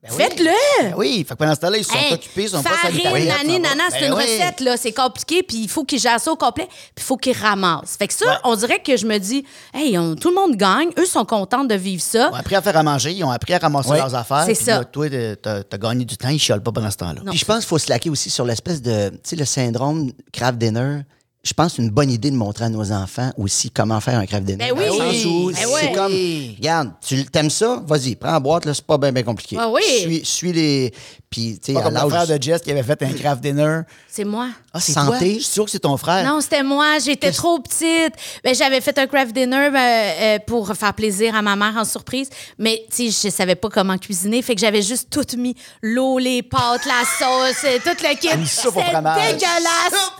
ben, 0.00 0.10
faites-le! 0.12 0.50
Ben 0.82 0.94
oui, 0.96 1.24
fait 1.26 1.34
que 1.34 1.38
pendant 1.38 1.54
ce 1.56 1.60
temps-là, 1.60 1.76
ils 1.78 1.84
sont 1.84 1.94
Hey, 1.96 2.14
occupés, 2.14 2.42
ils 2.44 2.48
sont 2.50 2.62
pas 2.62 2.70
farine, 2.70 3.00
salutaires. 3.02 3.36
nani, 3.44 3.58
nana, 3.58 3.84
c'est 3.90 4.00
Ben 4.00 4.06
une 4.12 4.14
oui. 4.18 4.22
recette, 4.22 4.60
là. 4.60 4.76
C'est 4.76 4.92
compliqué, 4.92 5.42
puis 5.42 5.56
il 5.62 5.68
faut 5.68 5.82
qu'ils 5.84 5.98
gèrent 5.98 6.20
ça 6.20 6.30
au 6.30 6.36
complet, 6.36 6.66
puis 6.68 6.78
il 6.98 7.02
faut 7.02 7.16
qu'ils 7.16 7.36
ramassent. 7.36 7.96
Fait 7.98 8.06
que 8.06 8.14
ça, 8.14 8.26
Ouais. 8.26 8.36
on 8.44 8.54
dirait 8.54 8.80
que 8.80 8.96
je 8.96 9.06
me 9.06 9.18
dis, 9.18 9.44
hey, 9.74 9.98
on- 9.98 10.14
tout 10.14 10.28
le 10.28 10.36
monde 10.36 10.54
gagne, 10.56 10.90
eux 10.98 11.04
sont 11.06 11.24
contents 11.24 11.64
de 11.64 11.74
vivre 11.74 12.00
ça. 12.02 12.28
Ils 12.30 12.34
ont 12.34 12.38
appris 12.38 12.54
à 12.54 12.62
faire 12.62 12.76
à 12.76 12.82
manger, 12.84 13.10
ils 13.12 13.24
ont 13.24 13.30
appris 13.30 13.54
à 13.54 13.58
ramasser 13.58 13.90
Ouais. 13.90 13.98
leurs 13.98 14.14
affaires. 14.14 14.44
C'est 14.46 14.54
ça. 14.54 14.78
là, 14.78 14.84
toi, 14.84 15.08
t'as 15.42 15.62
as 15.72 15.78
gagné 15.78 16.04
du 16.04 16.16
temps, 16.16 16.28
ils 16.28 16.38
chiolent 16.38 16.62
pas 16.62 16.70
pendant 16.72 16.90
ce 16.92 16.96
temps-là. 16.98 17.22
Puis 17.28 17.38
je 17.38 17.44
pense 17.44 17.58
qu'il 17.58 17.66
faut 17.68 17.78
se 17.78 17.88
laquer 17.90 18.08
aussi 18.08 18.30
sur 18.30 18.44
l'espèce 18.44 18.80
de, 18.80 19.08
tu 19.10 19.18
sais, 19.24 19.36
le 19.36 19.44
syndrome 19.44 20.12
craft 20.32 20.58
dinner. 20.58 21.00
Je 21.44 21.52
pense 21.54 21.68
que 21.72 21.76
c'est 21.76 21.82
une 21.82 21.90
bonne 21.90 22.10
idée 22.10 22.30
de 22.30 22.36
montrer 22.36 22.64
à 22.64 22.68
nos 22.68 22.90
enfants 22.92 23.30
aussi 23.36 23.70
comment 23.70 24.00
faire 24.00 24.18
un 24.18 24.26
craft 24.26 24.44
dinner. 24.44 24.72
Ben 24.72 24.76
oui. 24.76 24.88
Dans 24.88 25.04
le 25.04 25.12
sens 25.12 25.24
où 25.24 25.52
Ben 25.52 25.66
c'est 25.80 25.92
comme, 25.92 26.12
regarde, 26.12 26.90
tu 27.00 27.24
t'aimes 27.26 27.48
ça, 27.50 27.82
vas-y, 27.86 28.16
prends 28.16 28.32
la 28.32 28.40
boîte, 28.40 28.64
là, 28.64 28.74
c'est 28.74 28.84
pas 28.84 28.98
bien 28.98 29.12
bien 29.12 29.22
compliqué. 29.22 29.56
Ah 29.58 29.68
oui. 29.70 29.82
Suis, 30.00 30.24
suis 30.24 30.52
les, 30.52 30.92
puis 31.30 31.58
tu 31.62 31.72
sais, 31.72 31.78
à 31.78 31.82
comme 31.82 31.94
le 31.94 32.00
frère 32.00 32.26
l'âge, 32.26 32.28
de 32.28 32.42
Jess 32.42 32.60
qui 32.60 32.70
avait 32.72 32.82
fait 32.82 33.00
un 33.02 33.12
craft 33.12 33.40
dinner. 33.42 33.82
C'est 34.18 34.24
moi. 34.24 34.48
Ah, 34.74 34.80
c'est 34.80 34.90
Santé. 34.94 35.06
toi? 35.18 35.18
Je 35.28 35.32
suis 35.34 35.44
sûr 35.44 35.64
que 35.66 35.70
c'est 35.70 35.78
ton 35.78 35.96
frère. 35.96 36.24
Non, 36.28 36.40
c'était 36.40 36.64
moi. 36.64 36.98
J'étais 36.98 37.30
trop 37.30 37.60
petite. 37.60 38.14
Ben, 38.42 38.52
j'avais 38.52 38.80
fait 38.80 38.98
un 38.98 39.06
craft 39.06 39.32
dinner 39.32 39.70
ben, 39.70 39.78
euh, 39.78 40.38
pour 40.44 40.74
faire 40.74 40.92
plaisir 40.92 41.36
à 41.36 41.42
ma 41.42 41.54
mère 41.54 41.74
en 41.76 41.84
surprise. 41.84 42.28
Mais, 42.58 42.84
tu 42.92 43.12
sais, 43.12 43.28
je 43.28 43.32
savais 43.32 43.54
pas 43.54 43.68
comment 43.68 43.96
cuisiner. 43.96 44.42
Fait 44.42 44.56
que 44.56 44.60
j'avais 44.60 44.82
juste 44.82 45.08
tout 45.08 45.24
mis. 45.36 45.54
L'eau, 45.82 46.18
les 46.18 46.42
pâtes, 46.42 46.84
la 46.84 47.04
sauce, 47.04 47.62
euh, 47.64 47.78
tout 47.84 47.90
le 48.02 48.16
kit. 48.16 48.28
C'était 48.44 48.90
dégueulasse. 49.14 50.10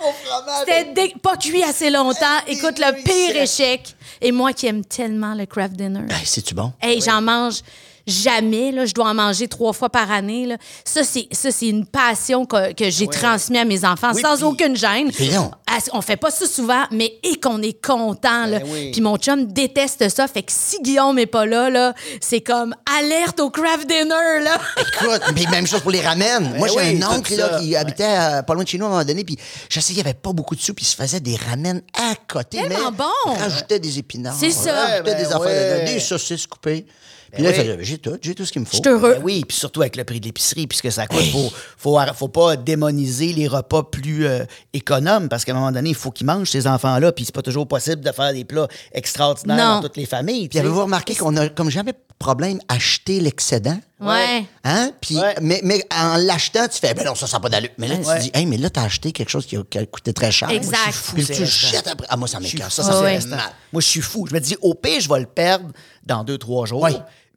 C'était 0.61 0.85
dé- 0.95 1.15
pas 1.21 1.37
cuit 1.37 1.65
assez 1.65 1.91
longtemps. 1.91 2.39
Écoute, 2.47 2.79
le 2.79 3.03
pire 3.03 3.43
échec. 3.43 3.97
Et 4.21 4.31
moi 4.31 4.53
qui 4.53 4.67
aime 4.69 4.85
tellement 4.85 5.35
le 5.35 5.47
craft 5.47 5.73
dinner. 5.75 6.03
Ben, 6.09 6.15
c'est-tu 6.25 6.55
bon? 6.55 6.73
Hey, 6.81 7.01
j'en 7.01 7.21
mange. 7.21 7.63
Jamais. 8.09 8.73
Là, 8.73 8.87
je 8.87 8.95
dois 8.95 9.09
en 9.11 9.15
manger 9.15 9.49
trois 9.49 9.73
fois 9.73 9.89
par 9.91 10.11
année. 10.11 10.47
Là. 10.47 10.57
Ça, 10.85 11.05
c'est 11.05 11.29
ça, 11.33 11.51
c'est 11.51 11.69
une 11.69 11.87
passion 11.87 12.47
que, 12.47 12.73
que 12.73 12.91
j'ai 12.91 13.07
transmise 13.07 13.61
à 13.61 13.65
mes 13.65 13.85
enfants 13.85 14.13
Oui, 14.15 14.23
sans 14.23 14.43
aucune 14.43 14.77
gêne. 14.77 15.11
Non. 15.33 15.51
Ah, 15.67 15.79
On 15.93 16.01
fait 16.01 16.17
pas 16.17 16.31
ça 16.31 16.47
souvent, 16.47 16.85
mais 16.91 17.15
et 17.23 17.39
qu'on 17.39 17.63
est 17.63 17.85
content. 17.85 18.47
là. 18.47 18.59
Ben 18.61 18.67
oui. 18.69 18.91
Puis 18.93 19.01
mon 19.01 19.17
chum 19.17 19.47
déteste 19.47 20.09
ça. 20.09 20.27
Fait 20.27 20.43
que 20.43 20.53
si 20.53 20.81
Guillaume 20.83 21.19
est 21.19 21.27
pas 21.27 21.47
là, 21.47 21.71
là 21.71 21.95
c'est 22.21 22.41
comme 22.41 22.75
alerte 22.99 23.41
au 23.41 23.51
craft 23.51 23.87
dinner. 23.87 24.41
Là. 24.43 24.59
Écoute, 24.79 25.23
puis 25.35 25.47
même 25.49 25.67
chose 25.67 25.81
pour 25.81 25.91
les 25.91 26.01
ramen. 26.01 26.55
Moi, 26.57 26.69
j'ai 26.69 26.77
oui, 26.79 27.03
un 27.03 27.17
oncle 27.17 27.37
là, 27.37 27.59
qui 27.61 27.77
habitait 27.77 28.05
à- 28.05 28.43
pas 28.43 28.55
loin 28.55 28.65
de 28.65 28.69
chez 28.69 28.79
nous 28.79 28.85
à 28.87 28.89
un 28.89 28.93
moment 28.93 29.05
donné, 29.05 29.25
puis 29.25 29.37
je 29.69 29.81
sais 29.81 29.89
qu'il 29.93 29.97
n'y 30.03 30.09
avait 30.09 30.15
pas 30.15 30.33
beaucoup 30.33 30.55
de 30.57 30.61
sous, 30.61 30.75
puis 30.75 30.85
il 30.85 30.89
se 30.89 30.97
faisait 30.97 31.21
des 31.21 31.37
ramen 31.37 31.83
à 31.95 32.15
côté. 32.33 32.59
Tellement 32.59 32.91
mais 32.91 32.97
bon. 32.97 33.33
il 33.35 33.43
rajoutait 33.43 33.79
des 33.79 33.99
épinards. 33.99 34.35
C'est 34.39 34.51
ça. 34.51 34.73
rajoutait 34.73 35.15
des 35.15 35.25
ben 35.25 35.33
affaires, 35.33 35.85
des 35.85 36.01
saucisses 36.01 36.47
coupées. 36.47 36.87
Puis 37.33 37.43
là, 37.43 37.51
il 37.51 37.53
oui. 37.53 37.61
faisait, 37.65 37.79
j'ai 37.85 37.99
tout, 37.99 38.17
j'ai 38.23 38.35
tout 38.35 38.45
ce 38.45 38.53
qu'il 38.53 38.61
me 38.63 38.67
faut. 38.67 38.77
Je 38.77 38.83
suis 38.83 38.89
heureux. 38.89 39.15
Ben 39.15 39.23
oui, 39.23 39.45
puis 39.47 39.57
surtout 39.57 39.81
avec 39.83 39.97
le 39.97 40.05
prix 40.05 40.21
de 40.21 40.27
l'épicerie, 40.27 40.67
puisque 40.67 40.91
ça 40.93 41.07
coûte, 41.07 41.21
faut, 41.33 41.51
faut, 41.77 41.99
faut 42.15 42.29
pas 42.29 42.57
démoniser 42.57 43.33
les 43.33 43.47
repas 43.49 43.83
plus 43.83 44.27
euh, 44.27 44.45
économes, 44.73 45.29
parce 45.29 45.45
qu'à 45.45 45.53
un 45.53 45.57
moment 45.57 45.73
donné, 45.73 45.91
il 45.91 45.95
faut 45.95 46.11
qu'ils 46.11 46.27
mangent, 46.27 46.51
ces 46.51 46.67
enfants-là, 46.67 47.13
puis 47.13 47.25
c'est 47.25 47.35
pas 47.35 47.43
toujours 47.43 47.67
possible 47.69 48.01
de 48.03 48.13
faire 48.13 48.33
des 48.33 48.45
plats 48.45 48.69
extraordinaires 48.93 49.57
Non. 49.57 49.75
dans 49.77 49.83
toutes 49.83 49.97
les 49.97 50.07
familles. 50.07 50.45
tu 50.45 50.49
Puis 50.51 50.59
avez-vous 50.61 50.83
remarqué 50.83 51.15
qu'on 51.15 51.37
a 51.37 51.49
comme 51.49 51.71
jamais 51.71 51.93
de 51.93 51.99
problème 52.19 52.59
à 52.69 52.75
acheter 52.75 53.21
l'excédent? 53.21 53.79
Ouais. 54.01 54.45
Hein? 54.63 54.93
Puis, 55.01 55.17
Ouais. 55.19 55.35
mais, 55.43 55.61
mais 55.65 55.83
en 55.93 56.17
l'achetant, 56.19 56.69
tu 56.69 56.79
fais, 56.79 56.95
ben 56.95 57.05
non, 57.05 57.15
ça, 57.17 57.27
ça 57.27 57.37
n'a 57.39 57.41
pas 57.41 57.49
d'allure. 57.49 57.71
Mais 57.79 57.89
là, 57.89 57.97
tu 57.97 58.07
Ouais. 58.07 58.19
te 58.19 58.23
dis, 58.23 58.31
hey, 58.33 58.47
mais 58.47 58.57
là, 58.57 58.71
t'as 58.71 58.83
acheté 58.85 59.11
quelque 59.13 59.29
chose 59.29 59.45
qui 59.47 59.57
a, 59.57 59.63
qui 59.65 59.79
a 59.79 59.87
coûté 59.87 60.13
très 60.13 60.31
cher. 60.31 60.49
Exact. 60.51 60.77
Moi, 60.85 60.93
fou. 60.93 61.15
Puis 61.17 61.27
tu 61.27 61.47
jettes 61.47 61.89
après. 61.89 62.07
Ah, 62.09 62.17
moi, 62.17 62.29
ça 62.29 62.39
m'écoeure. 62.39 62.71
Ça, 62.71 62.83
Ça, 62.85 62.93
ça, 62.93 63.21
c'est. 63.21 63.29
Moi, 63.73 63.81
je 63.83 63.87
suis 63.87 64.01
fou. 64.01 64.27
Je 64.29 64.35
me 64.35 64.41
dis, 64.41 64.57
au 64.63 64.75
pire, 64.75 65.01
je 65.01 65.09
vais 65.09 65.21
le 65.21 65.27
perdre 65.27 65.71
dans 66.05 66.23
deux, 66.23 66.39
trois 66.39 66.65
jours. 66.67 66.89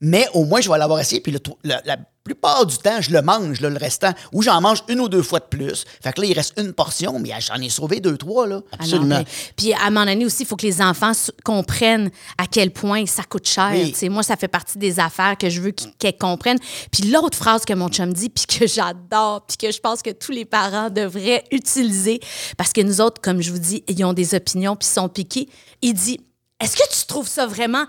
Mais 0.01 0.27
au 0.33 0.45
moins, 0.45 0.61
je 0.61 0.69
vais 0.71 0.77
l'avoir 0.77 0.99
essayé. 0.99 1.21
Puis 1.21 1.31
le 1.31 1.39
la, 1.63 1.81
la 1.85 1.97
plupart 2.23 2.65
du 2.67 2.77
temps, 2.77 3.01
je 3.01 3.11
le 3.11 3.21
mange, 3.23 3.61
là, 3.61 3.69
le 3.69 3.77
restant. 3.77 4.11
Ou 4.31 4.41
j'en 4.43 4.61
mange 4.61 4.83
une 4.87 4.99
ou 4.99 5.09
deux 5.09 5.23
fois 5.23 5.39
de 5.39 5.45
plus. 5.45 5.85
Fait 6.03 6.11
que 6.13 6.21
là, 6.21 6.27
il 6.27 6.33
reste 6.33 6.53
une 6.59 6.71
portion, 6.73 7.17
mais 7.19 7.31
j'en 7.39 7.55
ai 7.55 7.69
sauvé 7.69 7.99
deux, 7.99 8.15
trois. 8.17 8.45
Là. 8.47 8.61
Ah 8.71 8.75
non, 8.77 8.83
Absolument. 8.83 9.17
mais- 9.19 9.25
puis 9.55 9.73
à 9.73 9.83
un 9.85 9.89
moment 9.89 10.05
donné 10.05 10.25
aussi, 10.25 10.43
il 10.43 10.45
faut 10.45 10.55
que 10.55 10.65
les 10.65 10.81
enfants 10.81 11.11
comprennent 11.43 12.09
à 12.37 12.45
quel 12.47 12.71
point 12.71 13.05
ça 13.07 13.23
coûte 13.23 13.47
cher. 13.47 13.71
Oui. 13.73 13.91
Tu 13.91 13.97
sais, 13.99 14.09
Moi, 14.09 14.21
ça 14.23 14.35
fait 14.37 14.47
partie 14.47 14.77
des 14.77 14.99
affaires 14.99 15.35
que 15.37 15.49
je 15.49 15.61
veux 15.61 15.71
qu'ils 15.71 15.91
qu'elles 15.97 16.17
comprennent. 16.17 16.59
Puis 16.91 17.03
l'autre 17.09 17.37
phrase 17.37 17.65
que 17.65 17.73
mon 17.73 17.89
chum 17.89 18.13
dit, 18.13 18.29
puis 18.29 18.45
que 18.45 18.67
j'adore, 18.67 19.45
puis 19.47 19.57
que 19.57 19.71
je 19.71 19.79
pense 19.79 20.01
que 20.01 20.11
tous 20.11 20.31
les 20.31 20.45
parents 20.45 20.89
devraient 20.89 21.43
utiliser, 21.51 22.19
parce 22.57 22.71
que 22.73 22.81
nous 22.81 23.01
autres, 23.01 23.19
comme 23.21 23.41
je 23.41 23.51
vous 23.51 23.59
dis, 23.59 23.83
ils 23.87 24.03
ont 24.03 24.13
des 24.13 24.35
opinions, 24.35 24.75
puis 24.75 24.87
ils 24.87 24.93
sont 24.93 25.09
piqués. 25.09 25.49
Il 25.81 25.93
dit, 25.93 26.19
est-ce 26.59 26.75
que 26.77 26.87
tu 26.99 27.05
trouves 27.07 27.27
ça 27.27 27.47
vraiment 27.47 27.85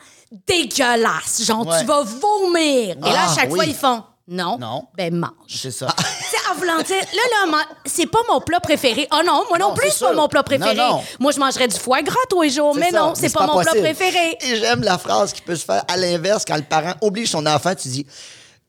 dégueulasse? 0.47 1.45
Genre, 1.45 1.67
Ouais. 1.67 1.81
tu 1.81 1.85
vas 1.87 2.03
vomir. 2.03 2.97
Et 2.97 3.01
là, 3.11 3.25
Ah, 3.27 3.33
à 3.33 3.35
chaque 3.35 3.51
oui. 3.51 3.55
fois, 3.57 3.65
ils 3.67 3.75
font, 3.75 4.03
non, 4.29 4.59
Non. 4.59 4.85
ben 4.97 5.15
mange. 5.15 5.31
C'est 5.49 5.71
ça. 5.71 5.89
Tu 6.33 6.39
sais, 6.39 6.51
en 6.51 6.55
voulant 6.55 6.79
dire, 6.83 6.97
là, 6.97 7.23
là, 7.45 7.51
ma- 7.51 7.65
c'est 7.85 8.07
pas 8.07 8.21
mon 8.31 8.41
plat 8.41 8.59
préféré. 8.61 9.07
Oh 9.13 9.19
non, 9.27 9.45
moi 9.49 9.59
non, 9.59 9.69
Non, 9.69 9.75
plus, 9.75 9.89
c'est 9.89 9.99
c'est 9.99 10.05
pas 10.07 10.13
sûr. 10.13 10.21
mon 10.23 10.29
plat 10.29 10.43
préféré. 10.43 10.75
Non, 10.75 10.93
non. 10.97 11.03
Moi, 11.21 11.33
je 11.33 11.39
mangerais 11.39 11.69
du 11.69 11.77
foie 11.79 12.01
gras 12.03 12.15
tous 12.31 12.41
les 12.43 12.49
jours, 12.51 12.73
C'est 12.75 12.81
mais 12.81 12.91
ça, 12.91 12.99
non, 13.01 13.15
c'est 13.15 13.29
c'est 13.29 13.35
pas, 13.35 13.41
pas 13.41 13.47
mon 13.53 13.61
plat 13.61 13.73
possible. 13.73 13.83
préféré. 13.95 14.39
Et 14.41 14.57
j'aime 14.57 14.83
la 14.83 14.97
phrase 14.97 15.33
qui 15.35 15.43
peut 15.43 15.57
se 15.57 15.65
faire 15.65 15.85
à 15.89 15.97
l'inverse 15.99 16.45
quand 16.47 16.57
le 16.57 16.63
parent 16.63 16.95
oblige 17.03 17.31
son 17.31 17.45
enfant, 17.47 17.75
tu 17.75 17.89
dis 17.89 18.07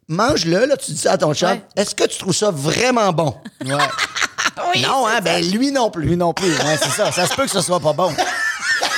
mange-le, 0.10 0.66
là, 0.66 0.76
tu 0.76 0.92
dis 0.92 0.98
ça 0.98 1.14
à 1.14 1.18
ton 1.18 1.34
chat. 1.34 1.52
Ouais. 1.54 1.64
Est-ce 1.78 1.96
que 1.96 2.04
tu 2.06 2.18
trouves 2.20 2.36
ça 2.36 2.52
vraiment 2.52 3.12
bon? 3.14 3.36
Ouais. 4.56 4.82
non, 4.82 5.08
hein? 5.08 5.20
Ben 5.22 5.44
lui 5.52 5.72
non 5.72 5.90
plus. 5.90 6.04
Lui 6.06 6.18
non 6.18 6.32
plus. 6.34 6.52
Ouais, 6.52 6.78
c'est 6.80 6.90
ça. 6.92 7.12
Ça 7.12 7.26
se 7.26 7.34
peut 7.34 7.46
que 7.46 7.50
ce 7.50 7.62
soit 7.62 7.80
pas 7.80 7.94
bon. 7.94 8.14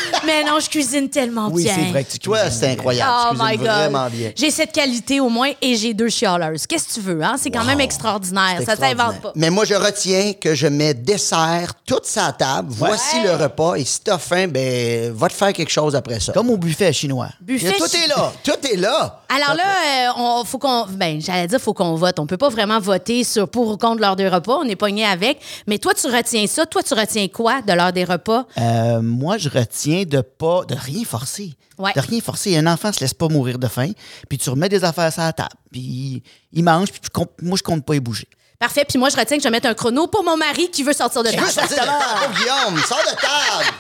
Mais 0.25 0.43
non, 0.43 0.59
je 0.59 0.69
cuisine 0.69 1.09
tellement 1.09 1.49
Oui, 1.51 1.63
bien. 1.63 1.75
c'est 1.75 1.89
vrai 1.91 2.03
que 2.03 2.11
tu 2.11 2.19
Toi, 2.19 2.49
c'est 2.49 2.71
incroyable. 2.71 3.11
Oh 3.13 3.35
tu 3.35 3.41
my 3.43 3.57
God. 3.57 3.65
vraiment 3.67 4.07
bien. 4.09 4.31
J'ai 4.35 4.51
cette 4.51 4.71
qualité 4.71 5.19
au 5.19 5.29
moins 5.29 5.51
et 5.61 5.75
j'ai 5.75 5.93
deux 5.93 6.09
chialeuses. 6.09 6.65
Qu'est-ce 6.67 6.87
que 6.89 6.93
tu 6.93 6.99
veux, 7.01 7.21
hein? 7.23 7.35
C'est 7.39 7.51
quand 7.51 7.63
même 7.63 7.79
extraordinaire. 7.81 8.59
Ça 8.59 8.75
s'invente 8.75 8.81
extraordinaire. 8.91 9.21
pas. 9.21 9.31
Mais 9.35 9.49
moi, 9.49 9.65
je 9.65 9.73
retiens 9.75 10.33
que 10.33 10.55
je 10.55 10.67
mets 10.67 10.93
dessert 10.93 11.73
toute 11.85 12.05
sa 12.05 12.31
table. 12.31 12.69
Voici 12.71 13.21
le 13.23 13.31
repas. 13.35 13.75
Et 13.75 13.85
si 13.85 14.01
t'as 14.01 14.17
faim, 14.17 14.47
ben, 14.47 15.11
va 15.13 15.27
te 15.27 15.33
faire 15.33 15.53
quelque 15.53 15.71
chose 15.71 15.95
après 15.95 16.19
ça. 16.19 16.33
Comme 16.33 16.49
au 16.49 16.57
buffet 16.57 16.91
chinois. 16.93 17.29
Buffet 17.41 17.73
tout 17.77 17.87
chi- 17.87 18.03
est 18.03 18.07
là. 18.07 18.31
Tout 18.43 18.67
est 18.71 18.77
là. 18.77 19.21
Alors 19.29 19.55
là, 19.55 19.63
euh, 19.63 20.11
on, 20.17 20.43
faut 20.45 20.57
qu'on. 20.59 20.85
Ben, 20.88 21.19
j'allais 21.21 21.47
dire, 21.47 21.59
faut 21.59 21.73
qu'on 21.73 21.95
vote. 21.95 22.19
On 22.19 22.27
peut 22.27 22.38
pas 22.38 22.49
vraiment 22.49 22.79
voter 22.79 23.23
sur 23.23 23.49
pour 23.49 23.67
ou 23.69 23.77
contre 23.77 24.01
l'heure 24.01 24.15
des 24.15 24.27
repas. 24.29 24.57
On 24.61 24.67
est 24.67 24.75
pogné 24.75 25.05
avec. 25.05 25.39
Mais 25.67 25.77
toi, 25.79 25.93
tu 25.93 26.07
retiens 26.07 26.47
ça. 26.47 26.65
Toi, 26.65 26.83
tu 26.83 26.93
retiens 26.93 27.27
quoi 27.27 27.61
de 27.61 27.73
l'heure 27.73 27.91
des 27.93 28.03
repas? 28.03 28.45
Euh, 28.57 29.01
moi, 29.01 29.38
je 29.38 29.49
retiens 29.49 30.03
de 30.05 30.21
pas 30.21 30.63
de 30.67 30.75
rien 30.75 31.03
forcer. 31.05 31.53
Ouais. 31.77 31.91
De 31.95 31.99
rien 32.01 32.21
forcer. 32.21 32.57
Un 32.57 32.67
enfant 32.67 32.91
se 32.93 32.99
laisse 33.01 33.13
pas 33.13 33.27
mourir 33.27 33.57
de 33.59 33.67
faim. 33.67 33.91
Puis 34.29 34.38
tu 34.38 34.49
remets 34.49 34.69
des 34.69 34.83
affaires 34.83 35.11
sur 35.11 35.21
la 35.23 35.33
table. 35.33 35.49
Puis 35.71 36.21
il 36.53 36.63
mange. 36.63 36.91
Puis 36.91 37.01
comptes- 37.11 37.31
moi, 37.41 37.57
je 37.57 37.63
compte 37.63 37.85
pas 37.85 37.95
y 37.95 37.99
bouger. 37.99 38.27
Parfait. 38.59 38.85
Puis 38.88 38.97
moi, 38.97 39.09
je 39.09 39.17
retiens 39.17 39.38
que 39.38 39.43
je 39.43 39.47
vais 39.47 39.51
mettre 39.51 39.67
un 39.67 39.73
chrono 39.73 40.07
pour 40.07 40.23
mon 40.23 40.38
mari 40.38 40.69
qui 40.71 40.83
veut 40.83 40.93
sortir 40.93 41.23
de 41.23 41.29
table. 41.29 41.43
veux 41.43 41.49
sortir 41.49 41.77
de 41.77 41.88
table, 41.88 42.33
Guillaume? 42.38 42.77
Sors 42.83 42.99
de 42.99 43.15
table. 43.19 43.75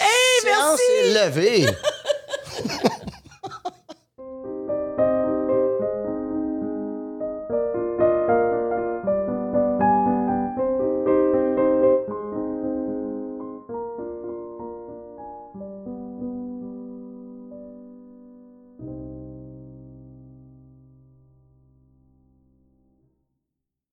Hey, 0.00 0.44
merci. 0.44 0.82
est 1.04 1.24
levée. 1.26 1.66